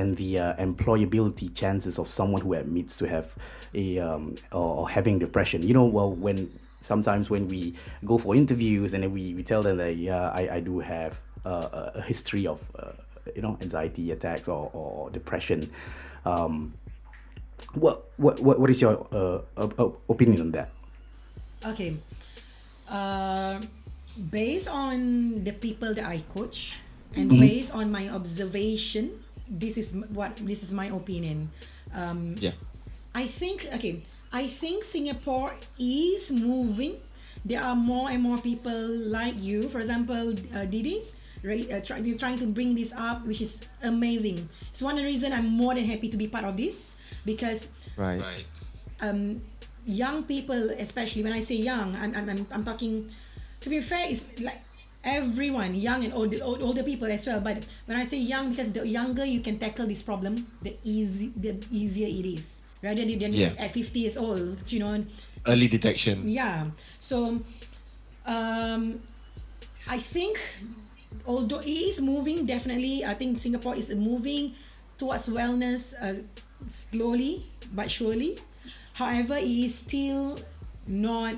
and 0.00 0.16
the 0.16 0.36
employability 0.58 1.52
chances 1.54 1.98
of 1.98 2.08
someone 2.08 2.40
who 2.40 2.54
admits 2.54 2.96
to 2.96 3.04
have 3.06 3.26
a 3.74 3.98
um, 3.98 4.34
or, 4.50 4.88
having 4.88 5.18
depression. 5.18 5.60
You 5.68 5.74
know, 5.74 5.84
well, 5.84 6.10
when 6.10 6.48
sometimes 6.80 7.28
when 7.28 7.46
we 7.46 7.74
go 8.02 8.16
for 8.16 8.34
interviews 8.34 8.94
and 8.94 9.02
then 9.02 9.12
we, 9.12 9.34
we 9.34 9.42
tell 9.42 9.62
them 9.62 9.76
that 9.76 9.96
yeah, 9.96 10.30
I, 10.40 10.42
I 10.56 10.60
do 10.60 10.80
have 10.80 11.20
uh, 11.44 11.68
a- 11.72 11.92
a 12.00 12.02
history 12.12 12.46
of 12.46 12.58
uh, 12.78 12.92
you 13.34 13.42
know 13.42 13.58
anxiety 13.60 14.10
attacks 14.10 14.48
or, 14.48 14.70
or 14.72 15.10
depression. 15.10 15.70
Um, 16.24 16.74
what, 17.74 18.10
what 18.16 18.40
what 18.40 18.60
what 18.60 18.70
is 18.70 18.80
your 18.82 19.06
uh, 19.12 19.40
op- 19.56 19.78
op- 19.78 20.00
opinion 20.08 20.40
on 20.40 20.50
that? 20.52 20.70
Okay. 21.64 21.96
Uh, 22.88 23.60
based 24.30 24.68
on 24.68 25.44
the 25.44 25.52
people 25.52 25.94
that 25.94 26.04
I 26.04 26.22
coach 26.34 26.76
and 27.14 27.30
based 27.30 27.72
on 27.72 27.90
my 27.90 28.08
observation, 28.08 29.22
this 29.48 29.76
is 29.78 29.92
what 30.12 30.36
this 30.42 30.62
is 30.62 30.72
my 30.72 30.86
opinion. 30.90 31.50
Um, 31.94 32.34
Yeah. 32.40 32.52
I 33.14 33.26
think 33.26 33.68
okay. 33.74 34.02
I 34.32 34.48
think 34.48 34.84
Singapore 34.84 35.52
is 35.78 36.32
moving. 36.32 36.96
There 37.44 37.60
are 37.60 37.76
more 37.76 38.08
and 38.08 38.22
more 38.22 38.38
people 38.38 38.88
like 39.12 39.36
you. 39.36 39.68
For 39.68 39.80
example, 39.80 40.32
uh, 40.56 40.64
Didi, 40.64 41.04
right? 41.04 41.04
Uh, 41.44 41.80
try, 41.80 41.98
you're 41.98 42.16
trying 42.18 42.38
to 42.38 42.46
bring 42.46 42.74
this 42.74 42.92
up, 42.96 43.26
which 43.26 43.40
is 43.40 43.58
amazing. 43.82 44.48
It's 44.70 44.80
one 44.80 44.94
of 44.94 45.00
the 45.02 45.06
reason 45.06 45.32
I'm 45.32 45.46
more 45.48 45.74
than 45.74 45.84
happy 45.84 46.08
to 46.08 46.16
be 46.16 46.28
part 46.28 46.44
of 46.44 46.56
this 46.56 46.94
because 47.26 47.66
Right. 47.96 48.20
Right. 48.22 48.44
um, 49.00 49.42
young 49.84 50.22
people, 50.22 50.70
especially 50.78 51.24
when 51.24 51.32
I 51.32 51.40
say 51.40 51.56
young, 51.56 51.96
I'm, 51.96 52.14
I'm, 52.14 52.28
I'm, 52.30 52.46
I'm 52.52 52.62
talking, 52.64 53.10
to 53.60 53.68
be 53.68 53.80
fair, 53.80 54.06
it's 54.08 54.24
like 54.40 54.60
everyone, 55.02 55.74
young 55.74 56.04
and 56.04 56.14
old, 56.14 56.32
old, 56.40 56.62
older 56.62 56.84
people 56.84 57.10
as 57.10 57.26
well. 57.26 57.40
But 57.40 57.66
when 57.86 57.98
I 57.98 58.06
say 58.06 58.18
young, 58.18 58.50
because 58.50 58.70
the 58.70 58.86
younger 58.86 59.24
you 59.24 59.40
can 59.40 59.58
tackle 59.58 59.88
this 59.88 60.02
problem, 60.02 60.46
the 60.62 60.76
easy, 60.84 61.32
the 61.36 61.58
easier 61.72 62.06
it 62.06 62.24
is. 62.38 62.54
Rather 62.82 63.04
than 63.04 63.32
Yeah. 63.32 63.54
at 63.58 63.72
50 63.74 63.98
years 63.98 64.16
old, 64.16 64.70
you 64.70 64.78
know, 64.78 65.04
Early 65.46 65.66
detection. 65.66 66.28
yeah. 66.28 66.66
So, 67.00 67.42
um, 68.26 69.00
I 69.88 69.98
think 69.98 70.38
although 71.26 71.58
it 71.60 71.66
is 71.68 72.00
moving, 72.00 72.46
definitely, 72.46 73.04
I 73.04 73.14
think 73.14 73.38
Singapore 73.40 73.74
is 73.76 73.88
moving 73.90 74.54
towards 74.98 75.28
wellness 75.28 75.94
uh, 76.00 76.22
slowly 76.66 77.46
but 77.72 77.90
surely. 77.90 78.38
However, 78.94 79.36
it 79.36 79.44
is 79.48 79.74
still 79.76 80.38
not 80.86 81.34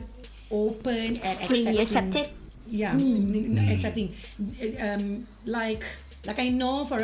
open 0.50 1.16
and 1.18 1.38
accepting. 1.40 1.78
accepted. 1.78 2.28
Yeah, 2.66 2.92
n- 2.92 3.56
n- 3.58 3.68
accepting. 3.70 4.14
Um, 4.80 5.26
like, 5.44 5.84
like 6.26 6.38
I 6.38 6.48
know 6.48 6.84
for, 6.86 6.98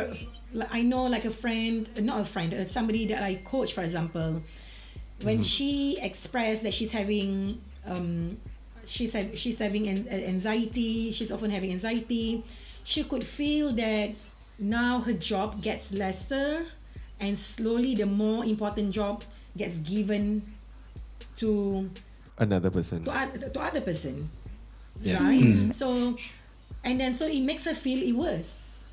like 0.53 0.73
I 0.73 0.81
know 0.81 1.03
like 1.05 1.25
a 1.25 1.31
friend, 1.31 1.87
not 2.03 2.19
a 2.21 2.25
friend, 2.25 2.53
uh, 2.53 2.65
somebody 2.65 3.05
that 3.07 3.23
I 3.23 3.35
coach, 3.35 3.73
for 3.73 3.81
example 3.83 4.41
when 5.23 5.43
she 5.43 5.99
expressed 6.01 6.63
that 6.63 6.73
she's 6.73 6.89
having 6.91 7.61
um 7.85 8.37
she's 8.87 9.13
ha- 9.13 9.29
she's 9.35 9.59
having 9.59 9.87
an- 9.87 10.07
anxiety 10.09 11.11
she's 11.11 11.31
often 11.31 11.51
having 11.51 11.71
anxiety 11.71 12.43
she 12.83 13.03
could 13.03 13.23
feel 13.23 13.71
that 13.73 14.11
now 14.59 14.99
her 14.99 15.13
job 15.13 15.61
gets 15.61 15.91
lesser 15.91 16.65
and 17.19 17.37
slowly 17.37 17.95
the 17.95 18.05
more 18.05 18.43
important 18.45 18.91
job 18.91 19.23
gets 19.57 19.75
given 19.79 20.41
to 21.37 21.89
Another 22.37 22.69
person. 22.69 23.03
to, 23.05 23.49
to 23.53 23.59
other 23.59 23.81
person 23.81 24.29
Yeah. 25.01 25.21
right 25.23 25.73
so 25.75 26.17
and 26.83 26.99
then 26.99 27.13
so 27.13 27.27
it 27.27 27.41
makes 27.41 27.65
her 27.65 27.75
feel 27.75 28.01
it 28.01 28.13
worse. 28.13 28.83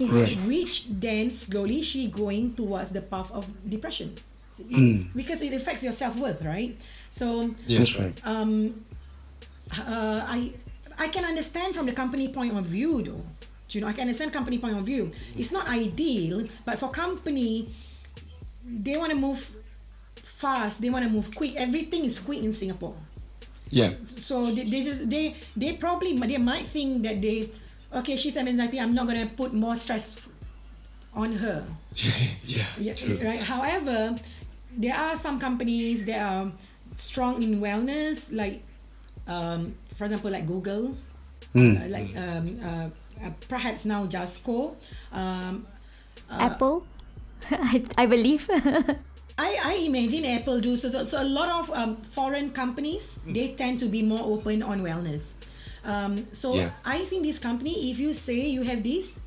Right. 0.00 0.34
Which 0.46 0.86
then 0.88 1.34
slowly 1.34 1.82
she 1.82 2.08
going 2.08 2.54
towards 2.54 2.90
the 2.90 3.02
path 3.02 3.30
of 3.30 3.46
depression. 3.68 4.14
Because 5.14 5.42
it 5.42 5.52
affects 5.52 5.82
your 5.82 5.92
self 5.92 6.16
worth, 6.16 6.42
right? 6.44 6.76
So 7.10 7.54
Yes, 7.66 7.94
right. 7.98 8.14
um, 8.24 8.84
uh, 9.76 10.22
I 10.26 10.52
I 11.02 11.08
can 11.08 11.24
understand 11.24 11.74
from 11.74 11.86
the 11.86 11.92
company 11.92 12.28
point 12.28 12.56
of 12.56 12.64
view 12.64 13.02
though. 13.02 13.24
Do 13.68 13.78
You 13.78 13.80
know, 13.82 13.88
I 13.88 13.92
can 13.92 14.02
understand 14.02 14.32
company 14.32 14.58
point 14.58 14.76
of 14.78 14.84
view. 14.86 15.10
It's 15.36 15.50
not 15.50 15.66
ideal, 15.66 16.46
but 16.64 16.78
for 16.78 16.88
company, 16.90 17.68
they 18.62 18.96
want 18.96 19.10
to 19.10 19.18
move 19.18 19.40
fast. 20.38 20.80
They 20.80 20.90
want 20.90 21.04
to 21.04 21.10
move 21.10 21.34
quick. 21.34 21.56
Everything 21.56 22.04
is 22.04 22.20
quick 22.20 22.38
in 22.38 22.52
Singapore. 22.54 22.94
Yeah. 23.70 23.90
So 24.04 24.52
they, 24.54 24.64
they 24.64 24.80
just 24.82 25.08
they 25.10 25.34
they 25.56 25.72
probably 25.74 26.14
they 26.14 26.36
might 26.38 26.68
think 26.68 27.02
that 27.02 27.18
they 27.20 27.50
okay 27.90 28.16
she's 28.16 28.34
have 28.34 28.46
anxiety. 28.46 28.78
I'm 28.78 28.94
not 28.94 29.06
gonna 29.08 29.26
put 29.26 29.54
more 29.54 29.74
stress 29.74 30.14
on 31.14 31.32
her. 31.42 31.64
yeah. 32.44 32.66
Yeah, 32.78 32.94
True. 32.94 33.18
right. 33.24 33.40
However, 33.40 34.14
there 34.76 34.94
are 34.94 35.16
some 35.16 35.40
companies 35.40 36.04
that 36.06 36.20
are 36.20 36.52
strong 36.96 37.42
in 37.42 37.60
wellness, 37.60 38.28
like, 38.32 38.62
um, 39.26 39.74
for 39.96 40.04
example, 40.04 40.30
like 40.30 40.46
Google, 40.46 40.94
Hmm. 41.52 41.76
uh, 41.76 41.86
like 41.88 42.16
um, 42.16 42.58
uh, 42.62 42.88
uh, 43.26 43.30
perhaps 43.48 43.84
now 43.84 44.06
Jasco. 44.06 44.74
Um, 45.12 45.66
Apple, 46.30 46.86
I, 47.50 47.84
I 47.98 48.06
believe. 48.06 48.48
I, 49.38 49.56
I 49.64 49.74
imagine 49.88 50.24
Apple 50.24 50.60
do 50.60 50.76
so, 50.76 50.88
so. 50.88 51.04
So 51.04 51.22
a 51.22 51.24
lot 51.24 51.48
of 51.48 51.70
um, 51.76 51.96
foreign 52.14 52.50
companies 52.50 53.18
they 53.26 53.48
tend 53.54 53.80
to 53.80 53.86
be 53.86 54.02
more 54.02 54.20
open 54.22 54.62
on 54.62 54.82
wellness. 54.82 55.32
Um, 55.84 56.26
so 56.32 56.54
Yeah. 56.54 56.70
I 56.84 57.04
think 57.06 57.24
this 57.24 57.38
company, 57.38 57.90
if 57.90 57.98
you 57.98 58.12
say 58.14 58.46
you 58.46 58.62
have 58.62 58.82
this, 58.84 59.18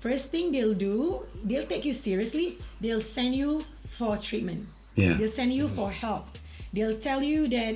first 0.00 0.30
thing 0.30 0.50
they'll 0.52 0.72
do, 0.74 1.26
they'll 1.44 1.66
take 1.66 1.84
you 1.84 1.92
seriously. 1.94 2.58
They'll 2.80 3.02
send 3.02 3.34
you 3.34 3.64
for 3.98 4.16
treatment. 4.16 4.66
Yeah. 4.94 5.14
They'll 5.14 5.30
send 5.30 5.52
you 5.52 5.68
for 5.68 5.90
help. 5.90 6.38
They'll 6.72 6.96
tell 6.98 7.22
you 7.22 7.48
that 7.48 7.74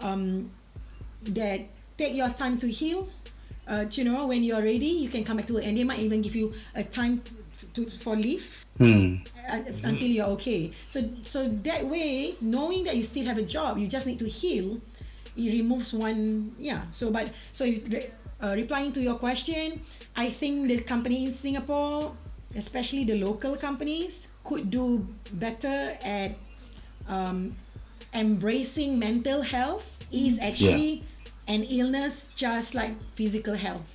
um, 0.00 0.50
that 1.34 1.60
take 1.98 2.14
your 2.14 2.28
time 2.30 2.58
to 2.58 2.68
heal. 2.70 3.08
Uh, 3.66 3.84
you 3.90 4.04
know, 4.04 4.26
when 4.26 4.44
you're 4.44 4.62
ready, 4.62 4.86
you 5.02 5.08
can 5.08 5.24
come 5.24 5.38
back 5.38 5.46
to 5.48 5.58
it, 5.58 5.64
and 5.66 5.76
they 5.76 5.84
might 5.84 5.98
even 5.98 6.22
give 6.22 6.36
you 6.36 6.54
a 6.74 6.84
time 6.84 7.22
to, 7.74 7.86
for 8.00 8.14
leave 8.16 8.44
Hmm. 8.78 9.24
uh, 9.48 9.60
until 9.84 10.08
you're 10.08 10.28
okay. 10.36 10.70
So 10.86 11.00
so 11.24 11.48
that 11.64 11.80
way, 11.88 12.36
knowing 12.40 12.84
that 12.84 12.96
you 12.96 13.02
still 13.02 13.24
have 13.24 13.38
a 13.38 13.42
job, 13.48 13.78
you 13.78 13.88
just 13.88 14.04
need 14.06 14.18
to 14.20 14.28
heal. 14.28 14.80
It 15.36 15.48
removes 15.52 15.92
one, 15.96 16.52
yeah. 16.60 16.84
So 16.92 17.10
but 17.10 17.32
so 17.52 17.64
if, 17.64 17.80
uh, 18.42 18.52
replying 18.52 18.92
to 18.92 19.00
your 19.00 19.16
question, 19.16 19.80
I 20.14 20.28
think 20.28 20.68
the 20.68 20.78
company 20.84 21.24
in 21.24 21.32
Singapore, 21.32 22.12
especially 22.54 23.04
the 23.04 23.16
local 23.16 23.56
companies, 23.56 24.28
could 24.44 24.70
do 24.70 25.08
better 25.32 25.96
at 26.04 26.36
um, 27.08 27.56
embracing 28.12 28.98
mental 28.98 29.40
health 29.40 29.84
is 30.12 30.38
actually 30.38 31.04
an 31.46 31.62
illness 31.64 32.26
just 32.34 32.74
like 32.74 32.94
physical 33.14 33.54
health. 33.54 33.86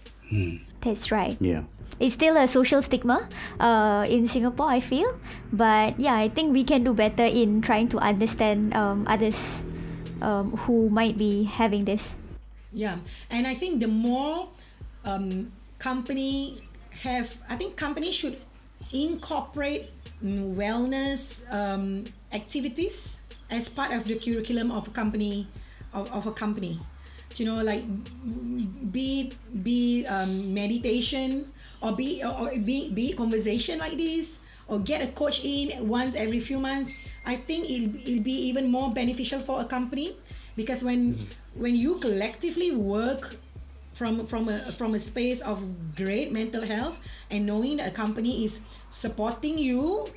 That's 0.82 1.12
right. 1.12 1.38
Yeah. 1.40 1.64
It's 2.00 2.16
still 2.16 2.38
a 2.38 2.48
social 2.48 2.82
stigma 2.82 3.28
uh, 3.60 4.06
in 4.10 4.28
Singapore, 4.28 4.70
I 4.70 4.80
feel. 4.80 5.20
But 5.54 6.00
yeah, 6.00 6.16
I 6.16 6.30
think 6.30 6.54
we 6.54 6.64
can 6.64 6.84
do 6.84 6.94
better 6.94 7.26
in 7.26 7.62
trying 7.62 7.90
to 7.90 8.00
understand 8.00 8.74
um, 8.74 9.06
others 9.08 9.62
um, 10.22 10.56
who 10.66 10.90
might 10.90 11.18
be 11.18 11.44
having 11.44 11.86
this. 11.86 12.16
Yeah, 12.74 12.98
and 13.30 13.46
I 13.46 13.54
think 13.54 13.82
the 13.82 13.88
more 13.88 14.48
um, 15.04 15.52
company 15.78 16.64
have, 17.04 17.36
I 17.50 17.58
think 17.58 17.76
companies 17.76 18.16
should 18.16 18.40
incorporate 18.94 19.92
mm, 20.24 20.56
wellness 20.56 21.44
um, 21.52 22.06
activities 22.32 23.20
as 23.50 23.68
part 23.68 23.92
of 23.92 24.06
the 24.06 24.16
curriculum 24.16 24.72
of 24.72 24.88
a 24.88 24.92
company, 24.92 25.48
of, 25.94 26.10
of 26.14 26.26
a 26.26 26.32
company. 26.32 26.80
You 27.40 27.46
know, 27.46 27.62
like 27.62 27.84
be 28.92 29.32
be 29.64 30.06
um, 30.06 30.54
meditation 30.54 31.52
or 31.82 31.94
be 31.94 32.24
or 32.24 32.52
be 32.58 32.90
be 32.90 33.14
conversation 33.14 33.80
like 33.80 33.98
this 33.98 34.38
or 34.68 34.80
get 34.80 35.02
a 35.02 35.08
coach 35.12 35.44
in 35.44 35.88
once 35.88 36.16
every 36.16 36.40
few 36.40 36.60
months. 36.60 36.92
I 37.26 37.36
think 37.36 37.70
it'll, 37.70 37.96
it'll 38.02 38.24
be 38.24 38.38
even 38.50 38.72
more 38.72 38.92
beneficial 38.94 39.40
for 39.40 39.62
a 39.62 39.66
company 39.66 40.16
because 40.56 40.84
when 40.84 41.28
when 41.56 41.76
you 41.76 42.00
collectively 42.00 42.72
work 42.72 43.36
from 43.94 44.26
from 44.28 44.50
a 44.50 44.72
from 44.74 44.96
a 44.96 45.00
space 45.00 45.42
of 45.42 45.62
great 45.96 46.32
mental 46.32 46.64
health 46.64 46.96
and 47.30 47.46
knowing 47.46 47.78
that 47.78 47.88
a 47.90 47.96
company 47.96 48.46
is 48.46 48.60
supporting 48.90 49.58
you 49.58 50.08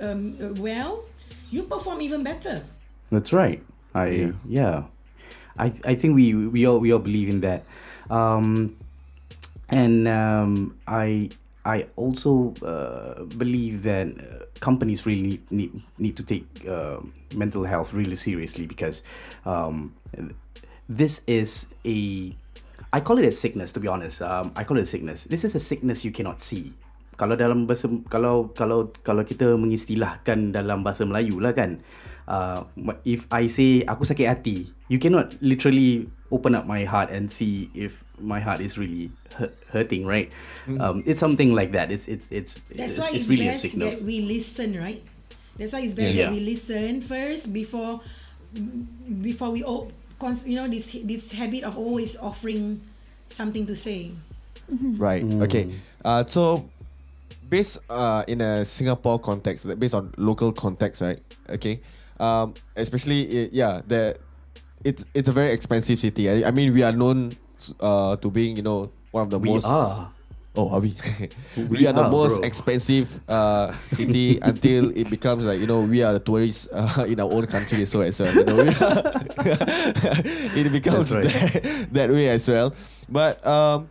um, 0.00 0.54
well, 0.56 1.04
you 1.50 1.62
perform 1.62 2.00
even 2.00 2.22
better. 2.22 2.64
That's 3.10 3.32
right. 3.32 3.62
I 3.94 4.32
yeah. 4.48 4.84
I 5.58 5.72
I 5.84 5.94
think 5.94 6.14
we 6.16 6.34
we 6.34 6.66
all 6.66 6.78
we 6.78 6.92
all 6.92 7.02
believe 7.02 7.28
in 7.28 7.40
that. 7.40 7.64
Um 8.10 8.76
and 9.68 10.06
um 10.06 10.76
I 10.86 11.30
I 11.66 11.90
also 11.98 12.54
uh, 12.62 13.26
believe 13.26 13.82
that 13.82 14.06
uh, 14.14 14.46
companies 14.62 15.02
really 15.02 15.34
need, 15.34 15.42
need 15.50 15.72
need 15.98 16.14
to 16.14 16.22
take 16.22 16.46
uh, 16.62 17.02
mental 17.34 17.66
health 17.66 17.90
really 17.90 18.14
seriously 18.14 18.70
because 18.70 19.02
um, 19.42 19.90
this 20.86 21.26
is 21.26 21.66
a 21.82 22.30
I 22.94 23.02
call 23.02 23.18
it 23.18 23.26
a 23.26 23.34
sickness 23.34 23.74
to 23.74 23.82
be 23.82 23.90
honest. 23.90 24.22
Um, 24.22 24.54
I 24.54 24.62
call 24.62 24.78
it 24.78 24.86
a 24.86 24.90
sickness. 24.94 25.26
This 25.26 25.42
is 25.42 25.58
a 25.58 25.60
sickness 25.60 26.06
you 26.06 26.14
cannot 26.14 26.38
see. 26.38 26.70
Kalau 27.18 27.34
dalam 27.34 27.66
bahasa 27.66 27.90
kalau 28.06 28.54
kalau 28.54 28.94
kalau 29.02 29.26
kita 29.26 29.58
mengistilahkan 29.58 30.54
dalam 30.54 30.86
bahasa 30.86 31.02
Melayu 31.02 31.42
lah 31.42 31.50
kan. 31.50 31.82
Uh, 32.26 32.66
if 33.06 33.26
I 33.30 33.46
say 33.46 33.86
aku 33.86 34.02
sakit 34.02 34.26
hati, 34.26 34.66
you 34.90 34.98
cannot 34.98 35.34
literally 35.38 36.10
open 36.34 36.58
up 36.58 36.66
my 36.66 36.82
heart 36.82 37.10
and 37.14 37.30
see 37.30 37.70
if 37.70 38.02
my 38.18 38.40
heart 38.40 38.58
is 38.60 38.78
really 38.78 39.10
hurting, 39.70 40.06
right? 40.06 40.30
Um, 40.80 41.06
it's 41.06 41.20
something 41.20 41.54
like 41.54 41.70
that. 41.72 41.92
It's 41.92 42.08
it's 42.08 42.26
it's 42.34 42.58
That's 42.74 42.96
it's, 42.96 42.98
why 42.98 43.14
it's 43.14 43.22
it's, 43.22 43.30
really 43.30 43.46
a 43.46 43.54
best 43.54 43.78
that 43.78 44.02
we 44.02 44.26
listen, 44.26 44.74
right? 44.74 45.02
That's 45.54 45.72
why 45.72 45.86
it's 45.86 45.94
best 45.94 46.14
Yeah. 46.14 46.26
that 46.26 46.34
we 46.34 46.40
listen 46.42 47.00
first 47.00 47.52
before 47.54 48.02
before 49.22 49.50
we 49.54 49.62
all 49.62 49.92
cons- 50.18 50.46
you 50.46 50.56
know 50.56 50.66
this 50.66 50.96
this 51.04 51.30
habit 51.30 51.62
of 51.62 51.78
always 51.78 52.16
offering 52.18 52.82
something 53.30 53.66
to 53.70 53.76
say. 53.76 54.10
Right. 54.98 55.22
Okay. 55.46 55.70
Uh, 56.02 56.26
so 56.26 56.66
based 57.46 57.78
uh 57.86 58.26
in 58.26 58.40
a 58.42 58.64
Singapore 58.64 59.22
context, 59.22 59.62
based 59.78 59.94
on 59.94 60.10
local 60.18 60.50
context, 60.50 61.02
right? 61.02 61.20
Okay. 61.48 61.78
Um, 62.18 62.54
especially 62.76 63.48
yeah, 63.52 63.80
the 63.86 64.16
it's 64.84 65.06
it's 65.14 65.28
a 65.28 65.32
very 65.32 65.52
expensive 65.52 65.98
city. 65.98 66.30
I, 66.30 66.48
I 66.48 66.50
mean, 66.50 66.72
we 66.72 66.82
are 66.82 66.92
known 66.92 67.36
uh 67.80 68.16
to 68.16 68.30
being 68.30 68.56
you 68.56 68.62
know 68.62 68.90
one 69.10 69.24
of 69.24 69.30
the 69.30 69.38
We 69.38 69.50
most. 69.50 69.66
are. 69.66 70.12
Oh, 70.56 70.72
are 70.72 70.80
we? 70.80 70.96
we, 71.56 71.64
We 71.64 71.86
are 71.86 71.92
the 71.92 72.04
are, 72.04 72.10
most 72.10 72.40
bro. 72.40 72.48
expensive 72.48 73.20
uh, 73.28 73.76
city 73.84 74.40
until 74.42 74.88
it 74.96 75.10
becomes 75.12 75.44
like 75.44 75.60
you 75.60 75.68
know 75.68 75.84
we 75.84 76.00
are 76.00 76.16
the 76.16 76.20
tourists 76.24 76.64
uh, 76.72 77.04
in 77.04 77.20
our 77.20 77.28
own 77.28 77.44
country 77.44 77.84
so 77.84 78.00
as 78.00 78.16
well. 78.16 78.32
You 78.32 78.44
know, 78.44 78.64
it 80.56 80.72
becomes 80.72 81.12
right. 81.12 81.24
that, 81.24 81.88
that 81.92 82.08
way 82.10 82.28
as 82.32 82.48
well. 82.48 82.72
But 83.08 83.44
um, 83.46 83.88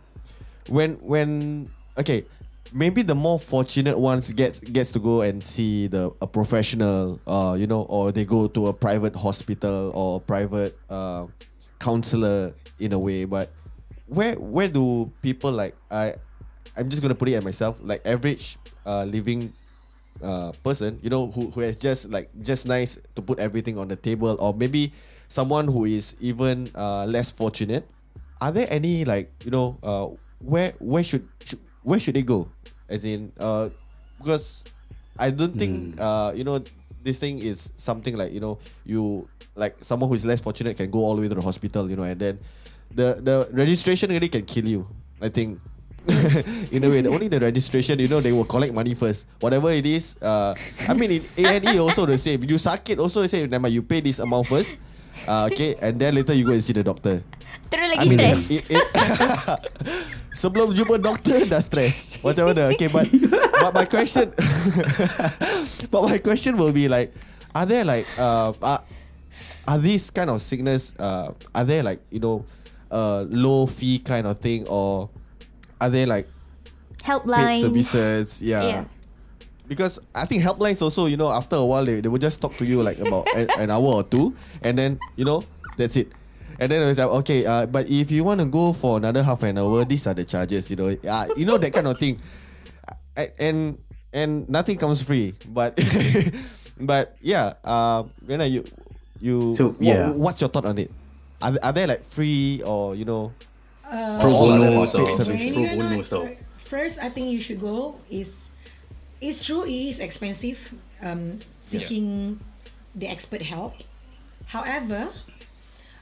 when 0.66 0.98
when 1.06 1.70
okay, 1.98 2.26
maybe 2.72 3.02
the 3.02 3.14
more 3.14 3.38
fortunate 3.38 3.98
ones 3.98 4.30
gets 4.32 4.60
gets 4.60 4.92
to 4.92 4.98
go 4.98 5.22
and 5.22 5.44
see 5.44 5.86
the 5.86 6.10
a 6.20 6.26
professional, 6.26 7.20
uh, 7.26 7.56
you 7.58 7.66
know, 7.66 7.82
or 7.82 8.12
they 8.12 8.24
go 8.24 8.48
to 8.48 8.68
a 8.68 8.72
private 8.72 9.14
hospital 9.14 9.92
or 9.94 10.20
private 10.20 10.78
uh, 10.90 11.26
counselor 11.78 12.52
in 12.78 12.92
a 12.92 12.98
way. 12.98 13.24
But 13.24 13.50
where 14.06 14.34
where 14.34 14.68
do 14.68 15.10
people 15.22 15.52
like 15.52 15.74
I 15.90 16.14
I'm 16.76 16.88
just 16.88 17.02
gonna 17.02 17.14
put 17.14 17.28
it 17.28 17.34
at 17.34 17.44
myself 17.44 17.80
like 17.82 18.02
average 18.04 18.58
uh, 18.84 19.04
living 19.04 19.52
uh, 20.22 20.52
person, 20.64 20.98
you 21.02 21.10
know, 21.10 21.26
who, 21.28 21.50
who 21.50 21.60
has 21.60 21.76
just 21.76 22.10
like 22.10 22.30
just 22.42 22.66
nice 22.66 22.98
to 23.14 23.22
put 23.22 23.38
everything 23.38 23.78
on 23.78 23.88
the 23.88 23.96
table, 23.96 24.36
or 24.40 24.54
maybe 24.54 24.92
someone 25.28 25.66
who 25.66 25.84
is 25.84 26.14
even 26.20 26.70
uh, 26.74 27.04
less 27.06 27.30
fortunate. 27.30 27.86
Are 28.40 28.52
there 28.52 28.66
any 28.68 29.04
like 29.04 29.32
you 29.44 29.50
know 29.50 29.78
uh, 29.82 30.08
where 30.38 30.72
where 30.78 31.04
should, 31.04 31.28
should 31.44 31.60
where 31.82 31.98
should 31.98 32.14
they 32.14 32.22
go? 32.22 32.48
As 32.88 33.04
in, 33.04 33.32
uh, 33.38 33.68
because 34.18 34.64
I 35.18 35.30
don't 35.30 35.58
think 35.58 35.98
uh, 35.98 36.32
you 36.34 36.44
know 36.44 36.62
this 37.02 37.18
thing 37.18 37.38
is 37.38 37.72
something 37.76 38.16
like 38.16 38.32
you 38.32 38.40
know 38.40 38.58
you 38.84 39.28
like 39.54 39.76
someone 39.80 40.08
who 40.08 40.14
is 40.14 40.24
less 40.24 40.40
fortunate 40.40 40.76
can 40.76 40.90
go 40.90 41.00
all 41.00 41.16
the 41.16 41.22
way 41.22 41.28
to 41.28 41.34
the 41.34 41.42
hospital, 41.42 41.88
you 41.90 41.96
know, 41.96 42.04
and 42.04 42.20
then 42.20 42.38
the 42.94 43.18
the 43.20 43.48
registration 43.52 44.10
really 44.10 44.28
can 44.28 44.44
kill 44.44 44.66
you. 44.66 44.86
I 45.20 45.28
think. 45.28 45.60
in 46.70 46.84
a 46.84 46.88
way, 46.88 47.02
the, 47.02 47.10
only 47.10 47.26
the 47.26 47.40
registration, 47.40 47.98
you 47.98 48.06
know, 48.06 48.20
they 48.20 48.30
will 48.30 48.46
collect 48.46 48.70
money 48.72 48.94
first. 48.94 49.26
Whatever 49.40 49.72
it 49.72 49.84
is, 49.84 50.14
uh, 50.22 50.54
I 50.86 50.94
mean, 50.94 51.10
in 51.10 51.26
A&E 51.34 51.82
also 51.82 52.06
the 52.06 52.16
same. 52.16 52.44
You 52.46 52.58
suck 52.58 52.88
it 52.90 53.00
also, 53.00 53.26
say, 53.26 53.42
never 53.48 53.66
mind, 53.66 53.74
you 53.74 53.82
pay 53.82 53.98
this 53.98 54.20
amount 54.20 54.46
first, 54.46 54.78
uh, 55.26 55.48
okay, 55.50 55.74
and 55.82 55.98
then 55.98 56.14
later 56.14 56.32
you 56.32 56.46
go 56.46 56.52
and 56.52 56.62
see 56.62 56.78
the 56.78 56.84
doctor. 56.86 57.26
Terus 57.66 57.90
I 57.90 57.94
lagi 57.98 58.06
mean, 58.06 58.18
stress. 58.22 58.40
it, 58.54 58.64
it, 58.70 58.86
sebelum 60.36 60.76
jumpa 60.76 61.00
doktor 61.00 61.48
dah 61.48 61.64
stress. 61.64 62.04
Macam 62.20 62.52
mana? 62.52 62.68
Okay, 62.76 62.92
but 62.92 63.08
but 63.56 63.72
my 63.72 63.88
question, 63.88 64.28
but 65.92 66.00
my 66.04 66.20
question 66.20 66.60
will 66.60 66.76
be 66.76 66.92
like, 66.92 67.16
are 67.56 67.64
there 67.64 67.88
like 67.88 68.04
uh, 68.20 68.52
are, 68.60 68.84
are 69.64 69.80
these 69.80 70.12
kind 70.12 70.28
of 70.28 70.44
sickness 70.44 70.92
uh, 71.00 71.32
are 71.56 71.64
there 71.64 71.80
like 71.80 72.04
you 72.12 72.20
know 72.20 72.44
uh, 72.92 73.24
low 73.32 73.64
fee 73.64 73.98
kind 73.98 74.28
of 74.28 74.36
thing 74.38 74.68
or 74.68 75.08
are 75.80 75.88
they 75.90 76.04
like 76.04 76.28
paid 77.00 77.16
Helpline. 77.24 77.60
services? 77.60 78.42
Yeah. 78.44 78.62
Yeah. 78.62 78.84
Because 79.66 79.98
I 80.14 80.26
think 80.30 80.46
helplines 80.46 80.78
also, 80.78 81.06
you 81.10 81.16
know, 81.16 81.26
after 81.32 81.56
a 81.56 81.64
while 81.66 81.82
they, 81.84 81.98
they 81.98 82.06
will 82.06 82.22
just 82.22 82.38
talk 82.40 82.54
to 82.58 82.64
you 82.64 82.84
like 82.86 83.00
about 83.02 83.26
an, 83.34 83.50
an 83.58 83.70
hour 83.74 83.98
or 83.98 84.04
two, 84.06 84.30
and 84.62 84.78
then 84.78 85.00
you 85.18 85.24
know 85.26 85.42
that's 85.74 85.96
it. 85.98 86.12
And 86.58 86.70
then 86.72 86.82
it's 86.88 86.98
like 86.98 87.08
okay, 87.20 87.44
uh, 87.44 87.66
but 87.66 87.88
if 87.90 88.10
you 88.10 88.24
want 88.24 88.40
to 88.40 88.46
go 88.46 88.72
for 88.72 88.96
another 88.96 89.22
half 89.22 89.42
an 89.42 89.58
hour, 89.58 89.84
these 89.84 90.06
are 90.06 90.14
the 90.14 90.24
charges. 90.24 90.70
You 90.70 90.76
know, 90.76 90.88
uh, 91.08 91.26
you 91.36 91.44
know 91.44 91.58
that 91.58 91.72
kind 91.72 91.86
of 91.86 91.98
thing, 91.98 92.18
and 93.38 93.78
and 94.12 94.48
nothing 94.48 94.78
comes 94.78 95.02
free. 95.02 95.34
But 95.48 95.76
but 96.80 97.16
yeah, 97.20 97.54
uh, 97.64 98.04
Rena, 98.24 98.46
you 98.46 98.64
you 99.20 99.54
So, 99.56 99.76
wha- 99.78 99.84
yeah. 99.84 100.10
what's 100.10 100.40
your 100.40 100.48
thought 100.50 100.64
on 100.66 100.78
it? 100.78 100.90
Are, 101.42 101.52
are 101.62 101.72
they 101.72 101.86
like 101.86 102.02
free 102.02 102.62
or 102.64 102.94
you 102.96 103.04
know? 103.04 103.32
Uh, 103.84 104.18
Pro 104.20 104.30
bono 104.32 104.62
other 104.64 104.76
also. 104.76 104.98
paid 104.98 105.04
when 105.06 105.16
services? 105.16 105.52
Pro 105.52 105.62
bono 105.76 105.96
not- 105.96 106.36
First, 106.64 106.98
I 106.98 107.08
think 107.10 107.30
you 107.30 107.40
should 107.40 107.60
go 107.60 108.00
is 108.10 108.34
it's 109.20 109.44
true 109.44 109.64
it 109.64 109.70
is 109.94 110.00
expensive 110.00 110.58
um, 111.00 111.38
seeking 111.60 112.40
the 112.94 113.06
expert 113.06 113.42
help. 113.42 113.74
However, 114.46 115.08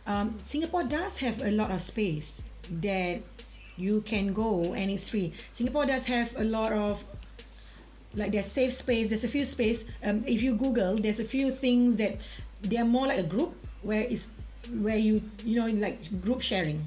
um, 0.06 0.38
Singapore 0.44 0.84
does 0.84 1.18
have 1.18 1.42
a 1.42 1.50
lot 1.50 1.70
of 1.70 1.80
space 1.80 2.42
that 2.80 3.22
you 3.76 4.02
can 4.02 4.32
go 4.32 4.74
and 4.74 4.90
it's 4.90 5.08
free. 5.08 5.32
Singapore 5.52 5.86
does 5.86 6.04
have 6.04 6.34
a 6.36 6.44
lot 6.44 6.72
of 6.72 7.02
like 8.14 8.32
there's 8.32 8.46
safe 8.46 8.72
space. 8.72 9.08
There's 9.08 9.24
a 9.24 9.28
few 9.28 9.44
space. 9.44 9.84
Um, 10.02 10.24
if 10.26 10.42
you 10.42 10.54
Google, 10.54 10.96
there's 10.96 11.20
a 11.20 11.24
few 11.24 11.50
things 11.50 11.96
that 11.96 12.16
they're 12.62 12.84
more 12.84 13.06
like 13.06 13.18
a 13.18 13.24
group 13.24 13.54
where 13.82 14.02
it's 14.02 14.28
where 14.72 14.96
you 14.96 15.22
you 15.44 15.56
know 15.56 15.66
like 15.66 16.20
group 16.20 16.40
sharing. 16.42 16.86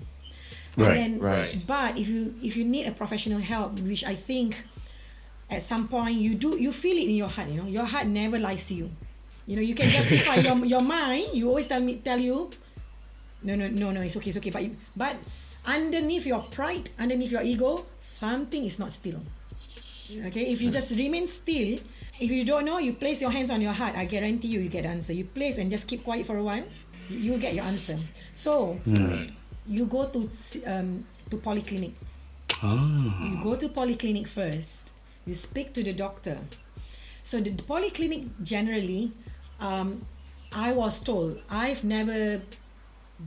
Right, 0.78 0.93
then, 0.93 1.20
right. 1.20 1.57
But 1.65 1.97
if 1.97 2.07
you 2.07 2.36
if 2.41 2.55
you 2.55 2.63
need 2.63 2.86
a 2.86 2.91
professional 2.91 3.39
help, 3.39 3.80
which 3.80 4.05
I 4.05 4.15
think 4.15 4.55
at 5.49 5.63
some 5.63 5.88
point 5.88 6.15
you 6.18 6.36
do 6.36 6.57
you 6.57 6.72
feel 6.72 6.97
it 6.97 7.09
in 7.09 7.15
your 7.15 7.30
heart. 7.30 7.49
You 7.49 7.63
know, 7.63 7.68
your 7.68 7.86
heart 7.86 8.07
never 8.07 8.39
lies 8.39 8.68
to 8.68 8.74
you. 8.74 8.91
You 9.47 9.55
know, 9.55 9.61
you 9.61 9.76
can 9.76 9.89
justify 9.89 10.36
your 10.45 10.65
your 10.65 10.82
mind. 10.82 11.30
You 11.34 11.49
always 11.49 11.68
tell 11.68 11.82
me 11.82 11.97
tell 11.97 12.20
you, 12.20 12.51
no 13.48 13.56
no 13.56 13.68
no 13.72 13.91
no 13.95 14.02
it's 14.02 14.18
okay 14.20 14.30
it's 14.30 14.38
okay. 14.38 14.52
But 14.52 14.68
but 14.95 15.16
underneath 15.66 16.26
your 16.26 16.43
pride, 16.52 16.89
underneath 17.00 17.32
your 17.32 17.43
ego, 17.43 17.86
something 18.02 18.66
is 18.66 18.80
not 18.80 18.91
still. 18.91 19.22
Okay, 20.28 20.52
if 20.52 20.62
you 20.62 20.72
just 20.72 20.91
remain 20.95 21.28
still, 21.28 21.80
if 22.20 22.32
you 22.32 22.45
don't 22.45 22.66
know, 22.66 22.80
you 22.80 22.93
place 22.93 23.20
your 23.20 23.32
hands 23.32 23.52
on 23.52 23.60
your 23.62 23.74
heart. 23.74 23.95
I 23.95 24.06
guarantee 24.06 24.48
you, 24.48 24.60
you 24.60 24.70
get 24.70 24.86
answer. 24.86 25.12
You 25.12 25.26
place 25.26 25.58
and 25.58 25.70
just 25.70 25.88
keep 25.88 26.04
quiet 26.04 26.26
for 26.26 26.38
a 26.38 26.43
while, 26.43 26.64
you 27.10 27.32
will 27.32 27.39
get 27.39 27.54
your 27.54 27.66
answer. 27.66 28.00
So, 28.34 28.80
you 29.68 29.86
go 29.86 30.08
to 30.08 30.30
um, 30.66 31.04
to 31.30 31.38
polyclinic. 31.38 31.91
Ah. 32.64 33.28
You 33.28 33.43
go 33.43 33.56
to 33.56 33.68
polyclinic 33.70 34.28
first. 34.28 34.93
You 35.26 35.36
speak 35.36 35.74
to 35.74 35.84
the 35.84 35.91
doctor. 35.93 36.39
So 37.24 37.41
the 37.41 37.52
polyclinic 37.52 38.30
generally, 38.41 39.12
um, 39.60 40.06
I 40.54 40.72
was 40.72 41.00
told 41.04 41.41
I've 41.50 41.84
never 41.84 42.41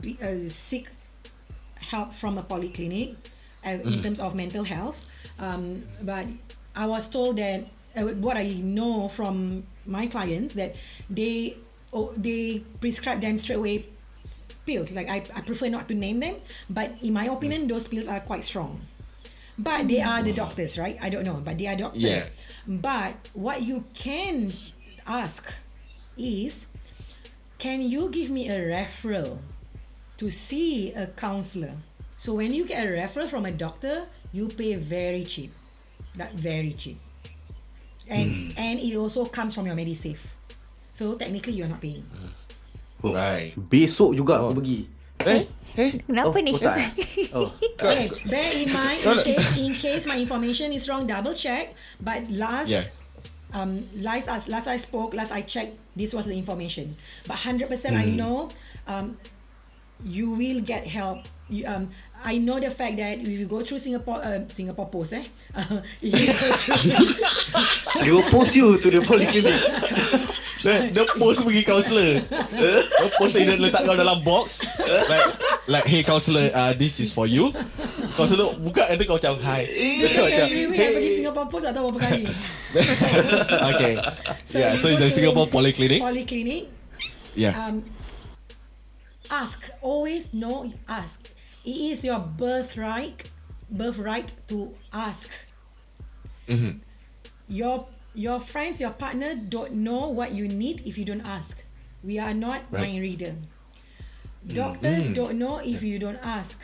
be, 0.01 0.19
uh, 0.23 0.49
seek 0.49 0.89
help 1.77 2.15
from 2.15 2.39
a 2.39 2.43
polyclinic 2.43 3.17
uh, 3.65 3.71
in 3.71 4.03
terms 4.03 4.21
of 4.21 4.35
mental 4.35 4.65
health, 4.65 5.05
um, 5.39 5.85
but 6.03 6.27
I 6.75 6.87
was 6.87 7.09
told 7.09 7.37
that 7.37 7.67
uh, 7.97 8.03
what 8.23 8.37
I 8.37 8.49
know 8.49 9.09
from 9.09 9.65
my 9.87 10.07
clients 10.07 10.55
that 10.55 10.77
they 11.09 11.57
oh, 11.93 12.13
they 12.17 12.63
prescribe 12.81 13.21
them 13.21 13.39
straight 13.39 13.57
away 13.57 13.87
pills. 14.65 14.93
Like 14.93 15.09
I, 15.09 15.25
I 15.35 15.41
prefer 15.41 15.69
not 15.69 15.89
to 15.89 15.95
name 15.95 16.21
them, 16.21 16.37
but 16.69 16.95
in 17.03 17.13
my 17.13 17.27
opinion, 17.27 17.67
those 17.67 17.89
pills 17.89 18.07
are 18.07 18.21
quite 18.21 18.45
strong. 18.45 18.81
But 19.59 19.89
they 19.89 20.01
are 20.01 20.23
the 20.23 20.33
doctors, 20.33 20.79
right? 20.79 20.97
I 21.03 21.11
don't 21.11 21.25
know, 21.25 21.43
but 21.45 21.59
they 21.59 21.67
are 21.67 21.77
doctors. 21.77 22.03
Yeah. 22.03 22.25
But 22.67 23.29
what 23.35 23.63
you 23.63 23.85
can 23.93 24.53
ask 25.07 25.45
is, 26.17 26.65
can 27.59 27.83
you 27.83 28.09
give 28.09 28.31
me 28.31 28.49
a 28.49 28.57
referral 28.57 29.39
to 30.21 30.29
see 30.29 30.93
a 30.93 31.09
counselor? 31.17 31.73
So 32.21 32.37
when 32.37 32.53
you 32.53 32.69
get 32.69 32.85
a 32.85 32.91
referral 32.93 33.27
from 33.27 33.49
a 33.49 33.53
doctor, 33.53 34.05
you 34.31 34.53
pay 34.53 34.77
very 34.77 35.25
cheap, 35.25 35.57
that 36.21 36.37
very 36.37 36.77
cheap, 36.77 37.01
and 38.05 38.53
and 38.61 38.77
it 38.77 38.93
also 39.01 39.25
comes 39.25 39.57
from 39.57 39.65
your 39.65 39.75
MediSave. 39.75 40.21
So 40.93 41.17
technically, 41.17 41.57
you're 41.57 41.73
not 41.73 41.81
paying. 41.81 42.05
Right. 43.01 43.57
Besok 43.57 44.13
juga 44.13 44.37
Oh. 44.37 44.53
aku 44.53 44.61
pergi. 44.61 44.85
Eh, 45.25 45.49
eh. 45.81 45.91
Kenapa 46.05 46.37
oh, 46.37 46.45
ni? 46.45 46.53
Oh, 46.53 46.61
tak 46.61 46.77
eh? 46.77 46.89
Oh. 47.37 47.49
Okay, 47.81 48.13
bear 48.29 48.53
in 48.53 48.69
mind 48.69 49.01
in 49.01 49.17
case 49.25 49.49
in 49.57 49.73
case 49.81 50.05
my 50.05 50.21
information 50.21 50.73
is 50.77 50.85
wrong, 50.85 51.09
double 51.09 51.33
check. 51.33 51.73
But 51.97 52.29
last 52.29 52.69
Yeah. 52.69 52.85
um 53.57 53.89
last 53.97 54.29
as 54.29 54.45
last 54.53 54.69
I 54.69 54.77
spoke, 54.77 55.17
last 55.17 55.33
I 55.33 55.41
checked, 55.41 55.81
this 55.97 56.13
was 56.13 56.29
the 56.29 56.37
information. 56.37 57.01
But 57.25 57.49
hundred 57.49 57.73
percent 57.73 57.97
I 57.97 58.05
know 58.05 58.53
um 58.85 59.17
you 60.05 60.31
will 60.31 60.61
get 60.61 60.87
help. 60.87 61.27
You, 61.51 61.67
um 61.67 61.91
I 62.21 62.37
know 62.37 62.61
the 62.61 62.71
fact 62.71 63.01
that 63.01 63.19
if 63.19 63.29
you 63.29 63.47
go 63.47 63.65
through 63.65 63.81
Singapore 63.81 64.21
uh, 64.21 64.45
Singapore 64.53 64.89
Post 64.93 65.17
eh? 65.17 65.25
Uh, 65.57 65.81
if 66.03 66.13
you 66.13 66.27
go 66.37 66.49
through 66.61 68.05
They 68.05 68.13
will 68.13 68.29
post 68.29 68.55
you 68.55 68.77
to 68.77 68.89
the 68.93 69.01
polyclinic. 69.01 69.57
Dia, 70.61 70.93
dia 70.93 71.05
post 71.17 71.41
pergi 71.41 71.65
counselor 71.65 72.21
Dia 72.53 73.09
post 73.17 73.33
dia 73.33 73.57
letak 73.57 73.89
kau 73.89 73.97
dalam 73.97 74.21
box. 74.21 74.61
Like 74.85 75.27
Like 75.65 75.87
hey 75.89 76.05
counselor 76.05 76.53
uh, 76.53 76.77
This 76.77 77.01
is 77.01 77.09
for 77.09 77.25
you. 77.25 77.57
Counselor 78.13 78.53
buka 78.61 78.85
Nanti 78.93 79.09
kau 79.09 79.17
macam 79.17 79.41
Hi. 79.41 79.65
Because 80.05 80.21
Macam, 80.21 80.45
every 80.45 80.65
week 80.69 80.81
I 80.85 80.89
pergi 80.93 81.11
Singapore 81.25 81.49
Post 81.49 81.65
atau 81.73 81.89
berapa 81.89 82.01
kali. 82.05 82.25
Okay. 83.73 83.93
Yeah 84.53 84.77
you 84.77 84.81
so 84.85 84.93
it's 84.93 85.01
the 85.01 85.09
Singapore 85.09 85.49
Polyclinic. 85.49 86.05
Polyclinic. 86.05 86.69
Yeah. 87.33 87.57
Um, 87.57 87.81
ask 89.31 89.63
always 89.81 90.33
know 90.35 90.73
ask. 90.89 91.31
It 91.65 91.77
is 91.77 92.05
your 92.05 92.19
birthright 92.19 93.31
birthright 93.71 94.35
to 94.49 94.75
ask. 94.93 95.29
Mm-hmm. 96.49 96.79
Your 97.49 97.87
your 98.15 98.41
friends 98.41 98.81
your 98.81 98.91
partner 98.91 99.35
don't 99.35 99.73
know 99.73 100.09
what 100.09 100.33
you 100.33 100.49
need 100.49 100.83
if 100.85 100.99
you 100.99 101.05
don't 101.05 101.27
ask. 101.27 101.57
We 102.03 102.19
are 102.19 102.35
not 102.35 102.63
Right. 102.71 102.83
mind 102.83 103.01
reader. 103.01 103.35
Mm-hmm. 103.37 104.55
Doctors 104.55 105.11
mm. 105.11 105.15
don't 105.15 105.39
know 105.39 105.59
if 105.59 105.83
you 105.83 105.99
don't 105.99 106.19
ask 106.23 106.59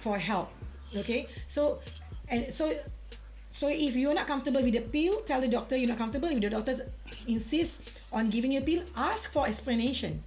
for 0.00 0.18
help 0.18 0.50
okay? 0.96 1.26
So 1.46 1.80
and 2.28 2.52
so 2.52 2.74
so 3.48 3.68
if 3.68 3.94
you're 3.96 4.14
not 4.14 4.26
comfortable 4.26 4.62
with 4.62 4.72
the 4.72 4.80
pill 4.80 5.20
tell 5.26 5.40
the 5.40 5.48
doctor 5.48 5.76
you're 5.76 5.88
not 5.88 5.98
comfortable. 5.98 6.28
If 6.28 6.40
the 6.40 6.50
doctor 6.50 6.88
insists 7.26 7.80
on 8.12 8.30
giving 8.30 8.52
you 8.52 8.60
a 8.60 8.64
pill 8.64 8.82
ask 8.96 9.32
for 9.32 9.46
explanation 9.46 10.22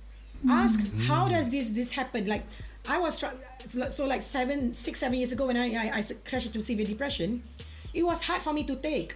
ask 0.49 0.79
mm-hmm. 0.79 1.01
how 1.01 1.27
does 1.27 1.49
this 1.49 1.69
this 1.71 1.91
happen 1.91 2.25
like 2.25 2.45
i 2.87 2.97
was 2.97 3.17
so 3.17 3.89
so 3.89 4.05
like 4.05 4.21
seven 4.21 4.73
six 4.73 4.99
seven 4.99 5.17
years 5.17 5.31
ago 5.31 5.47
when 5.47 5.57
i 5.57 5.73
i, 5.75 5.99
I 5.99 6.01
crashed 6.27 6.47
into 6.47 6.61
severe 6.61 6.85
depression 6.85 7.43
it 7.93 8.03
was 8.03 8.21
hard 8.23 8.41
for 8.41 8.53
me 8.53 8.63
to 8.65 8.75
take 8.75 9.15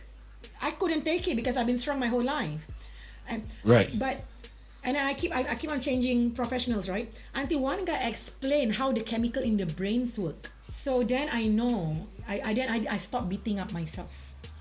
i 0.62 0.72
couldn't 0.72 1.04
take 1.04 1.28
it 1.28 1.36
because 1.36 1.58
i've 1.58 1.68
been 1.68 1.78
strong 1.78 2.00
my 2.00 2.08
whole 2.08 2.24
life 2.24 2.62
and 3.28 3.44
Right. 3.64 3.98
but 3.98 4.26
and 4.84 4.96
then 4.96 5.06
I 5.06 5.14
keep 5.14 5.36
I, 5.36 5.42
I 5.44 5.56
keep 5.56 5.72
on 5.72 5.82
changing 5.82 6.32
professionals, 6.32 6.88
right? 6.88 7.12
Until 7.36 7.60
one 7.60 7.86
guy 7.86 8.08
explained 8.08 8.76
how 8.76 8.92
the 8.92 9.02
chemical 9.02 9.44
in 9.44 9.58
the 9.58 9.66
brains 9.66 10.18
work. 10.18 10.52
So 10.72 11.04
then 11.04 11.30
I 11.32 11.48
know 11.48 12.08
I, 12.28 12.42
I 12.46 12.54
then 12.54 12.70
I, 12.70 12.96
I 12.96 12.98
stop 12.98 13.28
beating 13.28 13.60
up 13.60 13.74
myself. 13.74 14.08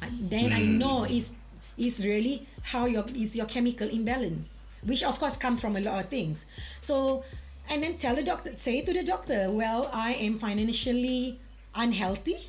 And 0.02 0.30
then 0.30 0.52
I 0.52 0.62
mm. 0.62 0.78
know 0.78 1.04
it's 1.04 1.30
it's 1.76 2.00
really 2.00 2.46
how 2.62 2.86
your 2.86 3.04
is 3.14 3.36
your 3.36 3.46
chemical 3.46 3.88
imbalance, 3.88 4.48
which 4.84 5.02
of 5.02 5.18
course 5.18 5.36
comes 5.36 5.60
from 5.60 5.76
a 5.76 5.80
lot 5.80 6.04
of 6.04 6.10
things. 6.10 6.44
So 6.80 7.24
and 7.70 7.82
then 7.82 7.98
tell 7.98 8.14
the 8.16 8.22
doctor, 8.22 8.52
say 8.56 8.80
to 8.80 8.92
the 8.92 9.02
doctor, 9.02 9.50
well, 9.50 9.90
I 9.92 10.14
am 10.14 10.38
financially 10.38 11.38
unhealthy. 11.74 12.48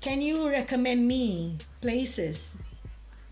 Can 0.00 0.20
you 0.20 0.48
recommend 0.48 1.06
me 1.06 1.56
places 1.80 2.56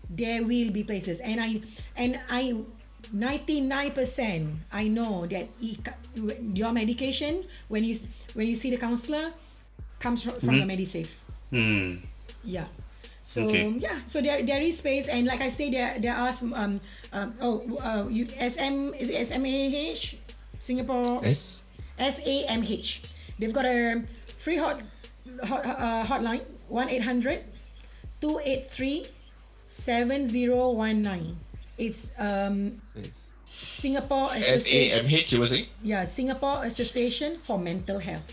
there 0.09 0.41
will 0.43 0.71
be 0.71 0.83
places 0.83 1.19
and 1.19 1.39
i 1.39 1.61
and 1.95 2.19
i 2.29 2.55
99% 3.15 4.57
i 4.71 4.87
know 4.87 5.25
that 5.27 5.47
your 6.53 6.71
medication 6.73 7.45
when 7.67 7.83
you 7.83 7.97
when 8.33 8.47
you 8.47 8.55
see 8.55 8.69
the 8.69 8.77
counselor 8.77 9.31
comes 9.99 10.21
from, 10.23 10.33
from 10.39 10.55
your 10.55 10.65
medisave 10.65 11.07
Hmm. 11.51 11.95
yeah 12.43 12.65
so 13.29 13.45
Okay. 13.45 13.77
yeah 13.77 14.01
so 14.09 14.17
there 14.25 14.41
there 14.41 14.57
is 14.57 14.81
space 14.81 15.05
and 15.05 15.29
like 15.29 15.37
i 15.37 15.53
say 15.53 15.69
there 15.69 16.01
there 16.01 16.17
are 16.17 16.33
some 16.33 16.49
um, 16.57 16.81
um 17.13 17.29
oh 17.45 17.61
uh, 17.77 18.09
you 18.09 18.25
sm 18.49 18.89
is 18.97 19.13
it 19.13 19.29
smah 19.29 19.93
singapore 20.57 21.21
S 21.21 21.61
SAMH. 21.99 23.03
They've 23.37 23.51
got 23.51 23.65
a 23.67 24.01
free 24.39 24.55
hot 24.55 24.79
hot, 25.43 25.65
uh, 25.67 26.03
hotline 26.07 26.47
1 26.71 26.87
800 26.89 27.43
283 28.23 29.03
7019. 29.67 31.35
It's 31.77 32.07
um, 32.17 32.79
Yes. 32.95 33.33
Singapore 33.51 34.31
S 34.31 34.43
A 34.43 34.55
Association. 34.55 35.05
M 35.05 35.11
H. 35.11 35.31
You 35.33 35.39
were 35.39 35.47
saying? 35.47 35.67
Yeah, 35.83 36.05
Singapore 36.05 36.63
Association 36.63 37.39
for 37.43 37.59
Mental 37.59 37.99
Health. 37.99 38.31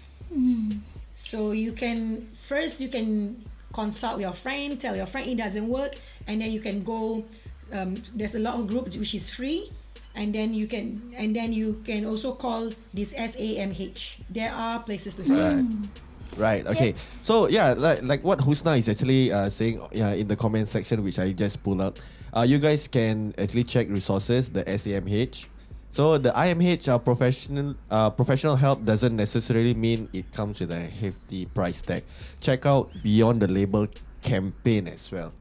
So 1.16 1.50
you 1.50 1.72
can 1.72 2.28
first 2.46 2.80
you 2.80 2.88
can 2.88 3.42
consult 3.76 4.18
your 4.18 4.32
friend, 4.32 4.80
tell 4.80 4.96
your 4.96 5.06
friend 5.06 5.28
it 5.28 5.36
doesn't 5.36 5.68
work, 5.68 6.00
and 6.26 6.40
then 6.40 6.50
you 6.50 6.60
can 6.60 6.82
go. 6.82 7.22
Um, 7.70 8.00
there's 8.14 8.34
a 8.34 8.40
lot 8.40 8.56
of 8.56 8.66
groups 8.72 8.96
which 8.96 9.12
is 9.14 9.28
free, 9.28 9.70
and 10.16 10.32
then 10.32 10.54
you 10.56 10.66
can 10.66 11.12
and 11.14 11.36
then 11.36 11.52
you 11.52 11.84
can 11.84 12.08
also 12.08 12.32
call 12.32 12.72
this 12.96 13.12
SAMH. 13.12 14.24
There 14.32 14.50
are 14.50 14.80
places 14.80 15.14
to 15.16 15.22
help. 15.22 15.38
Right. 15.38 15.68
Right. 16.36 16.66
Okay. 16.66 16.92
So 16.96 17.48
yeah, 17.48 17.76
like 17.76 18.02
like 18.02 18.24
what 18.24 18.40
Husna 18.40 18.78
is 18.78 18.88
actually 18.88 19.30
uh, 19.30 19.48
saying 19.48 19.80
yeah, 19.92 20.16
in 20.16 20.26
the 20.26 20.36
comment 20.36 20.68
section, 20.68 21.04
which 21.04 21.20
I 21.20 21.32
just 21.32 21.62
pulled 21.62 21.80
out. 21.84 22.00
Uh, 22.32 22.42
you 22.42 22.58
guys 22.58 22.88
can 22.88 23.32
actually 23.38 23.64
check 23.64 23.88
resources, 23.88 24.50
the 24.50 24.64
SAMH. 24.64 25.46
So 25.90 26.18
the 26.18 26.30
IMH 26.30 26.88
uh, 26.88 26.98
professional 26.98 27.74
uh, 27.90 28.10
professional 28.10 28.56
help 28.56 28.84
doesn't 28.84 29.16
necessarily 29.16 29.72
mean 29.72 30.08
it 30.12 30.30
comes 30.32 30.60
with 30.60 30.70
a 30.70 30.80
hefty 30.80 31.46
price 31.46 31.80
tag. 31.80 32.04
Check 32.40 32.66
out 32.66 32.90
Beyond 33.02 33.40
the 33.40 33.48
Label 33.48 33.88
campaign 34.22 34.88
as 34.88 35.10
well. 35.10 35.32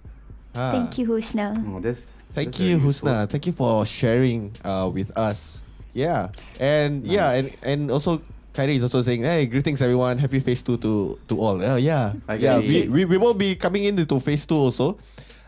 Ah. 0.56 0.72
Thank 0.72 0.98
you, 0.98 1.08
Husna. 1.08 1.52
Oh, 1.68 1.80
that's, 1.82 2.16
Thank 2.32 2.56
that's 2.56 2.60
you, 2.60 2.78
very 2.78 2.88
useful. 2.88 3.10
Husna. 3.10 3.30
Thank 3.30 3.48
you 3.48 3.54
for 3.54 3.86
sharing 3.86 4.56
uh, 4.64 4.90
with 4.94 5.12
us. 5.18 5.62
Yeah, 5.92 6.32
and 6.60 7.08
yeah, 7.08 7.32
and 7.40 7.48
and 7.64 7.82
also 7.92 8.20
Kyrie 8.52 8.76
is 8.76 8.84
also 8.84 9.00
saying, 9.04 9.24
"Hey, 9.24 9.48
greetings 9.48 9.80
everyone. 9.82 10.20
Happy 10.20 10.40
Phase 10.40 10.64
Two 10.64 10.76
to 10.80 11.20
to 11.28 11.36
all." 11.40 11.56
Oh 11.60 11.76
yeah, 11.80 12.16
Hi, 12.28 12.36
yeah. 12.36 12.60
We, 12.60 12.88
we 12.88 13.04
we 13.04 13.16
will 13.16 13.36
be 13.36 13.56
coming 13.56 13.84
into 13.84 14.04
Phase 14.20 14.44
Two 14.44 14.60
also, 14.60 15.00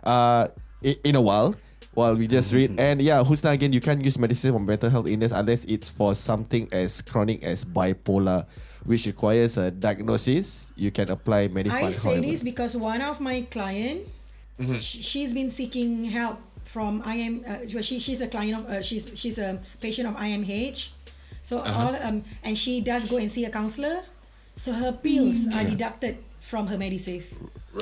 uh, 0.04 0.48
in, 0.84 0.96
in 1.04 1.14
a 1.16 1.24
while. 1.24 1.56
While 1.98 2.14
we 2.14 2.28
just 2.28 2.54
read, 2.54 2.80
and 2.80 3.02
yeah, 3.02 3.24
Husna 3.26 3.54
again, 3.54 3.74
you 3.74 3.82
can't 3.82 4.06
use 4.06 4.20
medicine 4.20 4.54
for 4.54 4.60
mental 4.60 4.88
health 4.88 5.08
illness 5.08 5.32
unless 5.32 5.66
it's 5.66 5.90
for 5.90 6.14
something 6.14 6.70
as 6.72 7.02
chronic 7.02 7.42
as 7.42 7.66
bipolar, 7.66 8.46
which 8.86 9.08
requires 9.08 9.58
a 9.58 9.72
diagnosis. 9.72 10.72
You 10.76 10.92
can 10.92 11.10
apply 11.10 11.48
medicine. 11.48 11.82
I 11.82 11.92
say 11.94 11.98
however. 11.98 12.22
this 12.22 12.44
because 12.44 12.78
one 12.78 13.02
of 13.02 13.20
my 13.20 13.50
client, 13.50 14.06
sh- 14.78 15.02
she's 15.02 15.34
been 15.34 15.50
seeking 15.50 16.06
help 16.06 16.38
from 16.66 17.02
IM. 17.02 17.42
Uh, 17.42 17.82
she 17.82 17.98
she's 17.98 18.22
a 18.22 18.28
client 18.28 18.62
of 18.62 18.70
uh, 18.70 18.82
she's 18.84 19.10
she's 19.16 19.40
a 19.40 19.58
patient 19.82 20.08
of 20.08 20.14
IMH, 20.22 20.90
so 21.42 21.66
all 21.66 21.98
um 21.98 22.22
and 22.44 22.56
she 22.56 22.80
does 22.80 23.10
go 23.10 23.18
and 23.18 23.32
see 23.32 23.46
a 23.46 23.50
counselor, 23.50 24.04
so 24.56 24.72
her 24.72 24.92
pills 24.94 25.48
are 25.50 25.64
deducted 25.64 26.22
from 26.42 26.68
her 26.68 26.78
Medisave. 26.78 27.26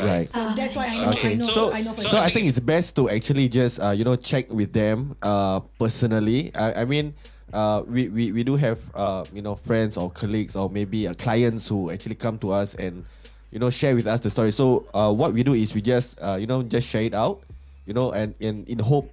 Right. 0.03 0.29
So 0.29 0.51
that's 0.51 0.75
why 0.75 0.87
I 0.87 0.95
know 0.99 1.11
Okay, 1.11 1.31
I 1.31 1.35
know 1.35 1.49
so 1.49 1.73
I 1.73 1.81
know 1.81 1.93
for 1.93 2.01
so 2.01 2.07
sure. 2.09 2.19
I 2.19 2.29
think 2.29 2.47
it's 2.47 2.59
best 2.59 2.95
to 2.97 3.09
actually 3.09 3.47
just 3.49 3.79
uh, 3.79 3.91
you 3.91 4.03
know 4.03 4.15
check 4.15 4.51
with 4.51 4.73
them 4.73 5.15
uh, 5.21 5.59
personally. 5.79 6.51
I, 6.55 6.81
I 6.81 6.85
mean, 6.85 7.13
uh, 7.53 7.83
we, 7.87 8.09
we 8.09 8.31
we 8.31 8.43
do 8.43 8.55
have 8.55 8.79
uh, 8.95 9.23
you 9.33 9.41
know 9.41 9.55
friends 9.55 9.97
or 9.97 10.11
colleagues 10.11 10.55
or 10.55 10.69
maybe 10.69 11.07
uh, 11.07 11.13
clients 11.15 11.67
who 11.67 11.91
actually 11.91 12.15
come 12.15 12.37
to 12.39 12.51
us 12.51 12.75
and 12.75 13.05
you 13.51 13.59
know 13.59 13.69
share 13.69 13.95
with 13.95 14.07
us 14.07 14.19
the 14.21 14.29
story. 14.29 14.51
So 14.51 14.85
uh, 14.93 15.13
what 15.13 15.33
we 15.33 15.43
do 15.43 15.53
is 15.53 15.73
we 15.73 15.81
just 15.81 16.19
uh, 16.21 16.37
you 16.39 16.47
know 16.47 16.63
just 16.63 16.87
share 16.87 17.03
it 17.03 17.13
out, 17.13 17.41
you 17.85 17.93
know, 17.93 18.11
and 18.11 18.35
and 18.41 18.67
in 18.67 18.79
hope. 18.79 19.11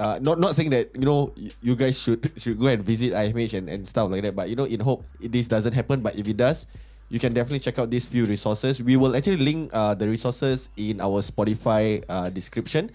Uh, 0.00 0.16
not 0.20 0.40
not 0.40 0.56
saying 0.56 0.70
that 0.70 0.88
you 0.96 1.04
know 1.04 1.28
you 1.60 1.76
guys 1.76 2.00
should 2.00 2.32
should 2.40 2.58
go 2.58 2.68
and 2.68 2.82
visit 2.82 3.12
IMH 3.12 3.52
and, 3.52 3.68
and 3.68 3.84
stuff 3.86 4.08
like 4.10 4.22
that, 4.24 4.34
but 4.34 4.48
you 4.48 4.56
know 4.56 4.64
in 4.64 4.80
hope 4.80 5.04
this 5.20 5.46
doesn't 5.48 5.72
happen. 5.72 6.00
But 6.00 6.16
if 6.16 6.24
it 6.26 6.36
does, 6.40 6.64
you 7.10 7.18
can 7.18 7.34
definitely 7.34 7.60
check 7.60 7.78
out 7.78 7.90
these 7.90 8.06
few 8.06 8.24
resources. 8.24 8.82
We 8.82 8.96
will 8.96 9.14
actually 9.18 9.42
link 9.42 9.70
uh, 9.74 9.94
the 9.94 10.08
resources 10.08 10.70
in 10.78 11.02
our 11.02 11.20
Spotify 11.20 12.06
uh, 12.08 12.30
description, 12.30 12.90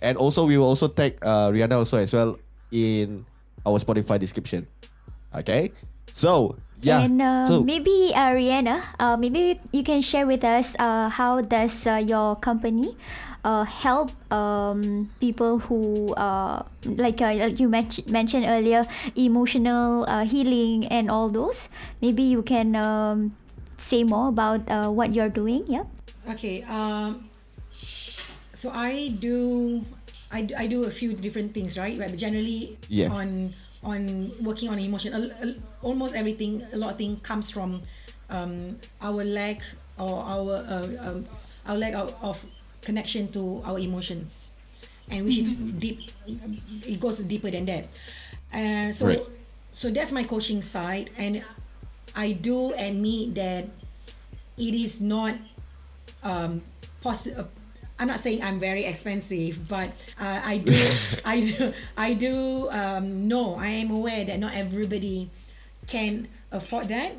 and 0.00 0.16
also 0.16 0.48
we 0.48 0.56
will 0.56 0.68
also 0.68 0.88
tag 0.88 1.20
uh, 1.22 1.52
Rihanna 1.52 1.76
also 1.76 2.00
as 2.00 2.10
well 2.10 2.40
in 2.72 3.28
our 3.68 3.78
Spotify 3.78 4.18
description. 4.18 4.66
Okay, 5.36 5.70
so 6.10 6.56
yeah, 6.80 7.04
And 7.04 7.20
uh, 7.20 7.46
so 7.46 7.62
maybe 7.62 8.12
uh, 8.14 8.30
Rihanna, 8.32 8.82
uh, 8.98 9.16
maybe 9.16 9.60
you 9.72 9.82
can 9.82 10.00
share 10.00 10.26
with 10.26 10.44
us 10.44 10.74
uh, 10.78 11.08
how 11.08 11.40
does 11.42 11.86
uh, 11.86 11.98
your 11.98 12.36
company 12.36 12.96
uh, 13.44 13.64
help 13.64 14.10
um, 14.32 15.10
people 15.20 15.58
who 15.58 16.14
uh, 16.14 16.62
like 16.84 17.20
uh, 17.20 17.34
like 17.34 17.58
you 17.58 17.68
men- 17.68 18.06
mentioned 18.06 18.46
earlier 18.46 18.86
emotional 19.16 20.06
uh, 20.06 20.24
healing 20.24 20.86
and 20.86 21.10
all 21.10 21.28
those. 21.28 21.68
Maybe 22.00 22.22
you 22.22 22.42
can 22.42 22.76
um, 22.76 23.34
say 23.78 24.04
more 24.04 24.28
about 24.28 24.68
uh, 24.70 24.90
what 24.90 25.14
you're 25.14 25.28
doing. 25.32 25.64
Yeah. 25.66 25.84
Okay. 26.30 26.62
Um, 26.64 27.30
so 28.54 28.70
I 28.70 29.10
do, 29.18 29.84
I, 30.30 30.42
do- 30.42 30.54
I 30.58 30.66
do 30.66 30.84
a 30.84 30.90
few 30.90 31.12
different 31.14 31.54
things, 31.54 31.78
right? 31.78 31.96
But 31.98 32.16
generally, 32.16 32.76
Yeah. 32.88 33.10
on 33.10 33.54
on 33.84 34.32
working 34.42 34.68
on 34.68 34.78
emotion, 34.78 35.14
a, 35.14 35.20
a, 35.46 35.54
almost 35.82 36.14
everything, 36.14 36.66
a 36.72 36.76
lot 36.76 36.90
of 36.92 36.98
thing 36.98 37.16
comes 37.22 37.48
from 37.50 37.82
um, 38.28 38.76
our 39.00 39.22
lack 39.24 39.62
or 39.96 40.18
our 40.18 40.50
uh, 40.66 40.88
um, 40.98 41.26
our 41.64 41.76
lack 41.78 41.94
of, 41.94 42.12
of 42.20 42.36
connection 42.82 43.30
to 43.32 43.62
our 43.64 43.78
emotions, 43.78 44.50
and 45.10 45.24
which 45.24 45.38
is 45.38 45.50
deep. 45.78 46.10
It 46.84 46.98
goes 46.98 47.20
deeper 47.20 47.50
than 47.50 47.66
that. 47.66 47.86
Uh, 48.52 48.90
so 48.92 49.06
Right. 49.06 49.22
so 49.70 49.90
that's 49.94 50.10
my 50.10 50.24
coaching 50.24 50.60
side, 50.60 51.10
and 51.16 51.44
I 52.18 52.34
do 52.34 52.74
admit 52.74 53.38
that 53.38 53.70
it 54.58 54.74
is 54.74 54.98
not 54.98 55.38
um 56.26 56.66
possible 56.98 57.46
I'm 57.98 58.06
not 58.06 58.20
saying 58.20 58.44
I'm 58.44 58.60
very 58.60 58.84
expensive, 58.84 59.66
but 59.66 59.90
uh, 60.20 60.40
I 60.44 60.58
do, 60.58 60.78
I 61.24 61.40
do, 61.40 61.74
I 61.96 62.14
do 62.14 62.70
um, 62.70 63.26
know, 63.26 63.56
I 63.56 63.82
am 63.82 63.90
aware 63.90 64.24
that 64.24 64.38
not 64.38 64.54
everybody 64.54 65.30
can 65.88 66.28
afford 66.52 66.88
that. 66.88 67.18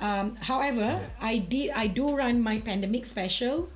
Um, 0.00 0.36
however, 0.36 1.02
I 1.20 1.38
did, 1.38 1.70
I 1.74 1.88
do 1.88 2.14
run 2.14 2.40
my 2.40 2.60
pandemic 2.60 3.06
special 3.06 3.68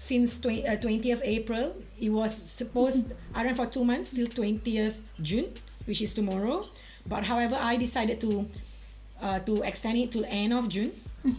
since 0.00 0.36
20, 0.40 0.66
uh, 0.66 0.76
20th 0.78 1.20
April. 1.22 1.76
It 2.00 2.10
was 2.10 2.34
supposed, 2.50 3.14
I 3.32 3.44
ran 3.44 3.54
for 3.54 3.66
two 3.66 3.84
months 3.84 4.10
till 4.10 4.26
20th 4.26 4.98
June, 5.22 5.54
which 5.84 6.02
is 6.02 6.12
tomorrow. 6.12 6.66
But 7.06 7.22
however, 7.22 7.56
I 7.60 7.76
decided 7.76 8.20
to 8.22 8.50
uh, 9.22 9.38
to 9.40 9.62
extend 9.62 9.98
it 9.98 10.12
till 10.12 10.24
end 10.28 10.52
of 10.52 10.68
June. 10.68 10.92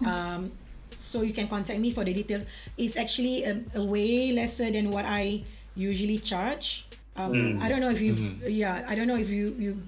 Um, 0.06 0.52
so 0.98 1.22
you 1.22 1.32
can 1.34 1.48
contact 1.48 1.80
me 1.80 1.92
for 1.94 2.04
the 2.04 2.14
details. 2.14 2.44
It's 2.78 2.98
actually 2.98 3.44
a, 3.46 3.62
a 3.76 3.84
way 3.84 4.32
lesser 4.34 4.70
than 4.72 4.90
what 4.92 5.06
I 5.06 5.44
usually 5.76 6.18
charge. 6.20 6.86
Um, 7.16 7.58
I 7.62 7.70
don't 7.70 7.80
know 7.82 7.90
if 7.90 8.02
you, 8.02 8.14
yeah, 8.48 8.86
I 8.88 8.94
don't 8.96 9.08
know 9.08 9.18
if 9.18 9.30
you 9.30 9.56
you 9.58 9.82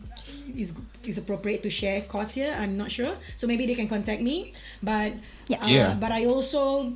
is 0.56 0.74
is 1.06 1.18
appropriate 1.18 1.62
to 1.64 1.70
share 1.70 2.02
cost 2.02 2.34
here. 2.36 2.56
I'm 2.58 2.78
not 2.78 2.92
sure. 2.92 3.18
So 3.38 3.46
maybe 3.46 3.66
they 3.68 3.76
can 3.76 3.88
contact 3.88 4.22
me. 4.22 4.54
But 4.82 5.14
Yeah. 5.48 5.62
uh, 5.62 5.68
Yeah. 5.68 5.94
But 6.00 6.12
I 6.12 6.26
also 6.26 6.94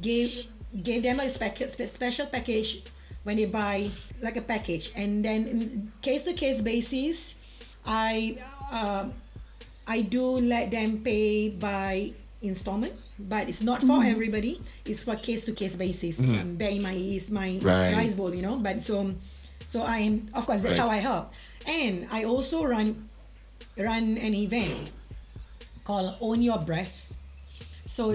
gave 0.00 0.46
gave 0.82 1.02
them 1.02 1.20
a 1.20 1.30
spec- 1.30 1.70
spe- 1.70 1.86
special 1.92 2.26
package 2.26 2.82
when 3.22 3.36
they 3.36 3.46
buy 3.46 3.90
like 4.22 4.36
a 4.36 4.42
package, 4.42 4.90
and 4.96 5.22
then 5.24 5.46
in 5.46 5.92
case 6.02 6.22
to 6.24 6.32
case 6.34 6.62
basis, 6.62 7.34
I 7.84 8.38
uh, 8.72 9.06
I 9.86 10.00
do 10.02 10.22
let 10.42 10.70
them 10.70 10.98
pay 11.02 11.48
by 11.50 12.12
installment, 12.42 12.92
but 13.18 13.48
it's 13.48 13.62
not 13.62 13.82
for 13.82 14.02
everybody. 14.04 14.60
It's 14.84 15.04
for 15.04 15.16
case 15.16 15.44
to 15.46 15.52
case 15.52 15.76
basis. 15.76 16.18
Um, 16.20 16.56
bear 16.56 16.70
in 16.70 16.82
mind, 16.82 16.98
it's 16.98 17.30
my 17.30 17.58
Right. 17.62 17.92
price 17.94 18.14
bowl, 18.14 18.34
you 18.34 18.42
know. 18.42 18.56
But 18.58 18.82
so, 18.82 19.14
so 19.68 19.82
I'm 19.84 20.28
of 20.34 20.46
course 20.46 20.60
that's 20.62 20.78
Right. 20.78 20.86
how 20.86 20.90
I 20.90 20.98
help, 20.98 21.30
and 21.66 22.06
I 22.10 22.24
also 22.24 22.64
run 22.64 23.08
run 23.78 24.18
an 24.18 24.34
event 24.34 24.90
called 25.84 26.14
Own 26.20 26.42
Your 26.42 26.58
Breath. 26.58 26.92
So 27.86 28.10
uh, 28.10 28.14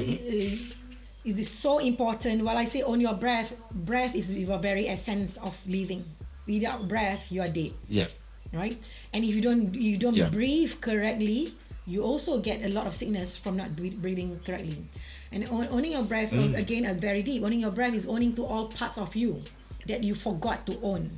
it 1.23 1.39
is 1.39 1.49
so 1.49 1.79
important. 1.79 2.43
While 2.43 2.57
I 2.57 2.65
say 2.65 2.81
own 2.83 2.99
your 2.99 3.13
breath, 3.13 3.53
breath 3.71 4.15
is 4.15 4.27
your 4.33 4.59
very 4.59 4.89
essence 4.89 5.37
of 5.37 5.55
living. 5.67 6.03
Without 6.47 6.87
breath, 6.87 7.21
you 7.31 7.39
are 7.41 7.47
dead 7.47 7.71
yeah, 7.87 8.07
right? 8.51 8.75
And 9.13 9.23
if 9.23 9.33
you 9.35 9.41
don't 9.41 9.73
you 9.73 9.95
don't 9.97 10.15
Yeah. 10.17 10.29
breathe 10.29 10.81
correctly, 10.81 11.53
you 11.85 12.03
also 12.03 12.39
get 12.39 12.63
a 12.63 12.69
lot 12.69 12.87
of 12.87 12.93
sickness 12.93 13.35
from 13.35 13.57
not 13.57 13.75
breathing 13.75 14.39
correctly. 14.45 14.85
And 15.31 15.47
owning 15.49 15.93
your 15.93 16.03
breath 16.03 16.33
is 16.33 16.53
again 16.53 16.85
a 16.85 16.93
very 16.93 17.23
deep. 17.23 17.43
Owning 17.43 17.61
your 17.61 17.71
breath 17.71 17.93
is 17.93 18.05
owning 18.05 18.35
to 18.35 18.45
all 18.45 18.67
parts 18.67 18.97
of 18.97 19.15
you 19.15 19.41
that 19.87 20.03
you 20.03 20.13
forgot 20.13 20.65
to 20.67 20.79
own. 20.81 21.09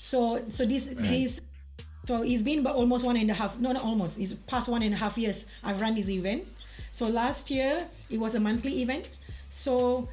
So 0.00 0.44
so 0.50 0.64
this 0.66 0.90
this 0.92 1.40
so 2.04 2.22
it's 2.22 2.42
been 2.42 2.60
about 2.60 2.76
almost 2.76 3.04
one 3.04 3.16
and 3.16 3.30
a 3.30 3.34
half 3.34 3.58
no 3.58 3.72
not 3.72 3.82
almost 3.82 4.18
it's 4.18 4.34
past 4.46 4.68
one 4.68 4.82
and 4.82 4.92
a 4.92 4.98
half 4.98 5.16
years 5.16 5.46
I've 5.62 5.80
run 5.80 5.94
this 5.94 6.08
event. 6.08 6.46
So 6.92 7.08
last 7.08 7.50
year 7.50 7.88
it 8.10 8.18
was 8.18 8.34
a 8.34 8.40
monthly 8.40 8.82
event. 8.82 9.08
So 9.50 10.08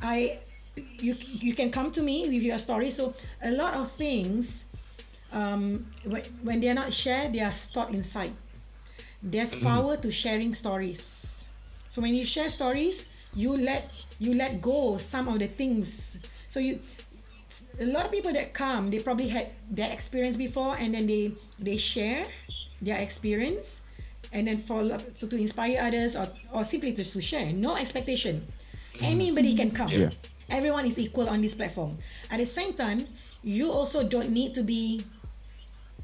I 0.00 0.38
you 0.76 1.16
you 1.20 1.54
can 1.54 1.70
come 1.70 1.90
to 1.92 2.02
me 2.02 2.28
with 2.28 2.42
your 2.42 2.58
story. 2.58 2.90
So 2.90 3.14
a 3.42 3.50
lot 3.50 3.74
of 3.74 3.92
things 3.92 4.64
um, 5.32 5.86
when, 6.04 6.22
when 6.42 6.60
they 6.60 6.68
are 6.68 6.74
not 6.74 6.92
shared, 6.92 7.32
they 7.32 7.40
are 7.40 7.52
stored 7.52 7.94
inside. 7.94 8.32
There's 9.24 9.56
mm-hmm. 9.56 9.64
power 9.64 9.96
to 9.96 10.12
sharing 10.12 10.54
stories. 10.54 11.24
So 11.88 12.02
when 12.02 12.14
you 12.14 12.28
share 12.28 12.50
stories, 12.50 13.06
you 13.32 13.56
let 13.56 13.90
you 14.20 14.34
let 14.34 14.60
go 14.60 14.98
some 14.98 15.28
of 15.28 15.40
the 15.40 15.48
things. 15.48 16.18
So 16.52 16.60
you 16.60 16.80
a 17.80 17.86
lot 17.86 18.04
of 18.04 18.12
people 18.12 18.32
that 18.32 18.52
come, 18.52 18.90
they 18.90 18.98
probably 18.98 19.28
had 19.28 19.48
that 19.72 19.92
experience 19.92 20.36
before, 20.36 20.76
and 20.76 20.92
then 20.92 21.06
they 21.06 21.32
they 21.58 21.80
share 21.80 22.28
their 22.82 23.00
experience, 23.00 23.80
and 24.28 24.46
then 24.46 24.62
follow 24.62 25.00
up 25.00 25.02
so 25.16 25.26
to 25.26 25.36
inspire 25.40 25.80
others 25.80 26.16
or 26.16 26.28
or 26.52 26.62
simply 26.62 26.92
just 26.92 27.16
to 27.16 27.22
share. 27.24 27.48
No 27.48 27.76
expectation. 27.80 28.44
Mm-hmm. 28.94 29.04
Anybody 29.04 29.56
can 29.56 29.70
come. 29.70 29.88
Yeah. 29.88 30.10
Everyone 30.52 30.84
is 30.84 30.98
equal 30.98 31.32
on 31.32 31.40
this 31.40 31.54
platform. 31.54 31.96
At 32.30 32.38
the 32.38 32.46
same 32.46 32.74
time, 32.76 33.08
you 33.42 33.72
also 33.72 34.04
don't 34.04 34.30
need 34.30 34.54
to 34.54 34.62
be 34.62 35.00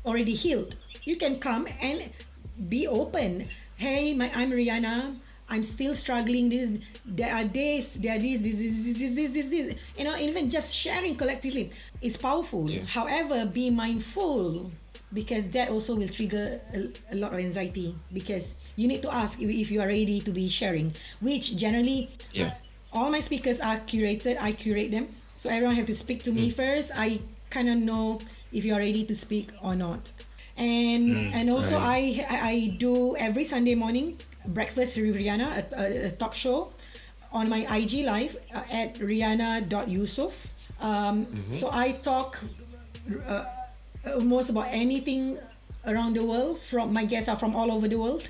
already 0.05 0.35
healed. 0.35 0.77
You 1.05 1.17
can 1.17 1.39
come 1.39 1.69
and 1.81 2.09
be 2.69 2.87
open. 2.87 3.49
Hey, 3.77 4.15
my, 4.15 4.31
I'm 4.35 4.51
Rihanna. 4.51 5.17
I'm 5.49 5.63
still 5.65 5.95
struggling. 5.97 6.49
This 6.49 6.71
there 7.05 7.35
are 7.35 7.45
days, 7.45 7.95
there 7.95 8.15
are 8.15 8.19
this, 8.19 8.41
this, 8.41 8.57
this, 8.57 8.83
this, 8.83 8.99
this, 8.99 9.15
this, 9.15 9.31
this, 9.33 9.49
this. 9.49 9.77
You 9.99 10.05
know, 10.05 10.17
even 10.17 10.49
just 10.49 10.75
sharing 10.75 11.17
collectively, 11.17 11.73
is 12.01 12.17
powerful. 12.17 12.71
However, 12.87 13.45
be 13.47 13.69
mindful 13.71 14.71
because 15.13 15.49
that 15.51 15.71
also 15.71 15.97
will 15.97 16.09
trigger 16.09 16.61
a, 16.73 16.89
a 17.13 17.17
lot 17.17 17.33
of 17.33 17.41
anxiety 17.41 17.97
because 18.13 18.55
you 18.77 18.87
need 18.87 19.03
to 19.03 19.13
ask 19.13 19.41
if, 19.41 19.49
if 19.51 19.71
you 19.71 19.81
are 19.81 19.89
ready 19.89 20.21
to 20.21 20.31
be 20.31 20.49
sharing, 20.49 20.95
which 21.21 21.57
generally 21.57 22.11
Yeah. 22.33 22.55
all 22.93 23.11
my 23.11 23.21
speakers 23.21 23.61
are 23.61 23.79
curated. 23.81 24.39
I 24.41 24.53
curate 24.53 24.93
them, 24.93 25.09
so 25.37 25.51
everyone 25.51 25.75
have 25.77 25.87
to 25.87 25.95
speak 25.95 26.23
to 26.25 26.33
me 26.33 26.53
mm. 26.53 26.55
first. 26.55 26.93
I 26.95 27.21
kind 27.51 27.69
of 27.69 27.79
know 27.79 28.21
if 28.53 28.65
you 28.65 28.73
are 28.75 28.79
ready 28.79 29.05
to 29.05 29.15
speak 29.17 29.51
or 29.61 29.75
not. 29.75 30.13
And 30.61 31.33
and 31.33 31.49
also 31.49 31.77
I 31.81 32.21
I 32.29 32.77
do 32.77 33.17
every 33.17 33.45
Sunday 33.49 33.75
morning 33.75 34.17
breakfast 34.45 34.97
with 35.01 35.17
Rihanna 35.17 35.49
a, 35.57 35.63
a, 35.81 35.85
a 36.09 36.11
talk 36.21 36.35
show 36.35 36.73
on 37.33 37.49
my 37.49 37.65
IG 37.77 38.05
live 38.05 38.37
uh, 38.55 38.61
at 38.81 39.01
rihanna.yusuf. 39.01 40.35
Um, 40.81 41.27
So 41.53 41.71
I 41.73 41.93
talk 42.05 42.37
uh, 43.27 43.45
almost 44.17 44.51
about 44.51 44.69
anything 44.69 45.39
around 45.87 46.17
the 46.17 46.25
world. 46.25 46.61
From 46.69 46.93
my 46.93 47.05
guests 47.05 47.29
are 47.29 47.37
from 47.41 47.57
all 47.57 47.71
over 47.73 47.89
the 47.89 47.97
world. 47.97 48.29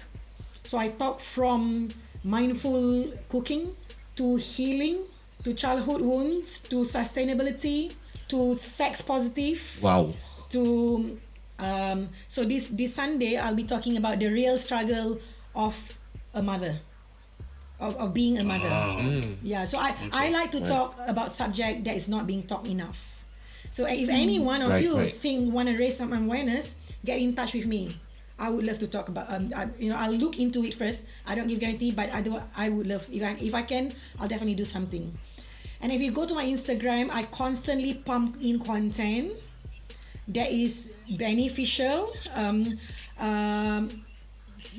So 0.65 0.79
I 0.79 0.89
talk 0.89 1.21
from 1.21 1.89
mindful 2.23 3.11
cooking 3.29 3.75
to 4.17 4.37
healing 4.37 4.99
to 5.45 5.55
childhood 5.55 6.01
wounds 6.03 6.61
to 6.71 6.85
sustainability 6.87 7.93
to 8.29 8.55
sex 8.57 9.01
positive 9.03 9.61
Wow. 9.83 10.13
to 10.51 11.19
um, 11.61 12.09
so 12.29 12.45
this 12.45 12.69
this 12.69 12.95
Sunday 12.95 13.37
I'll 13.37 13.55
be 13.55 13.65
talking 13.65 13.97
about 13.97 14.19
the 14.19 14.29
real 14.29 14.59
struggle 14.59 15.21
of 15.55 15.75
a 16.35 16.43
mother 16.43 16.81
of, 17.79 17.97
of 17.97 18.15
being 18.15 18.39
a 18.39 18.45
mother. 18.45 18.69
Yeah 19.43 19.65
so 19.65 19.79
I, 19.79 19.95
I 20.13 20.29
like 20.31 20.53
to 20.53 20.61
talk 20.61 20.97
about 21.07 21.33
subject 21.33 21.85
that 21.85 21.97
is 21.97 22.09
not 22.09 22.27
being 22.27 22.43
talked 22.45 22.67
enough. 22.69 22.99
So 23.71 23.87
if 23.87 24.09
any 24.09 24.39
one 24.39 24.63
of 24.63 24.71
Right, 24.71 24.83
you 24.85 24.97
right. 24.99 25.15
think 25.21 25.53
want 25.53 25.69
to 25.69 25.77
raise 25.77 25.97
some 25.97 26.13
awareness 26.13 26.75
get 27.05 27.19
in 27.21 27.35
touch 27.35 27.55
with 27.55 27.67
me. 27.67 27.97
I 28.39 28.49
would 28.49 28.65
love 28.65 28.79
to 28.81 28.89
talk 28.89 29.09
about 29.09 29.31
um, 29.33 29.53
I, 29.55 29.69
you 29.79 29.91
know 29.91 29.97
I'll 29.97 30.13
look 30.17 30.39
into 30.41 30.65
it 30.65 30.75
first. 30.75 31.03
I 31.27 31.35
don't 31.35 31.47
give 31.47 31.61
guarantee 31.61 31.93
but 31.93 32.13
I 32.13 32.21
do 32.21 32.41
I 32.57 32.69
would 32.69 32.87
love 32.87 33.07
if 33.11 33.23
I, 33.23 33.37
if 33.41 33.55
I 33.55 33.63
can 33.63 33.93
I'll 34.19 34.29
definitely 34.29 34.57
do 34.57 34.65
something. 34.65 35.13
And 35.81 35.93
if 35.93 36.01
you 36.01 36.13
go 36.13 36.27
to 36.27 36.35
my 36.35 36.45
Instagram 36.45 37.11
I 37.11 37.25
constantly 37.25 37.95
pump 37.95 38.37
in 38.41 38.61
content 38.61 39.33
that 40.35 40.51
is 40.53 40.89
beneficial 41.19 42.13
um, 42.35 42.79
um, 43.19 44.05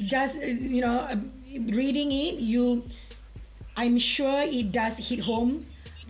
just 0.05 0.41
you 0.41 0.81
know 0.81 1.07
reading 1.71 2.11
it 2.11 2.35
you 2.39 2.83
i'm 3.75 3.97
sure 3.99 4.41
it 4.41 4.71
does 4.71 4.97
hit 4.97 5.19
home 5.19 5.65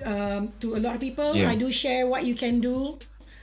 um, 0.06 0.52
to 0.60 0.76
a 0.76 0.80
lot 0.80 0.96
of 0.96 1.02
people. 1.02 1.36
Yeah. 1.36 1.50
i 1.50 1.56
do 1.56 1.72
share 1.72 2.08
what 2.08 2.26
you 2.26 2.36
can 2.36 2.60
do. 2.60 2.98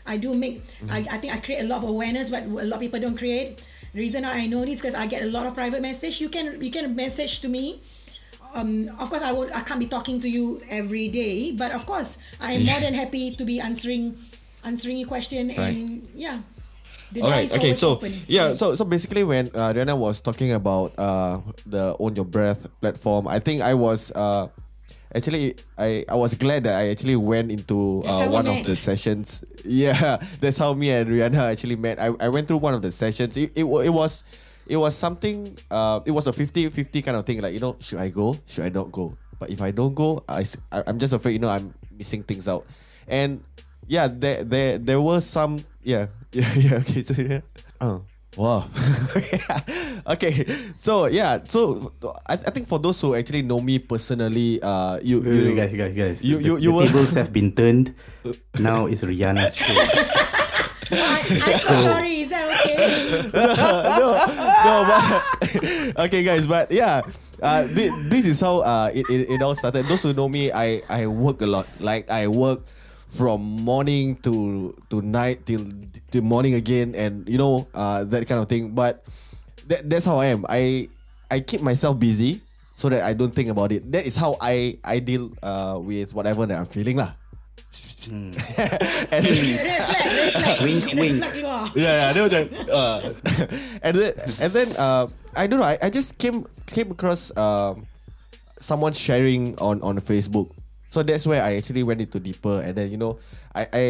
I 0.07 0.17
do 0.17 0.33
make 0.33 0.63
I, 0.89 1.07
I 1.11 1.19
think 1.19 1.35
i 1.35 1.39
create 1.39 1.61
a 1.61 1.69
lot 1.69 1.85
of 1.85 1.89
awareness 1.89 2.31
but 2.31 2.45
a 2.45 2.65
lot 2.65 2.77
of 2.77 2.81
people 2.81 3.01
don't 3.01 3.17
create. 3.17 3.63
The 3.93 4.01
reason 4.01 4.25
i 4.25 4.47
know 4.47 4.65
this 4.65 4.81
because 4.81 4.95
i 4.95 5.07
get 5.07 5.23
a 5.23 5.27
lot 5.27 5.47
of 5.47 5.55
private 5.55 5.83
message. 5.83 6.21
You 6.21 6.29
can 6.29 6.61
you 6.63 6.71
can 6.71 6.95
message 6.97 7.41
to 7.41 7.49
me. 7.49 7.83
Um, 8.55 8.89
of 8.99 9.11
course 9.11 9.23
I 9.23 9.33
won't 9.33 9.55
I 9.55 9.61
can't 9.61 9.79
be 9.79 9.87
talking 9.87 10.21
to 10.21 10.29
you 10.29 10.63
every 10.71 11.09
day 11.09 11.53
but 11.53 11.71
of 11.73 11.85
course 11.85 12.17
I'm 12.41 12.65
more 12.65 12.81
than 12.81 12.95
happy 12.95 13.37
to 13.37 13.45
be 13.45 13.61
answering 13.61 14.17
answering 14.69 14.99
your 15.01 15.09
question 15.09 15.51
and 15.51 16.05
yeah 16.15 16.45
All 17.25 17.33
right. 17.33 17.49
Okay. 17.49 17.73
So 17.73 17.97
open. 17.97 18.13
yeah. 18.29 18.53
So 18.53 18.77
so 18.77 18.85
basically, 18.85 19.25
when 19.25 19.49
uh, 19.57 19.73
Rihanna 19.73 19.97
was 19.97 20.21
talking 20.21 20.53
about 20.53 20.93
uh 21.01 21.41
the 21.65 21.97
Own 21.97 22.13
Your 22.13 22.29
Breath 22.29 22.69
platform, 22.85 23.25
I 23.25 23.41
think 23.41 23.65
I 23.65 23.73
was 23.73 24.13
uh 24.13 24.53
actually 25.17 25.57
I 25.81 26.05
I 26.05 26.21
was 26.21 26.37
glad 26.37 26.69
that 26.69 26.77
I 26.77 26.93
actually 26.93 27.17
went 27.17 27.49
into 27.49 28.05
uh, 28.05 28.29
one 28.29 28.45
of 28.45 28.61
the 28.69 28.77
sessions. 28.77 29.41
Yeah, 29.65 30.21
that's 30.41 30.57
how 30.61 30.73
me 30.77 30.93
and 30.93 31.09
Rihanna 31.09 31.49
actually 31.53 31.77
met. 31.77 31.97
I, 32.01 32.13
I 32.21 32.29
went 32.29 32.45
through 32.49 32.61
one 32.61 32.73
of 32.77 32.81
the 32.85 32.93
sessions. 32.93 33.37
It 33.41 33.57
it, 33.57 33.65
it 33.65 33.93
was. 33.93 34.21
It 34.69 34.77
was 34.77 34.93
something. 34.93 35.57
Uh, 35.73 36.05
it 36.05 36.13
was 36.13 36.29
a 36.29 36.33
50-50 36.37 37.01
kind 37.01 37.17
of 37.17 37.25
thing. 37.25 37.41
Like 37.41 37.57
you 37.57 37.61
know, 37.65 37.77
should 37.81 38.05
I 38.05 38.13
go? 38.13 38.37
Should 38.45 38.69
I 38.69 38.73
not 38.73 38.93
go? 38.93 39.17
But 39.41 39.49
if 39.49 39.65
I 39.65 39.73
don't 39.73 39.97
go, 39.97 40.21
I, 40.29 40.45
I'm 40.73 41.01
just 41.01 41.17
afraid. 41.17 41.41
You 41.41 41.41
know, 41.41 41.49
I'm 41.49 41.73
missing 41.97 42.21
things 42.21 42.49
out. 42.53 42.69
And 43.09 43.41
yeah, 43.89 44.07
there 44.09 44.45
there 44.45 44.79
there 44.79 45.01
were 45.01 45.21
some. 45.21 45.65
Yeah, 45.83 46.07
yeah, 46.33 46.53
yeah. 46.55 46.75
Okay, 46.85 47.03
so 47.03 47.15
yeah. 47.17 47.41
Oh, 47.81 48.05
wow. 48.37 48.69
okay, 50.15 50.45
so 50.77 51.07
yeah, 51.07 51.39
so 51.49 51.93
I, 52.29 52.35
I 52.35 52.51
think 52.53 52.69
for 52.69 52.79
those 52.79 53.01
who 53.01 53.15
actually 53.15 53.43
know 53.43 53.61
me 53.61 53.79
personally, 53.79 54.61
uh, 54.63 54.99
you, 55.03 55.21
Wait, 55.21 55.35
you 55.35 55.45
wait, 55.51 55.57
guys, 55.57 55.73
guys, 55.73 55.95
guys. 55.95 56.19
you- 56.25 56.39
the, 56.39 56.45
you- 56.45 56.59
you 56.59 56.71
the 56.71 56.77
were- 56.77 56.87
tables 56.87 57.15
have 57.15 57.33
been 57.33 57.53
turned. 57.53 57.95
Now 58.61 58.87
it's 58.87 59.01
Rihanna's 59.03 59.57
show. 59.57 59.73
I, 60.91 61.21
I'm 61.21 61.59
so 61.61 61.75
sorry 61.85 62.23
is 62.23 62.31
that 62.31 62.49
okay 62.49 63.29
no, 63.33 63.53
no, 64.01 64.09
no. 64.65 64.77
but 64.89 66.07
okay, 66.09 66.23
guys, 66.25 66.47
but 66.47 66.73
yeah, 66.73 67.03
uh, 67.43 67.65
thi- 67.69 67.93
this 68.09 68.25
is 68.27 68.41
how 68.41 68.61
uh, 68.61 68.91
it, 68.95 69.05
it, 69.11 69.31
it 69.37 69.43
all 69.43 69.55
started. 69.55 69.87
Those 69.87 70.03
who 70.03 70.13
know 70.13 70.29
me, 70.29 70.51
I, 70.53 70.81
I 70.89 71.07
work 71.07 71.41
a 71.43 71.47
lot. 71.47 71.67
Like 71.81 72.11
I 72.11 72.27
work 72.29 72.61
from 73.09 73.41
morning 73.65 74.21
to 74.21 74.77
to 74.93 75.01
night 75.01 75.49
till 75.49 75.65
till 76.13 76.23
morning 76.23 76.55
again, 76.55 76.93
and 76.93 77.25
you 77.25 77.41
know 77.41 77.67
uh, 77.73 78.05
that 78.05 78.29
kind 78.29 78.39
of 78.39 78.47
thing. 78.49 78.77
But 78.77 79.03
that, 79.67 79.89
that's 79.89 80.05
how 80.05 80.21
I 80.21 80.31
am. 80.31 80.45
I 80.49 80.93
I 81.33 81.41
keep 81.41 81.65
myself 81.65 81.97
busy 81.99 82.45
so 82.77 82.93
that 82.93 83.03
I 83.03 83.17
don't 83.17 83.33
think 83.33 83.49
about 83.49 83.73
it. 83.73 83.89
That 83.91 84.05
is 84.05 84.15
how 84.15 84.37
I 84.41 84.77
I 84.85 85.01
deal 85.01 85.33
uh, 85.43 85.81
with 85.81 86.13
whatever 86.13 86.45
that 86.47 86.57
I'm 86.57 86.69
feeling 86.69 87.01
lah. 87.01 87.17
and, 88.09 88.33
red 88.33 89.69
flag 89.69 90.09
red 90.09 90.33
flag 90.33 90.57
Wink, 90.65 90.85
wink. 90.97 91.21
flag 91.21 91.35
keluar. 91.37 91.63
yeah, 91.77 91.95
yeah, 92.01 92.09
dia 92.17 92.23
macam 92.25 92.43
uh, 92.73 92.99
and 93.85 93.93
then 93.93 94.13
and 94.41 94.51
then 94.57 94.69
uh, 94.81 95.05
I 95.37 95.45
don't 95.45 95.61
know. 95.61 95.69
I, 95.69 95.77
I 95.83 95.89
just 95.93 96.17
came 96.17 96.49
came 96.65 96.89
across 96.89 97.29
um, 97.37 97.85
someone 98.57 98.97
sharing 98.97 99.53
on 99.61 99.85
on 99.85 100.01
Facebook. 100.01 100.55
So 100.89 101.03
that's 101.03 101.27
where 101.27 101.43
I 101.43 101.57
actually 101.57 101.83
went 101.85 102.01
into 102.01 102.19
deeper, 102.19 102.61
and 102.65 102.75
then 102.75 102.91
you 102.91 102.97
know, 102.97 103.21
I 103.55 103.69
I 103.73 103.87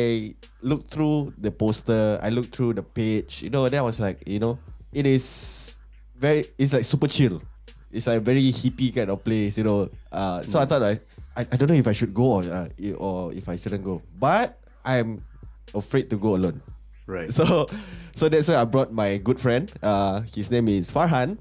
looked 0.63 0.91
through 0.91 1.35
the 1.39 1.51
poster, 1.51 2.19
I 2.23 2.29
looked 2.31 2.55
through 2.55 2.75
the 2.75 2.83
page, 2.83 3.43
you 3.43 3.51
know, 3.51 3.65
and 3.65 3.73
then 3.73 3.79
I 3.81 3.87
was 3.87 4.01
like, 4.01 4.27
you 4.27 4.39
know, 4.43 4.59
it 4.93 5.07
is 5.07 5.77
very, 6.19 6.47
it's 6.59 6.73
like 6.73 6.85
super 6.85 7.07
chill. 7.07 7.41
It's 7.91 8.07
like 8.07 8.21
very 8.23 8.51
hippie 8.51 8.95
kind 8.95 9.11
of 9.11 9.23
place, 9.23 9.57
you 9.57 9.65
know. 9.65 9.89
Uh, 10.11 10.43
so 10.43 10.59
I 10.59 10.67
thought 10.67 10.83
I, 10.83 10.99
I, 11.37 11.47
I 11.47 11.57
don't 11.57 11.69
know 11.69 11.79
if 11.79 11.87
I 11.87 11.95
should 11.95 12.13
go 12.13 12.43
or 12.43 12.45
uh, 12.45 12.69
or 12.99 13.33
if 13.33 13.49
I 13.49 13.57
shouldn't 13.57 13.85
go, 13.85 14.03
but 14.19 14.59
I'm 14.85 15.23
afraid 15.73 16.11
to 16.11 16.17
go 16.19 16.35
alone. 16.37 16.61
Right. 17.07 17.33
So, 17.33 17.71
so 18.13 18.29
that's 18.29 18.49
why 18.49 18.57
I 18.57 18.65
brought 18.65 18.93
my 18.93 19.17
good 19.17 19.41
friend. 19.41 19.71
Uh, 19.81 20.21
his 20.35 20.51
name 20.51 20.69
is 20.69 20.93
Farhan. 20.93 21.39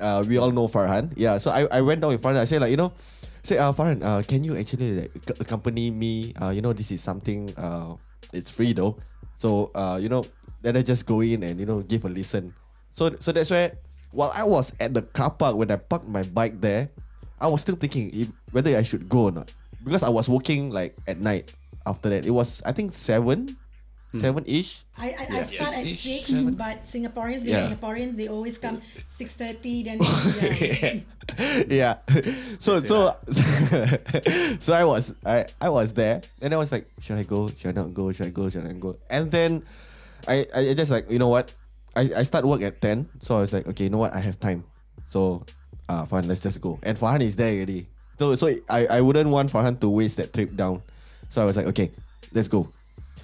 Uh, 0.00 0.24
we 0.26 0.38
all 0.38 0.52
know 0.52 0.68
Farhan. 0.68 1.12
Yeah. 1.16 1.36
So 1.36 1.50
I, 1.50 1.66
I 1.66 1.80
went 1.82 2.00
down 2.00 2.12
with 2.12 2.22
Farhan. 2.22 2.38
I 2.38 2.46
said 2.46 2.62
like 2.62 2.70
you 2.70 2.78
know, 2.78 2.94
say 3.42 3.58
uh, 3.58 3.72
Farhan, 3.72 4.02
uh, 4.04 4.22
can 4.22 4.44
you 4.44 4.56
actually 4.56 5.02
like 5.06 5.12
ac- 5.16 5.38
accompany 5.40 5.90
me? 5.90 6.32
Uh, 6.40 6.50
you 6.50 6.60
know 6.60 6.72
this 6.72 6.90
is 6.90 7.00
something. 7.00 7.52
Uh, 7.56 7.96
it's 8.32 8.50
free 8.50 8.72
though. 8.72 8.96
So 9.36 9.70
uh, 9.74 9.98
you 10.00 10.08
know, 10.08 10.24
then 10.62 10.76
I 10.76 10.82
just 10.82 11.06
go 11.06 11.20
in 11.20 11.42
and 11.42 11.58
you 11.58 11.66
know 11.66 11.80
give 11.80 12.04
a 12.04 12.08
listen. 12.08 12.54
So 12.92 13.14
so 13.20 13.32
that's 13.32 13.50
why 13.50 13.72
while 14.12 14.32
I 14.34 14.44
was 14.44 14.72
at 14.80 14.94
the 14.94 15.02
car 15.02 15.30
park 15.30 15.56
when 15.56 15.70
I 15.70 15.76
parked 15.76 16.08
my 16.08 16.22
bike 16.22 16.60
there, 16.60 16.90
I 17.40 17.46
was 17.46 17.62
still 17.62 17.76
thinking 17.76 18.10
if, 18.12 18.28
whether 18.52 18.76
I 18.76 18.82
should 18.82 19.08
go 19.08 19.28
or 19.28 19.32
not 19.32 19.52
because 19.84 20.02
I 20.02 20.08
was 20.08 20.28
working 20.28 20.70
like 20.70 20.96
at 21.06 21.20
night. 21.20 21.52
After 21.86 22.10
that, 22.10 22.26
it 22.26 22.30
was 22.30 22.60
I 22.66 22.72
think 22.72 22.92
seven, 22.92 23.56
seven 24.12 24.44
ish. 24.46 24.84
I, 24.96 25.10
I, 25.10 25.38
I 25.38 25.42
start 25.44 25.74
at 25.78 25.84
Yes. 25.86 26.00
six, 26.00 26.30
but 26.56 26.84
Singaporeans, 26.84 27.44
being 27.44 27.56
Yeah. 27.56 27.68
Singaporeans, 27.70 28.16
they 28.16 28.28
always 28.28 28.56
come 28.58 28.80
six 29.08 29.34
thirty. 29.34 29.82
Then 29.84 29.98
yeah. 30.48 31.00
yeah. 31.68 31.94
So 32.58 32.80
so 32.82 33.14
so 34.58 34.72
I 34.74 34.84
was 34.84 35.14
I 35.24 35.46
I 35.60 35.68
was 35.68 35.92
there 35.92 36.22
and 36.40 36.52
I 36.52 36.56
was 36.56 36.72
like, 36.72 36.86
should 37.00 37.18
I 37.18 37.22
go? 37.24 37.48
Should 37.48 37.76
I 37.76 37.82
not 37.82 37.94
go? 37.94 38.10
Should 38.12 38.26
I 38.26 38.30
go? 38.30 38.48
Should 38.48 38.64
I 38.64 38.68
not 38.72 38.80
go? 38.80 38.96
And 39.10 39.30
then 39.30 39.62
I 40.26 40.46
I 40.54 40.74
just 40.74 40.90
like 40.90 41.10
you 41.10 41.18
know 41.18 41.28
what? 41.28 41.52
I 41.94 42.10
I 42.16 42.22
start 42.24 42.44
work 42.44 42.62
at 42.62 42.80
ten, 42.80 43.08
so 43.18 43.36
I 43.36 43.40
was 43.40 43.52
like, 43.52 43.66
okay, 43.68 43.84
you 43.84 43.90
know 43.90 43.98
what? 43.98 44.14
I 44.14 44.20
have 44.20 44.40
time. 44.40 44.64
So 45.06 45.44
uh, 45.88 46.04
fine, 46.04 46.28
let's 46.28 46.40
just 46.42 46.60
go. 46.60 46.78
And 46.82 46.98
Farhan 46.98 47.20
is 47.22 47.36
there 47.36 47.52
already. 47.54 47.86
So 48.18 48.34
so 48.34 48.48
I 48.68 48.86
I 48.86 49.00
wouldn't 49.00 49.30
want 49.30 49.52
Farhan 49.52 49.78
to 49.80 49.88
waste 49.88 50.16
that 50.18 50.32
trip 50.32 50.54
down. 50.56 50.82
So 51.28 51.42
I 51.42 51.44
was 51.44 51.56
like, 51.56 51.66
okay, 51.76 51.92
let's 52.32 52.48
go. 52.48 52.68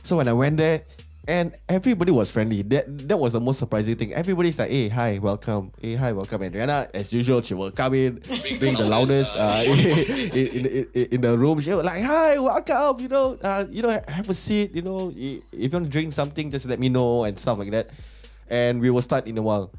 So 0.05 0.18
when 0.18 0.28
I 0.28 0.32
went 0.32 0.59
there, 0.59 0.84
and 1.26 1.57
everybody 1.68 2.12
was 2.12 2.30
friendly. 2.30 2.61
That 2.61 3.09
that 3.09 3.16
was 3.16 3.32
the 3.32 3.40
most 3.40 3.59
surprising 3.59 3.96
thing. 3.96 4.12
Everybody's 4.12 4.59
like, 4.59 4.68
hey, 4.70 4.88
hi, 4.88 5.18
welcome. 5.18 5.72
Hey, 5.80 5.94
hi, 5.94 6.12
welcome. 6.12 6.42
And 6.42 6.55
Rihanna, 6.55 6.90
as 6.92 7.12
usual, 7.12 7.40
she 7.40 7.55
will 7.55 7.70
come 7.70 7.94
in, 7.94 8.20
bring 8.61 8.76
the 8.76 8.84
loudest 8.84 9.34
uh, 9.36 9.64
in, 9.66 10.36
in, 10.36 10.66
in, 10.92 11.05
in 11.16 11.20
the 11.20 11.32
room. 11.38 11.61
She 11.61 11.72
was 11.72 11.84
like, 11.84 12.02
hi, 12.02 12.38
welcome. 12.38 13.00
You 13.00 13.09
know, 13.09 13.38
uh, 13.42 13.64
you 13.70 13.80
know, 13.80 13.88
have 13.88 14.28
a 14.28 14.34
seat. 14.34 14.74
You 14.76 14.82
know, 14.82 15.12
if 15.16 15.40
you 15.50 15.68
want 15.72 15.86
to 15.86 15.90
drink 15.90 16.12
something, 16.12 16.50
just 16.50 16.66
let 16.66 16.78
me 16.78 16.88
know 16.88 17.24
and 17.24 17.38
stuff 17.38 17.59
like 17.59 17.70
that. 17.70 17.88
And 18.48 18.80
we 18.80 18.90
will 18.90 19.02
start 19.02 19.26
in 19.26 19.38
a 19.38 19.42
while. 19.42 19.72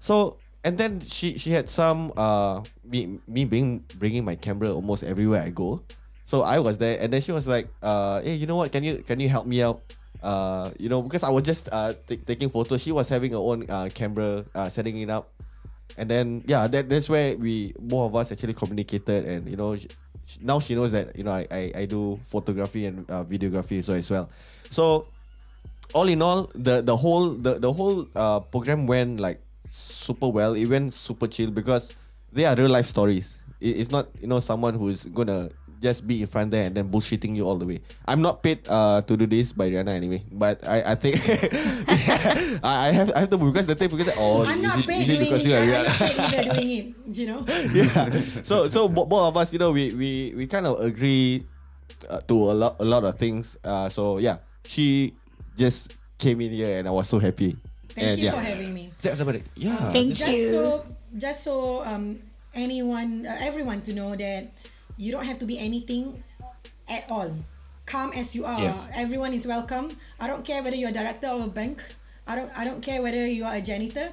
So 0.00 0.38
and 0.64 0.76
then 0.76 1.00
she 1.00 1.38
she 1.38 1.50
had 1.52 1.70
some 1.70 2.12
uh 2.16 2.62
me 2.84 3.18
me 3.28 3.44
being 3.44 3.84
bringing 3.98 4.24
my 4.24 4.34
camera 4.34 4.74
almost 4.74 5.04
everywhere 5.04 5.42
I 5.42 5.50
go. 5.50 5.82
So 6.30 6.46
I 6.46 6.62
was 6.62 6.78
there, 6.78 6.94
and 7.02 7.10
then 7.10 7.18
she 7.18 7.34
was 7.34 7.50
like, 7.50 7.66
uh, 7.82 8.22
hey, 8.22 8.38
you 8.38 8.46
know 8.46 8.54
what? 8.54 8.70
Can 8.70 8.86
you 8.86 9.02
can 9.02 9.18
you 9.18 9.26
help 9.26 9.50
me 9.50 9.66
out? 9.66 9.82
Uh, 10.22 10.70
you 10.78 10.86
know, 10.86 11.02
because 11.02 11.26
I 11.26 11.30
was 11.34 11.42
just 11.42 11.66
uh 11.74 11.90
ta- 12.06 12.22
taking 12.22 12.54
photos. 12.54 12.86
She 12.86 12.94
was 12.94 13.10
having 13.10 13.34
her 13.34 13.42
own 13.42 13.66
uh 13.66 13.90
camera, 13.90 14.46
uh, 14.54 14.70
setting 14.70 14.94
it 15.02 15.10
up, 15.10 15.26
and 15.98 16.06
then 16.06 16.46
yeah, 16.46 16.70
that 16.70 16.86
that's 16.86 17.10
where 17.10 17.34
we 17.34 17.74
more 17.82 18.06
of 18.06 18.14
us 18.14 18.30
actually 18.30 18.54
communicated, 18.54 19.26
and 19.26 19.50
you 19.50 19.58
know, 19.58 19.74
sh- 19.74 19.90
sh- 20.22 20.38
now 20.38 20.62
she 20.62 20.78
knows 20.78 20.94
that 20.94 21.18
you 21.18 21.26
know 21.26 21.34
I 21.34 21.50
I, 21.50 21.62
I 21.82 21.84
do 21.90 22.22
photography 22.22 22.86
and 22.86 23.10
uh, 23.10 23.26
videography 23.26 23.82
so 23.82 23.98
as 23.98 24.06
well. 24.06 24.30
So 24.70 25.10
all 25.98 26.06
in 26.06 26.22
all, 26.22 26.46
the 26.54 26.78
the 26.78 26.94
whole 26.94 27.34
the 27.34 27.58
the 27.58 27.74
whole 27.74 28.06
uh, 28.14 28.38
program 28.38 28.86
went 28.86 29.18
like 29.18 29.42
super 29.66 30.30
well. 30.30 30.54
It 30.54 30.70
went 30.70 30.94
super 30.94 31.26
chill 31.26 31.50
because 31.50 31.90
they 32.30 32.46
are 32.46 32.54
real 32.54 32.70
life 32.70 32.86
stories. 32.86 33.42
It, 33.58 33.82
it's 33.82 33.90
not 33.90 34.06
you 34.22 34.30
know 34.30 34.38
someone 34.38 34.78
who's 34.78 35.10
gonna 35.10 35.50
just 35.80 36.06
be 36.06 36.20
in 36.20 36.28
front 36.28 36.52
there 36.52 36.68
and 36.68 36.76
then 36.76 36.88
bullshitting 36.92 37.34
you 37.34 37.48
all 37.48 37.56
the 37.56 37.64
way. 37.64 37.80
I'm 38.04 38.20
not 38.20 38.44
paid 38.44 38.68
uh, 38.68 39.00
to 39.02 39.16
do 39.16 39.24
this 39.26 39.52
by 39.56 39.72
Rihanna 39.72 39.96
anyway, 39.96 40.22
but 40.30 40.60
I 40.62 40.92
I 40.92 40.94
think 40.94 41.16
I, 42.62 42.88
I 42.88 42.92
have 42.92 43.08
I 43.16 43.24
have 43.24 43.30
to 43.32 43.40
because 43.40 43.64
the 43.66 43.74
thing 43.74 43.88
because 43.88 44.12
oh 44.20 44.44
I'm 44.44 44.60
is 44.60 44.62
not 44.62 44.78
it, 44.78 44.86
paid 44.86 45.02
is 45.02 45.10
it 45.16 45.18
because 45.24 45.42
you 45.48 45.56
are 45.56 45.64
I'm 45.64 45.88
paid 45.88 46.52
doing 46.54 46.70
it. 46.70 46.86
You 47.16 47.26
know. 47.26 47.40
yeah. 47.72 48.12
So 48.44 48.68
so 48.68 48.86
both 48.92 49.08
of 49.08 49.36
us, 49.36 49.52
you 49.56 49.58
know, 49.58 49.72
we 49.72 49.96
we 49.96 50.10
we 50.36 50.44
kind 50.46 50.68
of 50.68 50.78
agree 50.84 51.48
uh, 52.08 52.20
to 52.28 52.36
a 52.52 52.54
lot 52.54 52.76
a 52.78 52.84
lot 52.84 53.02
of 53.08 53.16
things. 53.16 53.56
Uh, 53.64 53.88
so 53.88 54.20
yeah, 54.20 54.44
she 54.68 55.16
just 55.56 55.96
came 56.20 56.40
in 56.44 56.52
here 56.52 56.78
and 56.78 56.86
I 56.86 56.92
was 56.92 57.08
so 57.08 57.18
happy. 57.18 57.56
Thank 57.96 58.06
and 58.06 58.16
you 58.20 58.24
yeah, 58.28 58.36
for 58.36 58.44
having 58.44 58.70
me. 58.72 58.92
that's 59.02 59.18
about 59.18 59.34
it. 59.40 59.48
Yeah. 59.56 59.90
Thank 59.90 60.14
just 60.14 60.30
you. 60.30 60.50
so 60.50 60.84
just 61.16 61.42
so 61.42 61.82
um 61.82 62.20
anyone 62.54 63.26
uh, 63.26 63.34
everyone 63.40 63.82
to 63.82 63.92
know 63.92 64.14
that 64.14 64.52
you 65.00 65.10
don't 65.14 65.24
have 65.30 65.38
to 65.42 65.46
be 65.52 65.56
anything 65.68 66.04
at 66.96 67.04
all 67.10 67.30
come 67.86 68.12
as 68.12 68.34
you 68.36 68.44
are 68.44 68.60
Yeah. 68.60 68.76
everyone 69.04 69.32
is 69.38 69.44
welcome 69.54 69.86
i 70.22 70.26
don't 70.30 70.44
care 70.50 70.60
whether 70.64 70.76
you're 70.80 70.92
a 70.94 70.98
director 71.02 71.28
of 71.36 71.40
a 71.48 71.52
bank 71.60 71.80
i 72.26 72.36
don't 72.36 72.50
i 72.60 72.62
don't 72.68 72.82
care 72.88 73.00
whether 73.06 73.24
you 73.36 73.44
are 73.48 73.54
a 73.60 73.62
janitor 73.70 74.08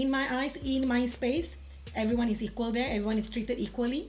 in 0.00 0.06
my 0.16 0.24
eyes 0.38 0.54
in 0.74 0.86
my 0.86 1.02
space 1.16 1.56
everyone 2.04 2.28
is 2.34 2.40
equal 2.48 2.70
there 2.78 2.88
everyone 2.96 3.18
is 3.22 3.28
treated 3.34 3.58
equally 3.66 4.02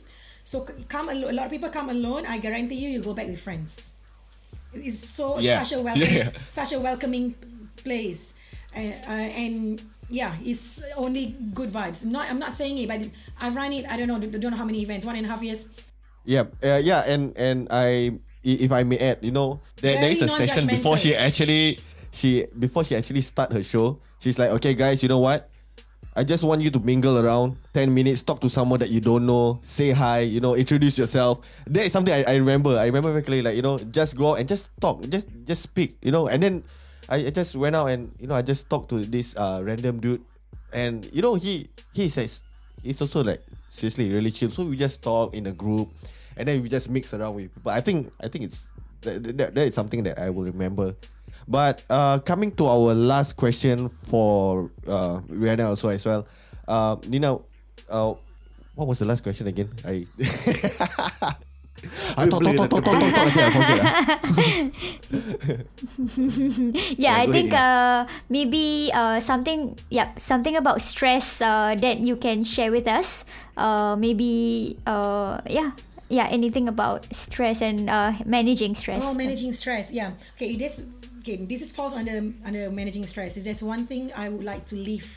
so 0.51 0.61
come 0.93 1.09
a 1.09 1.15
lot 1.39 1.45
of 1.47 1.51
people 1.55 1.69
come 1.79 1.89
alone 1.89 2.23
i 2.35 2.37
guarantee 2.45 2.75
you 2.83 2.89
you 2.95 3.01
go 3.01 3.13
back 3.13 3.27
with 3.33 3.41
friends 3.41 3.89
it's 4.73 5.01
so 5.09 5.39
Yeah. 5.39 5.63
such 5.63 5.73
a 5.79 5.81
welcome, 5.87 6.03
Yeah. 6.19 6.29
such 6.59 6.71
a 6.73 6.79
welcoming 6.79 7.35
place, 7.77 8.33
uh, 8.75 8.79
uh, 9.05 9.29
and 9.43 9.81
yeah, 10.09 10.33
it's 10.43 10.81
only 10.97 11.35
good 11.53 11.71
vibes. 11.71 12.03
Not 12.03 12.25
I'm 12.29 12.39
not 12.39 12.53
saying 12.57 12.77
it, 12.81 12.87
but 12.89 13.01
I 13.39 13.49
run 13.49 13.71
it. 13.73 13.85
I 13.85 13.97
don't 13.97 14.07
know, 14.09 14.17
don't 14.17 14.49
know 14.51 14.57
how 14.57 14.65
many 14.65 14.81
events, 14.81 15.05
one 15.05 15.15
and 15.15 15.25
a 15.27 15.29
half 15.29 15.43
years. 15.43 15.67
Yeah, 16.25 16.47
uh, 16.63 16.79
yeah, 16.83 17.03
and 17.03 17.35
and 17.37 17.67
I, 17.69 18.15
if 18.43 18.71
I 18.71 18.83
may 18.83 18.97
add, 18.97 19.19
you 19.21 19.31
know, 19.31 19.59
there, 19.83 19.99
there 19.99 20.11
is 20.11 20.21
a 20.21 20.29
session 20.31 20.67
before 20.67 20.97
she 20.97 21.15
actually, 21.15 21.79
she 22.11 22.47
before 22.57 22.83
she 22.83 22.95
actually 22.95 23.21
start 23.21 23.51
her 23.51 23.63
show. 23.63 23.99
She's 24.19 24.39
like, 24.39 24.51
okay, 24.55 24.73
guys, 24.73 25.03
you 25.03 25.09
know 25.09 25.19
what? 25.19 25.49
I 26.15 26.23
just 26.23 26.45
want 26.45 26.61
you 26.61 26.69
to 26.71 26.79
mingle 26.79 27.17
around, 27.19 27.57
ten 27.73 27.91
minutes, 27.91 28.23
talk 28.23 28.39
to 28.41 28.49
someone 28.49 28.79
that 28.79 28.89
you 28.93 29.01
don't 29.01 29.25
know, 29.25 29.59
say 29.65 29.91
hi, 29.91 30.19
you 30.21 30.39
know, 30.39 30.55
introduce 30.55 30.95
yourself. 30.97 31.41
That 31.67 31.85
is 31.87 31.91
something 31.91 32.13
I, 32.13 32.23
I 32.23 32.35
remember. 32.37 32.77
I 32.77 32.85
remember 32.85 33.11
very 33.11 33.23
clearly, 33.23 33.43
like 33.43 33.55
you 33.57 33.65
know, 33.65 33.79
just 33.91 34.15
go 34.15 34.31
out 34.31 34.39
and 34.39 34.47
just 34.47 34.69
talk, 34.79 35.01
just 35.09 35.27
just 35.43 35.63
speak, 35.63 35.97
you 36.05 36.11
know, 36.13 36.27
and 36.29 36.39
then 36.41 36.63
I, 37.09 37.27
I 37.27 37.29
just 37.31 37.55
went 37.55 37.75
out 37.75 37.87
and 37.87 38.13
you 38.19 38.27
know 38.27 38.35
I 38.35 38.43
just 38.43 38.69
talked 38.69 38.89
to 38.95 39.03
this 39.03 39.35
uh, 39.35 39.59
random 39.65 39.99
dude, 39.99 40.23
and 40.71 41.03
you 41.11 41.21
know 41.21 41.35
he 41.35 41.67
he 41.91 42.07
says 42.07 42.45
he's 42.79 43.01
also 43.01 43.23
like 43.25 43.41
seriously 43.73 44.13
really 44.13 44.31
chill. 44.31 44.49
So 44.49 44.65
we 44.65 44.77
just 44.77 45.01
talk 45.01 45.33
in 45.33 45.47
a 45.47 45.51
group, 45.51 45.89
and 46.37 46.47
then 46.47 46.61
we 46.61 46.69
just 46.69 46.89
mix 46.89 47.13
around 47.13 47.35
with 47.35 47.53
people. 47.53 47.71
I 47.71 47.81
think 47.81 48.13
I 48.21 48.27
think 48.27 48.45
it's 48.45 48.69
that, 49.01 49.23
that, 49.37 49.55
that 49.55 49.67
is 49.67 49.73
something 49.73 50.03
that 50.03 50.19
I 50.19 50.29
will 50.29 50.43
remember. 50.45 50.95
But 51.47 51.83
uh, 51.89 52.19
coming 52.19 52.51
to 52.55 52.67
our 52.67 52.93
last 52.93 53.35
question 53.35 53.89
for 53.89 54.71
uh, 54.87 55.19
Rihanna 55.27 55.67
also 55.67 55.89
as 55.89 56.05
well, 56.05 56.25
uh, 56.67 56.95
Nina, 57.07 57.35
uh, 57.89 58.13
what 58.75 58.87
was 58.87 58.99
the 58.99 59.05
last 59.05 59.23
question 59.23 59.47
again? 59.47 59.69
I. 59.83 60.05
Talk, 62.29 62.43
talk, 62.43 62.69
talk, 62.69 62.85
forget. 62.85 63.13
ah. 63.15 64.19
yeah, 66.97 67.13
Yeah, 67.13 67.15
I 67.17 67.27
think 67.27 67.53
uh, 67.53 68.07
maybe 68.29 68.91
uh, 68.93 69.19
something, 69.19 69.77
yeah, 69.89 70.11
something 70.17 70.55
about 70.55 70.81
stress 70.81 71.41
uh, 71.41 71.75
that 71.79 71.99
you 71.99 72.15
can 72.15 72.43
share 72.43 72.71
with 72.71 72.87
us. 72.87 73.25
Uh, 73.57 73.95
maybe, 73.95 74.77
uh, 74.87 75.41
yeah, 75.47 75.71
yeah, 76.09 76.27
anything 76.27 76.67
about 76.67 77.05
stress 77.15 77.61
and 77.61 77.89
uh, 77.89 78.13
managing 78.25 78.75
stress. 78.75 79.03
Oh, 79.03 79.13
managing 79.13 79.53
stress. 79.53 79.91
Yeah. 79.91 80.13
Okay. 80.35 80.55
This 80.55 80.85
okay. 81.21 81.37
This 81.37 81.61
is 81.61 81.71
falls 81.71 81.93
under 81.93 82.21
under 82.45 82.69
managing 82.69 83.05
stress. 83.07 83.37
If 83.37 83.43
there's 83.43 83.63
one 83.63 83.87
thing 83.87 84.11
I 84.15 84.29
would 84.29 84.43
like 84.43 84.65
to 84.67 84.75
leave, 84.75 85.09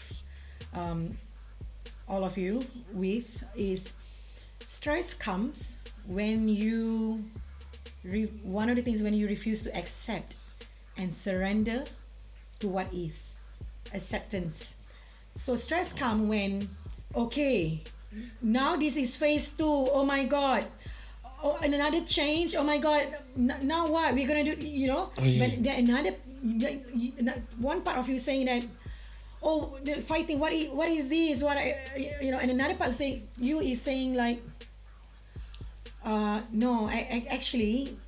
um, 0.74 1.18
all 2.08 2.24
of 2.24 2.36
you 2.38 2.64
with 2.92 3.28
is 3.56 3.92
stress 4.68 5.14
comes 5.14 5.78
when 6.06 6.48
you. 6.48 7.24
Re- 8.04 8.30
one 8.44 8.70
of 8.70 8.76
the 8.76 8.82
things 8.82 9.02
when 9.02 9.14
you 9.14 9.26
refuse 9.26 9.62
to 9.64 9.76
accept 9.76 10.36
and 10.96 11.10
surrender 11.16 11.82
to 12.60 12.68
what 12.68 12.92
is 12.94 13.34
acceptance. 13.92 14.76
So 15.34 15.56
stress 15.56 15.92
come 15.92 16.28
when 16.28 16.68
okay, 17.16 17.82
now 18.40 18.76
this 18.76 18.96
is 18.96 19.16
phase 19.16 19.50
two. 19.50 19.66
Oh 19.90 20.04
my 20.04 20.24
god. 20.24 20.66
Oh, 21.42 21.58
and 21.60 21.74
another 21.74 22.00
change. 22.06 22.54
Oh 22.54 22.62
my 22.62 22.78
god. 22.78 23.08
N- 23.36 23.58
now 23.62 23.88
what 23.88 24.14
we're 24.14 24.28
gonna 24.28 24.44
do? 24.44 24.54
You 24.64 24.86
know. 24.86 25.10
Oh, 25.18 25.38
but 25.38 25.58
then 25.62 25.90
another 25.90 26.14
one 27.58 27.82
part 27.82 27.98
of 27.98 28.08
you 28.08 28.18
saying 28.20 28.46
that. 28.46 28.64
Oh, 29.42 29.76
the 29.82 30.00
fighting. 30.00 30.38
What 30.38 30.52
is 30.52 30.70
what 30.70 30.88
is 30.88 31.08
this? 31.08 31.42
What 31.42 31.58
I, 31.58 31.76
you 32.22 32.30
know? 32.30 32.38
And 32.38 32.52
another 32.52 32.74
part 32.74 32.94
saying 32.94 33.26
you 33.36 33.58
is 33.58 33.82
saying 33.82 34.14
like. 34.14 34.42
Uh, 36.06 36.40
no, 36.52 36.86
I, 36.86 36.98
I 37.10 37.26
actually, 37.34 37.98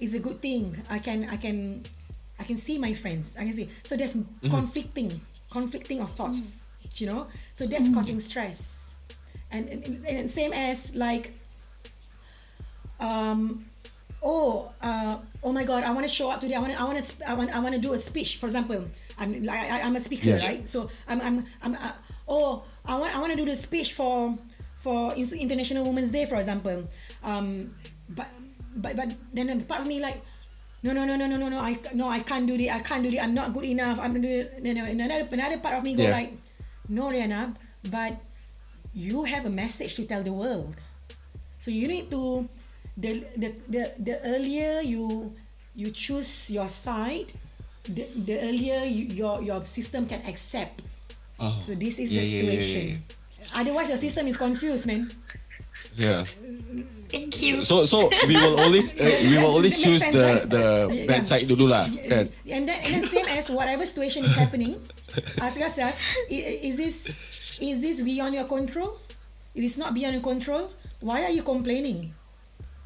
it's 0.00 0.14
a 0.14 0.18
good 0.18 0.42
thing. 0.42 0.76
I 0.90 0.98
can 0.98 1.28
I 1.30 1.36
can 1.36 1.84
I 2.40 2.44
can 2.44 2.56
see 2.58 2.76
my 2.76 2.92
friends. 2.92 3.36
I 3.38 3.44
can 3.46 3.54
see. 3.54 3.70
So 3.84 3.96
there's 3.96 4.16
conflicting, 4.42 5.20
conflicting 5.50 6.00
of 6.00 6.10
thoughts. 6.18 6.42
You 6.96 7.06
know. 7.06 7.26
So 7.54 7.66
that's 7.70 7.88
causing 7.94 8.18
stress, 8.20 8.58
and, 9.52 9.68
and 9.68 10.04
and 10.06 10.30
same 10.30 10.52
as 10.52 10.92
like. 10.94 11.34
Um, 12.98 13.64
oh, 14.22 14.72
uh, 14.82 15.18
oh 15.42 15.52
my 15.52 15.64
God! 15.64 15.84
I 15.84 15.90
want 15.92 16.06
to 16.06 16.12
show 16.12 16.30
up 16.30 16.40
today. 16.40 16.54
I 16.54 16.60
want 16.60 16.72
to, 16.74 16.80
I 16.80 16.84
want 16.84 17.04
to, 17.04 17.30
I 17.30 17.34
want, 17.34 17.50
I 17.56 17.58
want 17.60 17.74
to 17.74 17.80
do 17.80 17.92
a 17.94 17.98
speech. 17.98 18.36
For 18.38 18.46
example, 18.46 18.84
I'm 19.18 19.42
like, 19.44 19.60
I, 19.60 19.80
I'm 19.82 19.96
a 19.96 20.00
speaker, 20.00 20.28
Yeah. 20.30 20.44
right? 20.44 20.68
So 20.68 20.90
I'm, 21.08 21.20
I'm, 21.20 21.46
I'm. 21.62 21.74
Uh, 21.76 21.92
oh, 22.28 22.64
I 22.84 22.96
want, 22.96 23.14
I 23.16 23.20
want 23.20 23.32
to 23.32 23.36
do 23.36 23.44
the 23.46 23.56
speech 23.56 23.94
for, 23.94 24.36
for 24.80 25.14
International 25.14 25.84
Women's 25.84 26.10
Day, 26.10 26.26
for 26.26 26.36
example. 26.36 26.88
Um, 27.22 27.74
but, 28.08 28.28
but, 28.76 28.96
but 28.96 29.12
then 29.32 29.50
a 29.50 29.56
part 29.60 29.82
of 29.82 29.86
me 29.86 30.00
like, 30.00 30.22
no, 30.82 30.92
no, 30.92 31.04
no, 31.04 31.16
no, 31.16 31.26
no, 31.26 31.36
no, 31.36 31.48
no. 31.48 31.58
I, 31.60 31.78
no, 31.92 32.08
I 32.08 32.20
can't 32.20 32.46
do 32.46 32.54
it. 32.54 32.70
I 32.72 32.80
can't 32.80 33.02
do 33.02 33.08
it. 33.10 33.20
I'm 33.22 33.34
not 33.34 33.52
good 33.52 33.64
enough. 33.64 33.98
I'm 34.00 34.20
do 34.20 34.28
it. 34.28 34.62
No, 34.62 34.72
no. 34.72 34.84
Another, 34.84 35.28
another 35.30 35.58
part 35.58 35.74
of 35.76 35.84
me 35.84 35.94
go 35.94 36.04
Yeah. 36.04 36.12
like, 36.12 36.32
no, 36.88 37.10
Rihanna, 37.10 37.54
but 37.90 38.16
you 38.94 39.24
have 39.24 39.44
a 39.46 39.50
message 39.50 39.94
to 39.96 40.04
tell 40.04 40.22
the 40.22 40.32
world. 40.32 40.74
So 41.60 41.70
you 41.70 41.86
need 41.86 42.10
to 42.10 42.48
the 42.96 43.24
the 43.36 43.54
the, 43.68 43.92
the 44.00 44.14
earlier 44.24 44.80
you 44.80 45.32
you 45.76 45.90
choose 45.92 46.50
your 46.50 46.68
side, 46.68 47.30
the, 47.84 48.08
the 48.16 48.40
earlier 48.40 48.82
you, 48.84 49.04
your 49.12 49.42
your 49.42 49.64
system 49.64 50.06
can 50.08 50.24
accept. 50.26 50.82
so 51.60 51.74
this 51.76 51.98
is 52.00 52.10
Oh. 52.10 52.14
yeah, 52.14 52.20
the 52.20 52.26
yeah, 52.26 52.42
yeah, 52.42 52.50
yeah, 52.50 52.50
situation. 52.50 53.02
Otherwise, 53.54 53.88
your 53.88 53.98
system 53.98 54.26
is 54.28 54.36
confused, 54.36 54.86
man. 54.86 55.10
Yeah. 55.96 56.24
Thank 57.10 57.42
you. 57.42 57.64
So 57.64 57.84
so 57.84 58.06
we 58.26 58.34
will 58.38 58.58
always 58.58 58.94
uh, 58.94 59.02
we 59.26 59.36
will 59.38 59.50
always 59.58 59.74
choose 59.76 60.02
sense, 60.02 60.14
the 60.14 60.24
right? 60.24 60.46
the 60.46 60.64
Yeah. 60.90 61.06
bad 61.10 61.22
side 61.26 61.46
dulu 61.50 61.66
lah. 61.66 61.86
Kan? 62.06 62.30
And 62.46 62.64
then, 62.70 62.78
and 62.86 62.90
then 63.02 63.04
same 63.10 63.26
as 63.26 63.50
whatever 63.50 63.82
situation 63.84 64.22
is 64.24 64.34
happening, 64.38 64.78
ask 65.44 65.58
yourself: 65.58 65.94
i- 66.30 66.58
Is 66.70 66.78
this 66.78 66.96
is 67.58 67.82
this 67.82 67.98
beyond 68.00 68.34
your 68.38 68.46
control? 68.46 68.96
If 69.52 69.66
it's 69.66 69.76
not 69.76 69.92
beyond 69.92 70.14
your 70.14 70.22
control, 70.24 70.70
why 71.02 71.26
are 71.26 71.34
you 71.34 71.42
complaining? 71.42 72.14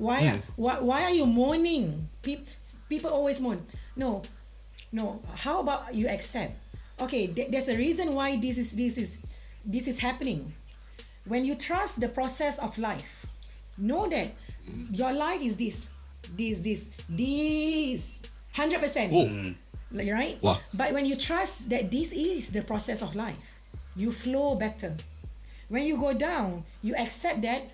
Why, 0.01 0.43
why, 0.57 0.81
why 0.83 1.07
are 1.07 1.15
you 1.15 1.23
mourning? 1.23 2.09
Peop, 2.25 2.43
people 2.91 3.15
always 3.15 3.39
moan. 3.39 3.63
No, 3.95 4.27
no. 4.91 5.23
How 5.39 5.61
about 5.63 5.95
you 5.95 6.09
accept? 6.11 6.59
Okay, 6.99 7.29
th- 7.31 7.47
there's 7.53 7.69
a 7.71 7.77
reason 7.79 8.11
why 8.11 8.35
this 8.41 8.59
is 8.59 8.75
this 8.75 8.99
is 8.99 9.23
this 9.63 9.87
is 9.87 10.03
happening. 10.03 10.51
When 11.31 11.47
you 11.47 11.55
trust 11.55 12.03
the 12.03 12.09
process 12.11 12.59
of 12.59 12.75
life, 12.75 13.07
know 13.79 14.09
that 14.09 14.35
your 14.91 15.13
life 15.13 15.41
is 15.43 15.57
this, 15.57 15.89
this, 16.37 16.59
this, 16.61 16.85
this, 17.09 18.09
hundred 18.53 18.81
percent. 18.81 19.13
Oh. 19.13 19.55
Right? 19.95 20.43
Wow. 20.43 20.59
But 20.73 20.93
when 20.93 21.07
you 21.07 21.15
trust 21.15 21.71
that 21.71 21.91
this 21.91 22.11
is 22.13 22.51
the 22.51 22.63
process 22.63 23.03
of 23.03 23.15
life, 23.15 23.37
you 23.95 24.11
flow 24.11 24.57
better. 24.57 24.97
When 25.69 25.85
you 25.85 25.97
go 25.97 26.13
down, 26.13 26.65
you 26.83 26.97
accept 26.97 27.43
that, 27.43 27.71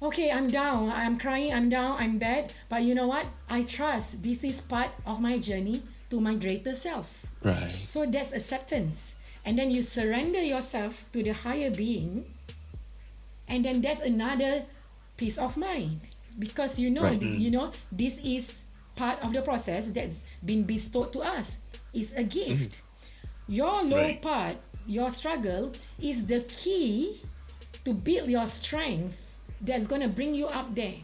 okay, 0.00 0.32
I'm 0.32 0.48
down, 0.48 0.88
I'm 0.88 1.18
crying, 1.18 1.52
I'm 1.52 1.68
down, 1.68 2.00
I'm 2.00 2.18
bad. 2.18 2.52
But 2.70 2.82
you 2.82 2.94
know 2.94 3.06
what? 3.06 3.26
I 3.48 3.62
trust 3.62 4.22
this 4.22 4.42
is 4.42 4.60
part 4.60 4.90
of 5.04 5.20
my 5.20 5.38
journey 5.38 5.82
to 6.08 6.20
my 6.20 6.34
greater 6.34 6.74
self. 6.74 7.06
Right. 7.42 7.76
So 7.76 8.06
that's 8.06 8.32
acceptance. 8.32 9.14
And 9.44 9.58
then 9.58 9.70
you 9.70 9.82
surrender 9.82 10.42
yourself 10.42 11.04
to 11.12 11.22
the 11.22 11.32
higher 11.32 11.70
being. 11.70 12.24
And 13.46 13.64
then 13.64 13.82
that's 13.82 14.00
another 14.00 14.64
peace 15.16 15.38
of 15.38 15.56
mind. 15.56 16.00
Because 16.38 16.78
you 16.78 16.90
know, 16.90 17.02
Right. 17.02 17.20
you 17.22 17.50
mm. 17.50 17.52
know, 17.52 17.72
this 17.92 18.18
is 18.24 18.62
part 18.96 19.20
of 19.22 19.32
the 19.32 19.42
process 19.42 19.88
that's 19.88 20.20
been 20.44 20.64
bestowed 20.64 21.12
to 21.14 21.20
us. 21.20 21.58
It's 21.92 22.12
a 22.12 22.24
gift. 22.24 22.78
Mm-hmm. 22.78 23.52
Your 23.52 23.82
low 23.84 23.98
Right. 24.02 24.20
part, 24.22 24.56
your 24.86 25.12
struggle, 25.12 25.72
is 26.00 26.26
the 26.26 26.40
key 26.48 27.20
to 27.84 27.92
build 27.92 28.28
your 28.30 28.46
strength 28.46 29.14
that's 29.60 29.86
gonna 29.86 30.08
bring 30.08 30.34
you 30.34 30.46
up 30.46 30.74
there. 30.74 30.96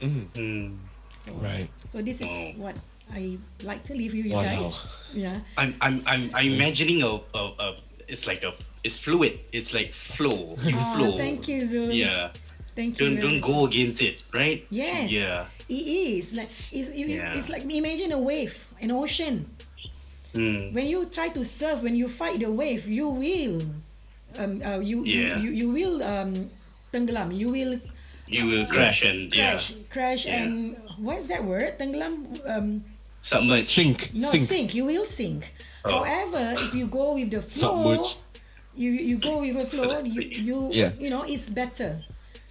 Mm-hmm. 0.00 0.38
Mm. 0.38 0.76
So, 1.24 1.32
Right. 1.32 1.68
so 1.92 2.00
this 2.02 2.20
is 2.20 2.26
Wow. 2.26 2.52
what 2.56 2.76
I 3.12 3.38
like 3.64 3.84
to 3.84 3.94
leave 3.94 4.14
you, 4.14 4.24
you 4.24 4.32
Wow. 4.34 4.42
guys. 4.42 4.74
Yeah. 5.12 5.40
I'm 5.56 5.74
I'm 5.80 6.00
I'm 6.06 6.30
I'm 6.34 6.46
imagining 6.52 7.02
a, 7.02 7.20
a, 7.34 7.42
a 7.58 7.66
it's 8.08 8.26
like 8.26 8.42
a 8.44 8.52
it's 8.84 8.96
fluid. 8.96 9.40
It's 9.52 9.72
like 9.74 9.92
flow. 9.92 10.56
You 10.64 10.76
Oh, 10.76 10.80
ah, 10.80 10.94
flow. 10.96 11.16
thank 11.18 11.48
you, 11.48 11.62
Zul. 11.68 11.92
Yeah. 11.94 12.32
Thank 12.76 12.98
you. 12.98 13.06
Don't 13.06 13.16
very 13.20 13.28
don't 13.28 13.40
go 13.40 13.66
against 13.66 14.00
it, 14.02 14.22
right? 14.32 14.64
Yes. 14.70 15.10
Yeah. 15.10 15.46
It 15.68 15.86
is 15.86 16.32
like 16.34 16.48
it's 16.72 16.90
you, 16.90 17.06
Yeah. 17.06 17.34
it's 17.34 17.48
like 17.48 17.64
imagine 17.68 18.12
a 18.12 18.18
wave, 18.18 18.56
an 18.80 18.90
ocean. 18.90 19.46
Mm. 20.34 20.72
When 20.72 20.86
you 20.86 21.06
try 21.06 21.28
to 21.30 21.42
surf, 21.44 21.82
when 21.82 21.96
you 21.96 22.08
fight 22.08 22.38
the 22.38 22.50
wave, 22.50 22.86
you 22.86 23.08
will, 23.08 23.62
um, 24.38 24.62
uh, 24.62 24.78
you, 24.78 25.02
Yeah. 25.04 25.38
you 25.42 25.50
you 25.50 25.50
you 25.50 25.68
will 25.70 26.02
um, 26.02 26.50
tenggelam. 26.94 27.34
You 27.34 27.50
will 27.50 27.80
You 28.30 28.46
will 28.46 28.66
crash 28.70 29.02
and 29.02 29.34
yeah. 29.34 29.58
crash, 29.58 29.74
crash, 29.90 30.22
Yeah. 30.26 30.46
and 30.46 30.78
what's 31.02 31.26
that 31.26 31.42
word? 31.42 31.74
Tenggelam. 31.82 32.38
Um, 32.46 32.84
Submerge. 33.22 33.66
Sink. 33.66 34.14
no, 34.14 34.22
Sink. 34.30 34.46
sink. 34.48 34.68
You 34.74 34.86
will 34.86 35.04
sink. 35.06 35.50
Oh. 35.84 36.06
However, 36.06 36.54
if 36.62 36.70
you 36.78 36.86
go 36.86 37.18
with 37.18 37.34
the 37.34 37.42
flow, 37.42 37.74
Submerge. 37.98 38.16
you 38.78 38.90
you 38.94 39.18
go 39.18 39.42
with 39.42 39.58
the 39.58 39.66
flow. 39.66 39.98
You 40.06 40.22
you 40.22 40.56
Yeah. 40.70 40.94
you 40.94 41.10
know 41.10 41.26
it's 41.26 41.50
better. 41.50 42.06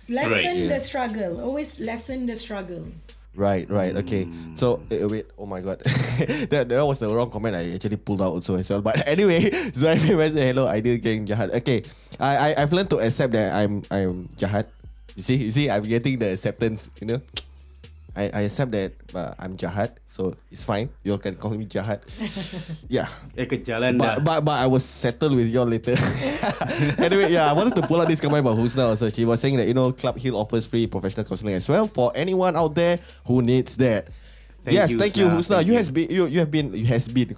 Lessen 0.09 0.57
Yeah. 0.57 0.77
the 0.77 0.79
struggle. 0.83 1.39
Always 1.41 1.79
lessen 1.79 2.25
the 2.25 2.35
struggle. 2.35 2.85
Right, 3.37 3.69
right, 3.69 3.95
okay. 4.03 4.27
So 4.57 4.81
eh, 4.91 5.05
wait, 5.05 5.27
oh 5.37 5.45
my 5.45 5.61
god, 5.61 5.79
that 6.51 6.67
that 6.67 6.81
was 6.83 6.99
the 6.99 7.07
wrong 7.07 7.29
comment. 7.29 7.55
I 7.55 7.71
actually 7.77 7.95
pulled 8.01 8.19
out 8.25 8.33
also 8.33 8.57
as 8.57 8.67
well. 8.69 8.81
But 8.81 9.05
anyway, 9.07 9.47
so 9.71 9.87
I 9.87 9.95
say 9.95 10.49
hello, 10.51 10.67
ideal 10.67 10.97
gang 10.97 11.23
jahat. 11.29 11.53
Okay, 11.61 11.85
I 12.19 12.51
I 12.51 12.65
I've 12.65 12.73
learned 12.73 12.89
to 12.89 12.99
accept 12.99 13.31
that 13.37 13.53
I'm 13.53 13.85
I'm 13.93 14.27
jahat. 14.35 14.67
You 15.15 15.23
see, 15.23 15.35
you 15.35 15.51
see, 15.53 15.69
I'm 15.69 15.85
getting 15.85 16.19
the 16.19 16.33
acceptance. 16.33 16.89
You 16.99 17.15
know, 17.15 17.19
I 18.15 18.29
I 18.33 18.41
accept 18.49 18.71
that 18.73 18.93
uh, 19.13 19.33
I'm 19.37 19.57
jahat, 19.57 19.97
so 20.05 20.33
it's 20.49 20.65
fine. 20.65 20.89
You 21.03 21.13
all 21.13 21.21
can 21.21 21.35
call 21.35 21.51
me 21.53 21.65
jahat. 21.65 22.01
yeah. 22.89 23.09
Eh 23.37 23.45
ke 23.45 23.61
jalan 23.61 23.97
dah. 23.97 24.17
But, 24.17 24.25
but 24.25 24.39
but 24.49 24.57
I 24.57 24.67
was 24.67 24.81
settled 24.85 25.35
with 25.37 25.49
y'all 25.49 25.69
later. 25.69 25.93
anyway, 26.97 27.29
yeah, 27.33 27.49
I 27.49 27.53
wanted 27.53 27.77
to 27.77 27.83
pull 27.85 28.01
out 28.01 28.09
this 28.09 28.21
comment 28.21 28.41
about 28.41 28.57
Husna 28.57 28.89
also. 28.89 29.09
She 29.09 29.25
was 29.25 29.39
saying 29.41 29.57
that 29.57 29.67
you 29.69 29.77
know 29.77 29.91
Club 29.93 30.17
Hill 30.17 30.35
offers 30.37 30.65
free 30.65 30.87
professional 30.87 31.25
counseling 31.25 31.53
as 31.55 31.67
well 31.69 31.85
for 31.85 32.11
anyone 32.15 32.55
out 32.55 32.73
there 32.73 32.99
who 33.29 33.41
needs 33.41 33.77
that. 33.77 34.09
Thank 34.65 34.75
yes, 34.75 34.91
you, 34.91 34.97
thank 34.99 35.15
you, 35.15 35.27
Husna. 35.29 35.63
Husna. 35.63 35.63
Thank 35.63 35.67
you, 35.67 35.73
you. 35.73 35.79
has 35.79 35.89
been 35.89 36.07
you 36.09 36.23
you 36.25 36.39
have 36.39 36.51
been 36.51 36.67
you 36.73 36.87
has 36.87 37.05
been 37.07 37.29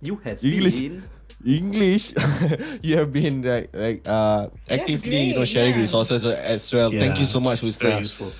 You 0.00 0.16
has 0.24 0.42
English 0.44 0.80
been. 0.80 1.02
English. 1.44 2.12
you 2.82 2.96
have 2.96 3.12
been 3.12 3.40
like 3.42 3.68
like 3.72 4.00
uh 4.04 4.48
actively 4.68 5.32
you 5.32 5.34
know 5.36 5.44
sharing 5.44 5.72
yeah. 5.72 5.84
resources 5.84 6.24
as 6.24 6.64
well. 6.72 6.90
Thank 6.90 7.20
you 7.20 7.26
so 7.26 7.40
much, 7.40 7.60
Very 7.60 7.72
Husna. 7.72 8.00
useful. 8.00 8.32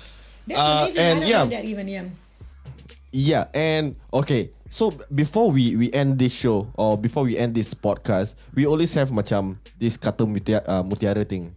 That's 0.51 0.59
Uh, 0.59 0.83
amazing. 0.91 0.99
and 0.99 1.17
I 1.23 1.27
yeah. 1.27 1.43
that 1.47 1.63
even. 1.65 1.85
Yeah. 1.87 2.05
Yeah, 3.11 3.43
and 3.51 3.95
okay. 4.13 4.51
So 4.71 4.95
before 5.11 5.51
we 5.51 5.75
we 5.75 5.91
end 5.91 6.15
this 6.15 6.31
show 6.31 6.71
or 6.79 6.95
before 6.95 7.27
we 7.27 7.35
end 7.35 7.51
this 7.51 7.75
podcast, 7.75 8.39
we 8.55 8.63
always 8.63 8.95
have 8.95 9.11
macam 9.11 9.59
this 9.75 9.99
kata 9.99 10.23
mutiara, 10.23 10.63
uh, 10.63 10.79
mutiara 10.79 11.27
thing. 11.27 11.51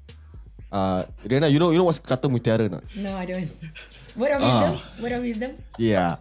Uh, 0.75 1.07
Riana, 1.23 1.47
you 1.47 1.63
know 1.63 1.71
you 1.71 1.79
know 1.79 1.87
what's 1.87 2.03
kata 2.03 2.27
mutiara 2.27 2.67
not? 2.67 2.83
No, 2.99 3.15
I 3.15 3.23
don't. 3.23 3.47
Word 4.19 4.35
of 4.35 4.43
Ah. 4.43 4.51
wisdom. 4.51 4.75
Word 4.99 5.15
of 5.15 5.23
wisdom. 5.23 5.51
Yeah. 5.79 6.19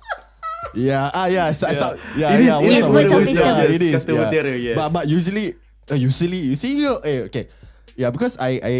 Yeah, 0.77 1.09
ah, 1.13 1.25
yeah, 1.29 1.49
so, 1.53 1.65
yeah. 1.69 1.73
So, 1.77 1.85
yeah, 2.17 2.33
It 2.33 2.39
is- 2.39 2.47
yeah, 2.49 2.57
it 2.61 2.73
is 2.77 2.85
of 2.85 2.93
words 2.93 3.09
of 3.11 3.19
wisdom. 3.25 3.41
wisdom. 3.41 3.57
Yeah, 3.57 3.73
it 3.77 3.81
is. 3.81 3.93
Kata 4.05 4.11
yeah. 4.13 4.21
mutiara, 4.29 4.51
yes. 4.53 4.75
But 4.77 4.87
but 4.93 5.05
usually, 5.09 5.47
uh, 5.89 5.97
usually 5.97 6.41
you 6.45 6.55
see 6.55 6.77
you, 6.77 6.93
eh, 7.01 7.25
okay, 7.25 7.49
yeah, 7.97 8.13
because 8.13 8.37
I 8.37 8.51
I 8.61 8.75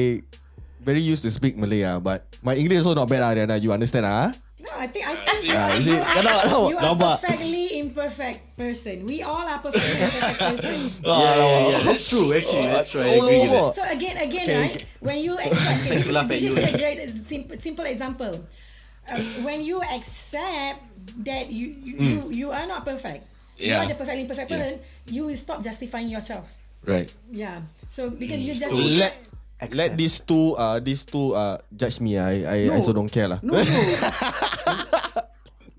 very 0.84 0.99
used 1.01 1.23
to 1.23 1.31
speak 1.31 1.55
Malay, 1.57 1.84
ah, 1.88 1.99
but 1.99 2.27
my 2.43 2.53
English 2.55 2.84
also 2.84 2.93
not 2.93 3.07
bad, 3.09 3.23
ah, 3.23 3.31
Riana. 3.34 3.55
You 3.57 3.71
understand, 3.71 4.05
ah? 4.05 4.31
No, 4.63 4.71
I 4.79 4.88
think 4.88 5.03
I 5.03 5.15
think 5.15 5.43
Yeah, 5.43 5.75
you, 5.75 5.91
you 5.99 6.71
you 6.71 6.77
are 6.79 6.95
perfectly 6.95 7.84
imperfect 7.84 8.55
person. 8.55 9.03
We 9.03 9.19
all 9.19 9.43
are 9.43 9.59
perfectly 9.59 9.91
imperfect 10.07 10.39
person. 10.39 10.79
Yeah, 11.03 11.36
yeah, 11.36 11.59
yeah. 11.67 11.79
That's 11.84 12.07
true. 12.07 12.31
Actually, 12.31 12.67
that's 12.71 12.88
true. 12.88 13.03
I 13.03 13.19
agree 13.19 13.39
with 13.43 13.51
that. 13.51 13.75
So 13.75 13.84
again, 13.84 14.15
again, 14.23 14.45
Okay, 14.47 14.59
right? 14.63 14.79
When 15.03 15.17
you 15.19 15.36
accept, 15.43 15.84
okay, 15.84 15.99
this, 15.99 16.07
this 16.31 16.43
you. 16.47 16.53
is 16.55 16.63
a 16.63 16.75
great 16.79 16.99
simple, 17.27 17.55
simple 17.59 17.86
example. 17.86 18.34
Um, 19.03 19.43
when 19.43 19.59
you 19.67 19.84
accept 19.84 20.79
that 21.27 21.51
you 21.51 21.67
you, 21.84 21.95
you, 21.99 22.19
you 22.31 22.47
are 22.55 22.63
not 22.63 22.88
perfect, 22.88 23.27
you 23.59 23.67
Yeah. 23.75 23.84
are 23.84 23.88
the 23.91 23.99
perfectly 23.99 24.23
imperfect 24.23 24.47
Yeah. 24.47 24.55
person, 24.63 24.73
you 25.11 25.27
will 25.27 25.36
stop 25.36 25.59
justifying 25.59 26.07
yourself. 26.07 26.47
Right. 26.88 27.11
Yeah. 27.27 27.67
So 27.91 28.07
because 28.07 28.39
you 28.39 28.55
just 28.55 28.71
So 28.71 28.79
let 28.79 29.19
Accept. 29.64 29.76
let 29.80 29.89
these 29.95 30.20
two 30.20 30.55
uh 30.55 30.78
these 30.80 31.03
two 31.03 31.32
uh 31.34 31.57
judge 31.72 31.99
me. 31.99 32.20
I 32.20 32.34
I, 32.43 32.57
I 32.68 32.68
No. 32.68 32.78
also 32.80 32.91
don't 32.91 33.07
care 33.09 33.28
lah. 33.28 33.39
No, 33.41 33.55
no. 33.55 33.64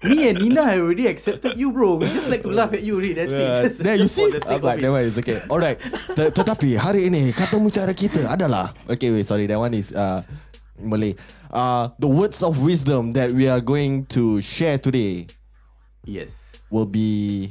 Me 0.05 0.28
and 0.28 0.37
Nina 0.37 0.68
have 0.68 0.85
already 0.85 1.09
accepted 1.09 1.57
you, 1.57 1.72
bro. 1.72 1.97
We 1.97 2.05
just 2.12 2.28
like 2.28 2.45
to 2.45 2.53
laugh 2.53 2.76
at 2.76 2.85
you, 2.85 3.01
really. 3.01 3.16
That's 3.16 3.32
Uh, 3.32 3.41
it. 3.41 3.49
Just, 3.64 3.76
there 3.80 3.95
you 4.01 4.05
just 4.05 4.12
see 4.14 4.28
for 4.28 4.37
sake 4.45 4.61
but 4.61 4.76
never 4.76 5.01
it. 5.01 5.09
it's 5.09 5.16
okay 5.16 5.41
Alright 5.49 5.80
T- 6.12 6.28
Tetapi 6.28 6.76
hari 6.76 7.09
ini 7.09 7.32
Kata 7.32 7.57
mutiara 7.57 7.97
kita 7.97 8.20
adalah 8.28 8.68
Okay 8.85 9.09
wait 9.09 9.24
sorry 9.24 9.49
That 9.49 9.57
one 9.57 9.72
is 9.72 9.97
uh, 9.97 10.20
Malay 10.76 11.16
uh, 11.49 11.89
The 11.97 12.05
words 12.05 12.45
of 12.45 12.61
wisdom 12.61 13.16
That 13.16 13.32
we 13.32 13.49
are 13.49 13.64
going 13.64 14.05
to 14.12 14.45
share 14.45 14.76
today 14.76 15.24
Yes. 16.05 16.61
Will 16.68 16.85
be 16.85 17.49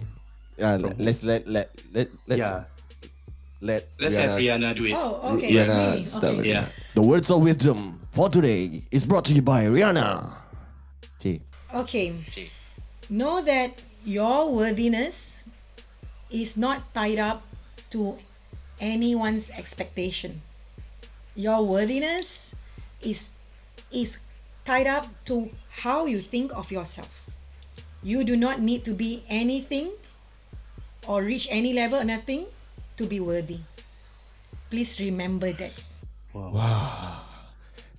uh, 0.62 0.78
let, 0.78 0.94
Let's 1.02 1.26
let 1.26 1.50
let 1.50 1.74
let 1.90 2.14
Let's 2.30 2.46
Yeah. 2.46 2.70
Let 3.64 3.88
Let's 4.00 4.16
have 4.16 4.40
Rihanna 4.40 4.76
do 4.76 4.86
it. 4.86 4.94
Oh, 4.94 5.36
okay. 5.36 5.52
Rihanna 5.54 5.96
me, 5.98 6.04
start 6.04 6.36
with 6.36 6.40
okay. 6.42 6.50
Yeah. 6.50 6.68
The 6.94 7.02
words 7.02 7.32
of 7.32 7.42
wisdom 7.42 8.00
For 8.12 8.30
today 8.30 8.84
Is 8.92 9.06
brought 9.06 9.26
to 9.26 9.34
you 9.34 9.42
by 9.42 9.66
Rihanna 9.66 10.36
Okay 11.20 11.40
Okay. 11.74 12.14
Know 13.10 13.42
that 13.42 13.82
your 14.04 14.52
worthiness 14.52 15.38
is 16.30 16.58
not 16.58 16.94
tied 16.94 17.18
up 17.20 17.42
to 17.92 18.18
anyone's 18.80 19.50
expectation. 19.50 20.42
Your 21.36 21.66
worthiness 21.66 22.52
is 23.02 23.30
is 23.90 24.18
tied 24.66 24.88
up 24.88 25.08
to 25.26 25.50
how 25.86 26.06
you 26.06 26.20
think 26.20 26.52
of 26.54 26.70
yourself. 26.70 27.10
You 28.04 28.24
do 28.24 28.36
not 28.36 28.62
need 28.62 28.84
to 28.86 28.94
be 28.94 29.24
anything 29.30 29.92
or 31.08 31.24
reach 31.24 31.48
any 31.50 31.74
level 31.74 32.00
or 32.00 32.04
nothing 32.04 32.46
to 32.98 33.06
be 33.06 33.20
worthy. 33.20 33.60
Please 34.70 34.98
remember 35.00 35.54
that. 35.54 35.74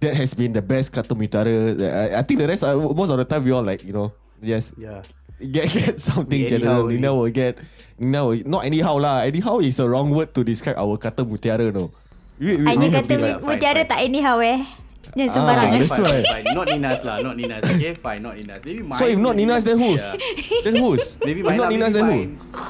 That 0.00 0.14
has 0.18 0.34
been 0.34 0.52
the 0.52 0.60
best 0.60 0.92
Kata 0.92 1.14
mutiara 1.14 1.54
I, 1.80 2.18
I 2.18 2.22
think 2.26 2.40
the 2.42 2.48
rest 2.50 2.60
uh, 2.66 2.76
Most 2.76 3.08
of 3.08 3.16
the 3.16 3.24
time 3.24 3.44
We 3.46 3.52
all 3.54 3.62
like 3.62 3.80
You 3.86 3.94
know 3.94 4.12
Yes 4.42 4.74
Yeah. 4.76 5.00
get 5.40 5.70
get 5.72 5.96
something 6.02 6.44
We 6.44 6.50
general. 6.50 6.90
anyhow 6.90 6.92
Nina 6.92 7.10
will 7.14 7.30
get 7.32 7.56
Nina 7.98 8.26
will, 8.26 8.42
not 8.44 8.66
anyhow 8.66 8.98
lah. 8.98 9.22
Anyhow 9.22 9.62
is 9.62 9.78
a 9.78 9.86
wrong 9.88 10.10
word 10.10 10.34
to 10.34 10.42
describe 10.42 10.74
our 10.76 10.98
kata 10.98 11.22
mutiara 11.24 11.70
no. 11.72 11.94
We, 12.42 12.58
we, 12.58 12.66
Hanya 12.66 12.90
have 12.90 13.06
kata 13.06 13.14
like, 13.22 13.38
fine, 13.38 13.46
mutiara 13.54 13.82
fine. 13.86 13.90
tak 13.94 13.98
anyhow 14.02 14.36
eh. 14.42 14.66
Jangan 15.14 15.30
Ah, 15.30 15.34
sembarangan. 15.38 15.78
that's 15.78 15.94
fine, 15.94 16.02
why. 16.02 16.22
fine. 16.26 16.46
Not 16.58 16.66
Nina's 16.74 17.00
lah. 17.06 17.16
Not 17.22 17.34
Nina's. 17.38 17.62
Okay, 17.70 17.94
fine. 17.94 18.18
Not 18.18 18.34
Nina's. 18.34 18.60
Maybe 18.66 18.82
mine. 18.82 18.98
So 18.98 19.04
if 19.06 19.18
not 19.18 19.34
Nina's 19.38 19.62
then 19.62 19.78
whose? 19.78 20.02
Yeah. 20.02 20.62
then 20.66 20.74
whose? 20.74 21.04
Maybe 21.22 21.38
if 21.40 21.46
mine 21.46 21.58
not 21.58 21.70
lah, 21.70 21.70
Nina's 21.70 21.92
then 21.94 22.06
who? 22.10 22.18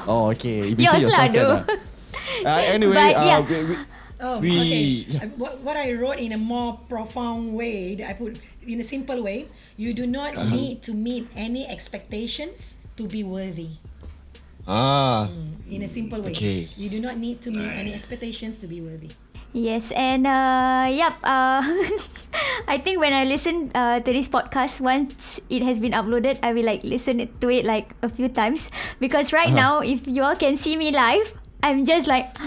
Oh 0.05 0.29
okay. 0.29 0.69
If 0.69 0.77
you 0.77 0.85
Yours 0.85 0.93
say 0.93 1.01
yourself 1.09 1.25
lah, 1.25 1.33
can 1.33 1.45
lah. 1.49 1.61
Uh, 2.45 2.61
anyway, 2.69 2.93
But, 2.93 3.15
uh, 3.17 3.25
yeah. 3.25 3.39
we, 3.41 3.57
we, 3.65 3.75
Oh, 4.21 4.39
We- 4.39 4.55
okay. 4.61 4.83
yeah. 5.11 5.25
What, 5.35 5.59
what 5.59 5.75
I 5.75 5.91
wrote 5.97 6.19
in 6.23 6.31
a 6.31 6.37
more 6.39 6.79
profound 6.87 7.51
way, 7.57 7.97
I 7.99 8.13
put 8.13 8.39
in 8.65 8.79
a 8.79 8.83
simple 8.87 9.19
way. 9.21 9.49
You 9.75 9.91
do 9.97 10.07
not 10.07 10.37
Uh-huh. 10.37 10.47
need 10.55 10.79
to 10.87 10.93
meet 10.95 11.27
any 11.35 11.67
expectations 11.67 12.75
to 12.95 13.09
be 13.11 13.23
worthy. 13.27 13.75
Ah. 14.63 15.27
In 15.69 15.83
a 15.83 15.89
simple 15.91 16.21
way. 16.23 16.31
Okay. 16.31 16.69
You 16.79 16.87
do 16.89 16.97
not 17.03 17.17
need 17.19 17.41
to 17.45 17.51
meet 17.51 17.69
any 17.69 17.93
expectations 17.93 18.57
to 18.63 18.67
be 18.71 18.79
worthy. 18.81 19.11
Yes, 19.55 19.91
and 19.95 20.27
uh, 20.27 20.87
yep. 20.91 21.15
Uh, 21.23 21.63
I 22.71 22.75
think 22.79 22.99
when 22.99 23.13
I 23.15 23.23
listen 23.23 23.71
uh, 23.75 23.99
to 24.03 24.09
this 24.11 24.27
podcast, 24.27 24.81
once 24.83 25.39
it 25.49 25.63
has 25.63 25.79
been 25.79 25.91
uploaded, 25.95 26.39
I 26.43 26.51
will 26.51 26.65
like 26.65 26.83
listen 26.83 27.23
to 27.23 27.47
it 27.51 27.63
like 27.63 27.95
a 28.03 28.09
few 28.09 28.27
times 28.27 28.67
because 28.99 29.31
right 29.31 29.51
now, 29.53 29.79
if 29.79 30.03
you 30.07 30.23
all 30.27 30.35
can 30.35 30.57
see 30.59 30.75
me 30.75 30.91
live, 30.91 31.31
I'm 31.65 31.85
just 31.85 32.07
like. 32.07 32.29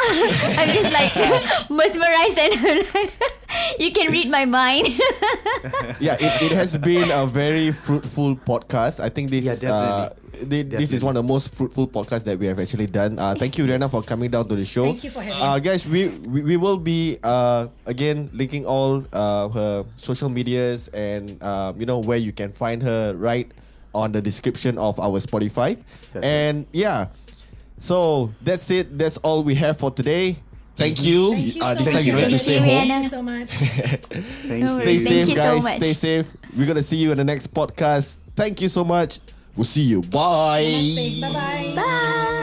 I'm 0.00 0.70
just 0.70 0.94
like 0.94 1.10
mesmerized 1.70 2.38
and 2.38 2.54
you 3.82 3.90
can 3.90 4.12
read 4.12 4.30
my 4.30 4.44
mind. 4.44 4.94
yeah, 5.98 6.14
it, 6.22 6.38
it 6.42 6.52
has 6.52 6.78
been 6.78 7.10
a 7.10 7.26
very 7.26 7.72
fruitful 7.72 8.36
podcast. 8.36 9.02
I 9.02 9.08
think 9.10 9.30
this 9.30 9.42
Yeah, 9.44 9.58
uh, 9.74 10.08
definitely. 10.38 10.62
this 10.78 10.92
is 10.92 11.02
one 11.02 11.16
of 11.18 11.26
the 11.26 11.28
most 11.28 11.52
fruitful 11.52 11.88
podcasts 11.88 12.22
that 12.30 12.38
we 12.38 12.46
have 12.46 12.60
actually 12.60 12.86
done. 12.86 13.18
Uh, 13.18 13.34
thank 13.34 13.58
you, 13.58 13.66
Rihanna, 13.66 13.90
for 13.90 14.00
coming 14.02 14.30
down 14.30 14.46
to 14.46 14.54
the 14.54 14.64
show. 14.64 14.84
Thank 14.86 15.02
you 15.02 15.10
for 15.10 15.20
having 15.20 15.42
uh, 15.42 15.58
guys. 15.58 15.88
We, 15.90 16.14
we 16.30 16.42
we 16.42 16.56
will 16.56 16.78
be 16.78 17.18
uh 17.26 17.66
again 17.86 18.30
linking 18.32 18.66
all 18.70 19.02
uh 19.12 19.48
her 19.50 19.84
social 19.98 20.30
medias 20.30 20.86
and 20.94 21.42
um 21.42 21.74
you 21.74 21.86
know 21.90 21.98
where 21.98 22.22
you 22.22 22.30
can 22.30 22.54
find 22.54 22.86
her 22.86 23.18
right 23.18 23.50
on 23.98 24.12
the 24.14 24.22
description 24.22 24.78
of 24.78 24.94
our 25.02 25.18
Spotify. 25.18 25.74
That's 26.14 26.22
and 26.22 26.66
yeah, 26.70 27.10
so 27.78 28.32
that's 28.42 28.70
it. 28.70 28.98
That's 28.98 29.16
all 29.18 29.42
we 29.42 29.54
have 29.56 29.78
for 29.78 29.90
today. 29.90 30.36
Thank 30.76 31.02
you. 31.04 31.32
Thank 31.32 31.56
you 31.56 31.62
uh, 31.62 31.74
this 31.74 31.86
much. 31.86 31.94
time 31.94 32.04
you 32.04 32.12
don't 32.12 32.20
have 32.20 32.30
to 32.30 32.38
Thank 32.38 32.42
stay 32.42 32.54
you, 32.54 32.78
home. 32.78 32.88
Thank 32.88 33.04
you 33.04 33.10
so 33.10 33.22
much. 33.22 33.50
Thank 33.50 34.64
No 34.64 34.80
Stay 34.80 34.98
safe, 34.98 35.08
Thank 35.26 35.28
you 35.30 35.36
so 35.36 35.42
guys. 35.42 35.62
much. 35.64 35.76
Stay 35.78 35.92
safe. 35.92 36.36
We're 36.56 36.66
gonna 36.66 36.82
see 36.82 36.96
you 36.96 37.10
in 37.10 37.18
the 37.18 37.24
next 37.24 37.52
podcast. 37.52 38.20
Thank 38.36 38.60
you 38.60 38.68
so 38.68 38.84
much. 38.84 39.18
We'll 39.56 39.64
see 39.64 39.82
you. 39.82 40.02
Bye-bye. 40.02 41.74
Bye. 41.74 42.34